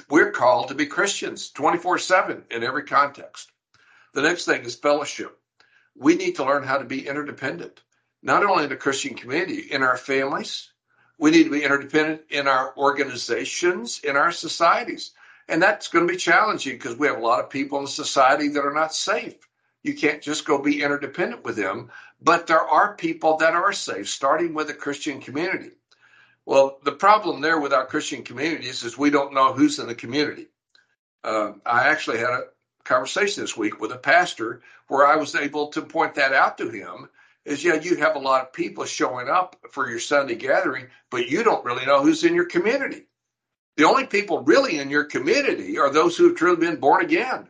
We're 0.08 0.30
called 0.30 0.68
to 0.68 0.74
be 0.74 0.86
Christians 0.86 1.50
24 1.50 1.98
7 1.98 2.44
in 2.52 2.62
every 2.62 2.84
context. 2.84 3.50
The 4.14 4.22
next 4.22 4.44
thing 4.44 4.62
is 4.62 4.74
fellowship 4.74 5.38
we 5.98 6.14
need 6.14 6.36
to 6.36 6.44
learn 6.44 6.62
how 6.62 6.78
to 6.78 6.84
be 6.84 7.06
interdependent, 7.06 7.82
not 8.22 8.44
only 8.44 8.64
in 8.64 8.70
the 8.70 8.76
Christian 8.76 9.14
community, 9.14 9.58
in 9.58 9.82
our 9.82 9.96
families. 9.96 10.70
We 11.18 11.32
need 11.32 11.44
to 11.44 11.50
be 11.50 11.64
interdependent 11.64 12.22
in 12.30 12.46
our 12.46 12.72
organizations, 12.76 14.00
in 14.04 14.16
our 14.16 14.30
societies. 14.30 15.10
And 15.48 15.60
that's 15.60 15.88
going 15.88 16.06
to 16.06 16.12
be 16.12 16.18
challenging 16.18 16.74
because 16.74 16.96
we 16.96 17.08
have 17.08 17.18
a 17.18 17.26
lot 17.26 17.40
of 17.40 17.50
people 17.50 17.80
in 17.80 17.88
society 17.88 18.48
that 18.48 18.64
are 18.64 18.74
not 18.74 18.94
safe. 18.94 19.34
You 19.82 19.94
can't 19.94 20.22
just 20.22 20.44
go 20.44 20.58
be 20.58 20.82
interdependent 20.82 21.44
with 21.44 21.56
them. 21.56 21.90
But 22.20 22.46
there 22.46 22.60
are 22.60 22.94
people 22.94 23.38
that 23.38 23.54
are 23.54 23.72
safe, 23.72 24.08
starting 24.08 24.54
with 24.54 24.68
the 24.68 24.74
Christian 24.74 25.20
community. 25.20 25.70
Well, 26.46 26.78
the 26.84 26.92
problem 26.92 27.40
there 27.40 27.58
with 27.58 27.72
our 27.72 27.86
Christian 27.86 28.22
communities 28.22 28.84
is 28.84 28.96
we 28.96 29.10
don't 29.10 29.34
know 29.34 29.52
who's 29.52 29.78
in 29.78 29.86
the 29.86 29.94
community. 29.94 30.48
Uh, 31.24 31.52
I 31.66 31.88
actually 31.88 32.18
had 32.18 32.30
a 32.30 32.44
conversation 32.88 33.42
this 33.42 33.56
week 33.56 33.80
with 33.80 33.92
a 33.92 33.98
pastor 33.98 34.62
where 34.88 35.06
I 35.06 35.16
was 35.16 35.34
able 35.34 35.68
to 35.68 35.82
point 35.82 36.14
that 36.14 36.32
out 36.32 36.58
to 36.58 36.70
him 36.70 37.08
is 37.44 37.62
yeah, 37.62 37.74
you 37.74 37.96
have 37.96 38.16
a 38.16 38.20
lot 38.20 38.42
of 38.42 38.52
people 38.52 38.84
showing 38.84 39.28
up 39.28 39.56
for 39.70 39.88
your 39.88 40.00
Sunday 40.00 40.34
gathering, 40.34 40.88
but 41.10 41.28
you 41.28 41.44
don't 41.44 41.64
really 41.64 41.86
know 41.86 42.02
who's 42.02 42.24
in 42.24 42.34
your 42.34 42.46
community. 42.46 43.06
The 43.76 43.84
only 43.84 44.06
people 44.06 44.42
really 44.42 44.78
in 44.78 44.90
your 44.90 45.04
community 45.04 45.78
are 45.78 45.90
those 45.90 46.16
who 46.16 46.28
have 46.28 46.36
truly 46.36 46.56
been 46.56 46.80
born 46.80 47.04
again 47.04 47.48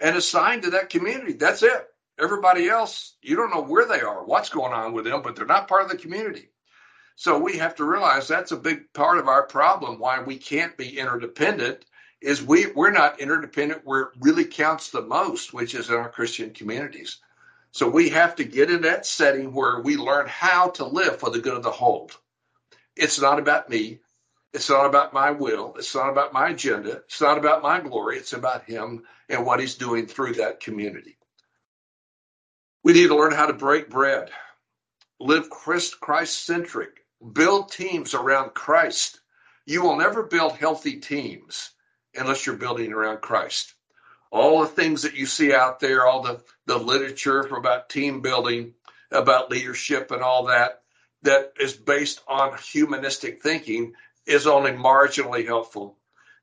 and 0.00 0.16
assigned 0.16 0.62
to 0.62 0.70
that 0.70 0.90
community. 0.90 1.32
That's 1.32 1.62
it. 1.62 1.86
Everybody 2.20 2.68
else, 2.68 3.16
you 3.20 3.34
don't 3.36 3.50
know 3.52 3.62
where 3.62 3.86
they 3.86 4.00
are, 4.00 4.24
what's 4.24 4.50
going 4.50 4.72
on 4.72 4.92
with 4.92 5.04
them, 5.04 5.22
but 5.22 5.34
they're 5.34 5.46
not 5.46 5.66
part 5.68 5.82
of 5.82 5.90
the 5.90 5.96
community. 5.96 6.50
So 7.16 7.38
we 7.38 7.58
have 7.58 7.76
to 7.76 7.84
realize 7.84 8.28
that's 8.28 8.52
a 8.52 8.56
big 8.56 8.92
part 8.92 9.18
of 9.18 9.28
our 9.28 9.44
problem 9.44 9.98
why 9.98 10.22
we 10.22 10.36
can't 10.36 10.76
be 10.76 10.98
interdependent 10.98 11.84
is 12.24 12.42
we 12.42 12.66
we're 12.72 12.90
not 12.90 13.20
interdependent 13.20 13.82
where 13.84 14.00
it 14.02 14.08
really 14.20 14.46
counts 14.46 14.90
the 14.90 15.02
most, 15.02 15.52
which 15.52 15.74
is 15.74 15.90
in 15.90 15.94
our 15.94 16.08
Christian 16.08 16.50
communities. 16.50 17.18
So 17.70 17.88
we 17.88 18.08
have 18.10 18.34
to 18.36 18.44
get 18.44 18.70
in 18.70 18.82
that 18.82 19.04
setting 19.04 19.52
where 19.52 19.80
we 19.80 19.96
learn 19.96 20.26
how 20.26 20.70
to 20.70 20.86
live 20.86 21.18
for 21.18 21.30
the 21.30 21.40
good 21.40 21.54
of 21.54 21.62
the 21.62 21.70
whole. 21.70 22.10
It's 22.96 23.20
not 23.20 23.38
about 23.38 23.68
me. 23.68 24.00
It's 24.54 24.70
not 24.70 24.86
about 24.86 25.12
my 25.12 25.32
will. 25.32 25.74
It's 25.76 25.94
not 25.94 26.08
about 26.08 26.32
my 26.32 26.50
agenda. 26.50 27.02
It's 27.06 27.20
not 27.20 27.36
about 27.36 27.62
my 27.62 27.80
glory. 27.80 28.16
It's 28.16 28.32
about 28.32 28.64
him 28.64 29.02
and 29.28 29.44
what 29.44 29.60
he's 29.60 29.74
doing 29.74 30.06
through 30.06 30.34
that 30.34 30.60
community. 30.60 31.18
We 32.84 32.92
need 32.92 33.08
to 33.08 33.16
learn 33.16 33.32
how 33.32 33.46
to 33.46 33.52
break 33.52 33.90
bread, 33.90 34.30
live 35.20 35.50
Christ 35.50 36.46
centric, 36.46 37.04
build 37.32 37.72
teams 37.72 38.14
around 38.14 38.54
Christ. 38.54 39.20
You 39.66 39.82
will 39.82 39.96
never 39.96 40.22
build 40.22 40.52
healthy 40.52 41.00
teams 41.00 41.70
unless 42.16 42.46
you're 42.46 42.56
building 42.56 42.92
around 42.92 43.20
Christ. 43.20 43.74
All 44.30 44.62
the 44.62 44.68
things 44.68 45.02
that 45.02 45.14
you 45.14 45.26
see 45.26 45.52
out 45.52 45.80
there, 45.80 46.06
all 46.06 46.22
the, 46.22 46.40
the 46.66 46.78
literature 46.78 47.40
about 47.40 47.88
team 47.88 48.20
building, 48.20 48.74
about 49.10 49.50
leadership 49.50 50.10
and 50.10 50.22
all 50.22 50.46
that, 50.46 50.82
that 51.22 51.52
is 51.60 51.72
based 51.72 52.20
on 52.26 52.58
humanistic 52.58 53.42
thinking 53.42 53.92
is 54.26 54.46
only 54.46 54.72
marginally 54.72 55.46
helpful. 55.46 55.96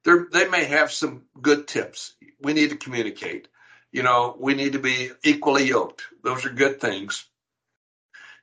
They're, 0.03 0.27
they 0.31 0.47
may 0.47 0.65
have 0.65 0.91
some 0.91 1.23
good 1.41 1.67
tips. 1.67 2.13
We 2.41 2.53
need 2.53 2.71
to 2.71 2.77
communicate. 2.77 3.47
You 3.91 4.03
know, 4.03 4.35
we 4.39 4.53
need 4.53 4.73
to 4.73 4.79
be 4.79 5.11
equally 5.23 5.67
yoked. 5.67 6.03
Those 6.23 6.45
are 6.45 6.49
good 6.49 6.79
things. 6.79 7.25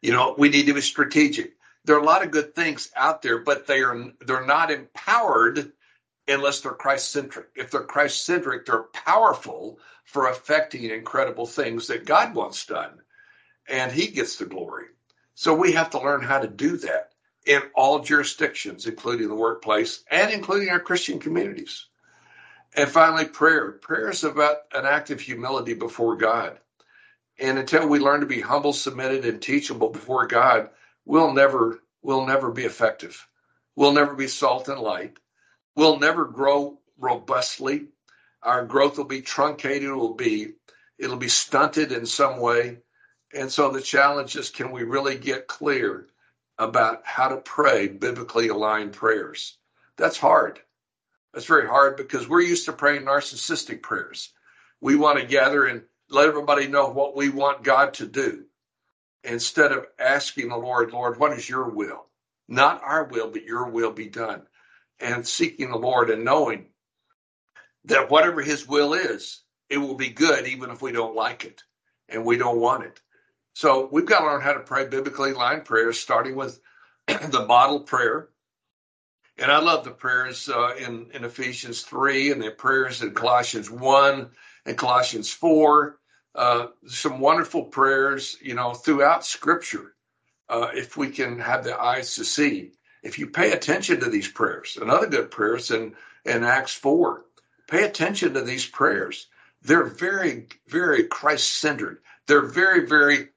You 0.03 0.13
know, 0.13 0.35
we 0.39 0.51
need 0.51 0.67
to 0.67 0.75
be 0.75 0.81
strategic. 0.81 1.55
There 1.85 1.97
are 1.97 2.01
a 2.01 2.05
lot 2.05 2.25
of 2.25 2.31
good 2.31 2.55
things 2.55 2.91
out 2.95 3.23
there, 3.23 3.39
but 3.39 3.67
they 3.67 3.81
are 3.81 4.13
they're 4.21 4.47
not 4.47 4.71
empowered 4.71 5.73
unless 6.29 6.61
they're 6.61 6.73
Christ 6.73 7.11
centric. 7.11 7.49
If 7.57 7.71
they're 7.71 7.83
Christ 7.83 8.25
centric, 8.25 8.67
they're 8.67 8.85
powerful 8.93 9.79
for 10.05 10.29
affecting 10.29 10.85
incredible 10.85 11.47
things 11.47 11.87
that 11.89 12.07
God 12.07 12.35
wants 12.35 12.67
done, 12.67 13.01
and 13.69 13.91
He 13.91 14.09
gets 14.09 14.37
the 14.37 14.47
glory. 14.47 14.87
So 15.35 15.55
we 15.55 15.73
have 15.73 15.91
to 15.91 16.01
learn 16.01 16.23
how 16.23 16.41
to 16.41 16.49
do 16.49 16.77
that 16.79 17.13
in 17.47 17.63
all 17.75 18.01
jurisdictions, 18.01 18.87
including 18.87 19.29
the 19.29 19.35
workplace 19.35 20.05
and 20.11 20.31
including 20.33 20.69
our 20.71 20.81
Christian 20.81 21.19
communities. 21.19 21.87
And 22.75 22.89
finally, 22.89 23.25
prayer. 23.25 23.73
Prayer 23.73 24.11
is 24.11 24.25
about 24.25 24.59
an 24.73 24.85
act 24.85 25.11
of 25.11 25.21
humility 25.21 25.75
before 25.75 26.17
God. 26.17 26.59
And 27.41 27.59
until 27.59 27.89
we 27.89 27.99
learn 27.99 28.21
to 28.21 28.27
be 28.27 28.41
humble, 28.41 28.73
submitted, 28.73 29.25
and 29.25 29.41
teachable 29.41 29.89
before 29.91 30.27
God, 30.27 30.71
we'll 31.05 31.33
never 31.33 31.81
we'll 32.03 32.27
never 32.27 32.51
be 32.51 32.65
effective. 32.65 33.27
We'll 33.77 33.93
never 33.93 34.15
be 34.15 34.29
salt 34.29 34.69
and 34.69 34.81
light 34.81 35.19
we'll 35.79 36.01
never 36.01 36.25
grow 36.25 36.77
robustly. 36.99 37.87
Our 38.43 38.67
growth 38.67 38.99
will 38.99 39.05
be 39.05 39.23
truncated. 39.23 39.89
It 39.89 39.95
will 39.95 40.15
be 40.15 40.55
it'll 40.99 41.17
be 41.17 41.29
stunted 41.29 41.93
in 41.93 42.05
some 42.05 42.41
way. 42.41 42.79
And 43.33 43.53
so 43.53 43.71
the 43.71 43.81
challenge 43.81 44.35
is 44.35 44.51
can 44.51 44.73
we 44.73 44.83
really 44.83 45.17
get 45.17 45.47
clear 45.47 46.09
about 46.59 47.03
how 47.05 47.29
to 47.29 47.37
pray 47.37 47.87
biblically 47.87 48.49
aligned 48.49 48.95
prayers? 48.95 49.57
That's 49.97 50.19
hard. 50.19 50.59
That's 51.33 51.47
very 51.47 51.69
hard 51.69 51.97
because 51.97 52.29
we're 52.29 52.41
used 52.41 52.65
to 52.65 52.73
praying 52.73 53.03
narcissistic 53.03 53.81
prayers. 53.81 54.33
We 54.81 54.97
want 54.97 55.21
to 55.21 55.27
gather 55.27 55.65
and 55.65 55.83
let 56.11 56.27
everybody 56.27 56.67
know 56.67 56.89
what 56.89 57.15
we 57.15 57.29
want 57.29 57.63
God 57.63 57.95
to 57.95 58.07
do 58.07 58.47
instead 59.23 59.71
of 59.71 59.87
asking 59.97 60.49
the 60.49 60.57
Lord, 60.57 60.91
Lord, 60.93 61.21
what 61.21 61.35
is 61.35 61.49
your 61.49 61.69
will? 61.69 62.07
Not 62.49 62.83
our 62.83 63.05
will, 63.05 63.31
but 63.31 63.45
your 63.45 63.69
will 63.69 63.93
be 63.93 64.09
done 64.09 64.43
and 65.01 65.27
seeking 65.27 65.71
the 65.71 65.79
Lord 65.79 66.11
and 66.11 66.25
knowing 66.25 66.67
that 67.85 68.11
whatever 68.11 68.43
His 68.43 68.67
will 68.67 68.95
is, 68.95 69.43
it 69.69 69.79
will 69.79 69.95
be 69.95 70.09
good 70.09 70.47
even 70.47 70.71
if 70.71 70.83
we 70.83 70.93
don't 70.93 71.15
like 71.15 71.45
it 71.45 71.63
and 72.09 72.25
we 72.25 72.37
don't 72.37 72.61
want 72.61 72.85
it. 72.85 73.01
So 73.55 73.89
we've 73.91 74.07
got 74.07 74.21
to 74.21 74.27
learn 74.27 74.41
how 74.41 74.53
to 74.53 74.61
pray 74.61 74.87
biblically 74.87 75.33
line 75.33 75.63
prayers, 75.63 75.99
starting 75.99 76.37
with 76.37 76.61
the 77.07 77.45
model 77.47 77.81
prayer. 77.81 78.29
And 79.37 79.51
I 79.53 79.59
love 79.59 79.85
the 79.85 79.91
prayers 79.91 80.49
uh, 80.49 80.75
in, 80.77 81.11
in 81.13 81.25
Ephesians 81.25 81.83
3 81.83 82.33
and 82.33 82.43
the 82.43 82.51
prayers 82.51 83.03
in 83.03 83.15
Colossians 83.15 83.71
1 83.71 84.31
and 84.67 84.79
Colossians 84.79 85.33
4. 85.33 85.99
Uh, 86.35 86.67
some 86.87 87.21
wonderful 87.21 87.65
prayers, 87.65 88.37
you 88.41 88.55
know, 88.55 88.75
throughout 88.75 89.25
Scripture, 89.25 89.95
uh, 90.49 90.69
if 90.75 90.97
we 90.97 91.09
can 91.09 91.39
have 91.41 91.65
the 91.65 91.81
eyes 91.81 92.15
to 92.17 92.25
see 92.25 92.73
if 93.03 93.19
you 93.19 93.29
pay 93.29 93.53
attention 93.53 94.01
to 94.01 94.09
these 94.09 94.29
prayers, 94.29 94.79
another 94.81 95.07
good 95.07 95.31
prayer 95.31 95.57
is 95.57 95.71
in, 95.71 95.95
in 96.25 96.45
Acts 96.45 96.75
4. 96.75 97.25
Pay 97.69 97.85
attention 97.85 98.35
to 98.35 98.43
these 98.43 98.67
prayers. 98.67 99.29
They're 99.63 99.85
very, 99.85 100.47
very 100.67 101.05
Christ 101.05 101.55
centered. 101.55 102.01
They're 102.27 102.47
very, 102.47 102.87
very, 102.87 103.29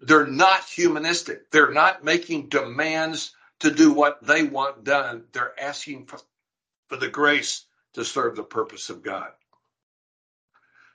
they're 0.00 0.26
not 0.26 0.64
humanistic. 0.64 1.50
They're 1.50 1.72
not 1.72 2.04
making 2.04 2.48
demands 2.48 3.34
to 3.60 3.70
do 3.70 3.92
what 3.92 4.24
they 4.26 4.42
want 4.42 4.84
done. 4.84 5.24
They're 5.32 5.58
asking 5.60 6.06
for, 6.06 6.18
for 6.88 6.96
the 6.96 7.08
grace 7.08 7.64
to 7.94 8.04
serve 8.04 8.36
the 8.36 8.42
purpose 8.42 8.90
of 8.90 9.02
God. 9.02 9.30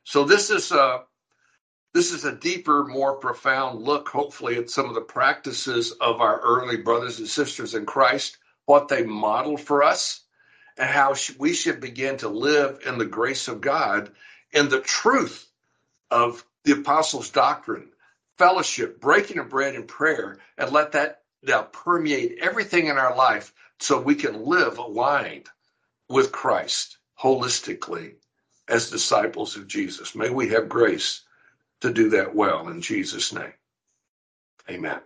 So 0.03 0.23
this 0.23 0.49
is 0.49 0.71
uh, 0.71 0.99
This 1.95 2.11
is 2.11 2.25
a 2.25 2.35
deeper, 2.35 2.83
more 2.83 3.15
profound 3.15 3.81
look, 3.81 4.09
hopefully, 4.09 4.57
at 4.57 4.69
some 4.69 4.89
of 4.89 4.95
the 4.95 4.99
practices 4.99 5.93
of 5.93 6.19
our 6.19 6.41
early 6.41 6.75
brothers 6.75 7.19
and 7.19 7.27
sisters 7.27 7.73
in 7.73 7.85
Christ, 7.85 8.37
what 8.65 8.89
they 8.89 9.03
modeled 9.03 9.61
for 9.61 9.81
us, 9.81 10.19
and 10.75 10.89
how 10.89 11.15
we 11.37 11.53
should 11.53 11.79
begin 11.79 12.17
to 12.17 12.27
live 12.27 12.81
in 12.85 12.97
the 12.97 13.05
grace 13.05 13.47
of 13.47 13.61
God 13.61 14.11
in 14.51 14.67
the 14.67 14.81
truth 14.81 15.49
of 16.11 16.43
the 16.65 16.73
apostles' 16.73 17.29
doctrine, 17.29 17.93
fellowship, 18.37 18.99
breaking 18.99 19.39
of 19.39 19.47
bread, 19.47 19.75
and 19.75 19.87
prayer, 19.87 20.39
and 20.57 20.73
let 20.73 20.91
that 20.91 21.21
now 21.43 21.61
permeate 21.61 22.39
everything 22.41 22.87
in 22.87 22.97
our 22.97 23.15
life 23.15 23.53
so 23.79 24.01
we 24.01 24.15
can 24.15 24.43
live 24.43 24.79
aligned 24.79 25.47
with 26.09 26.33
Christ 26.33 26.97
holistically 27.17 28.15
as 28.67 28.89
disciples 28.89 29.55
of 29.55 29.65
Jesus. 29.65 30.13
May 30.13 30.29
we 30.29 30.49
have 30.49 30.67
grace 30.67 31.21
to 31.85 31.93
do 31.93 32.11
that 32.11 32.35
well 32.35 32.69
in 32.69 32.81
Jesus' 32.81 33.33
name. 33.33 33.53
Amen. 34.69 35.01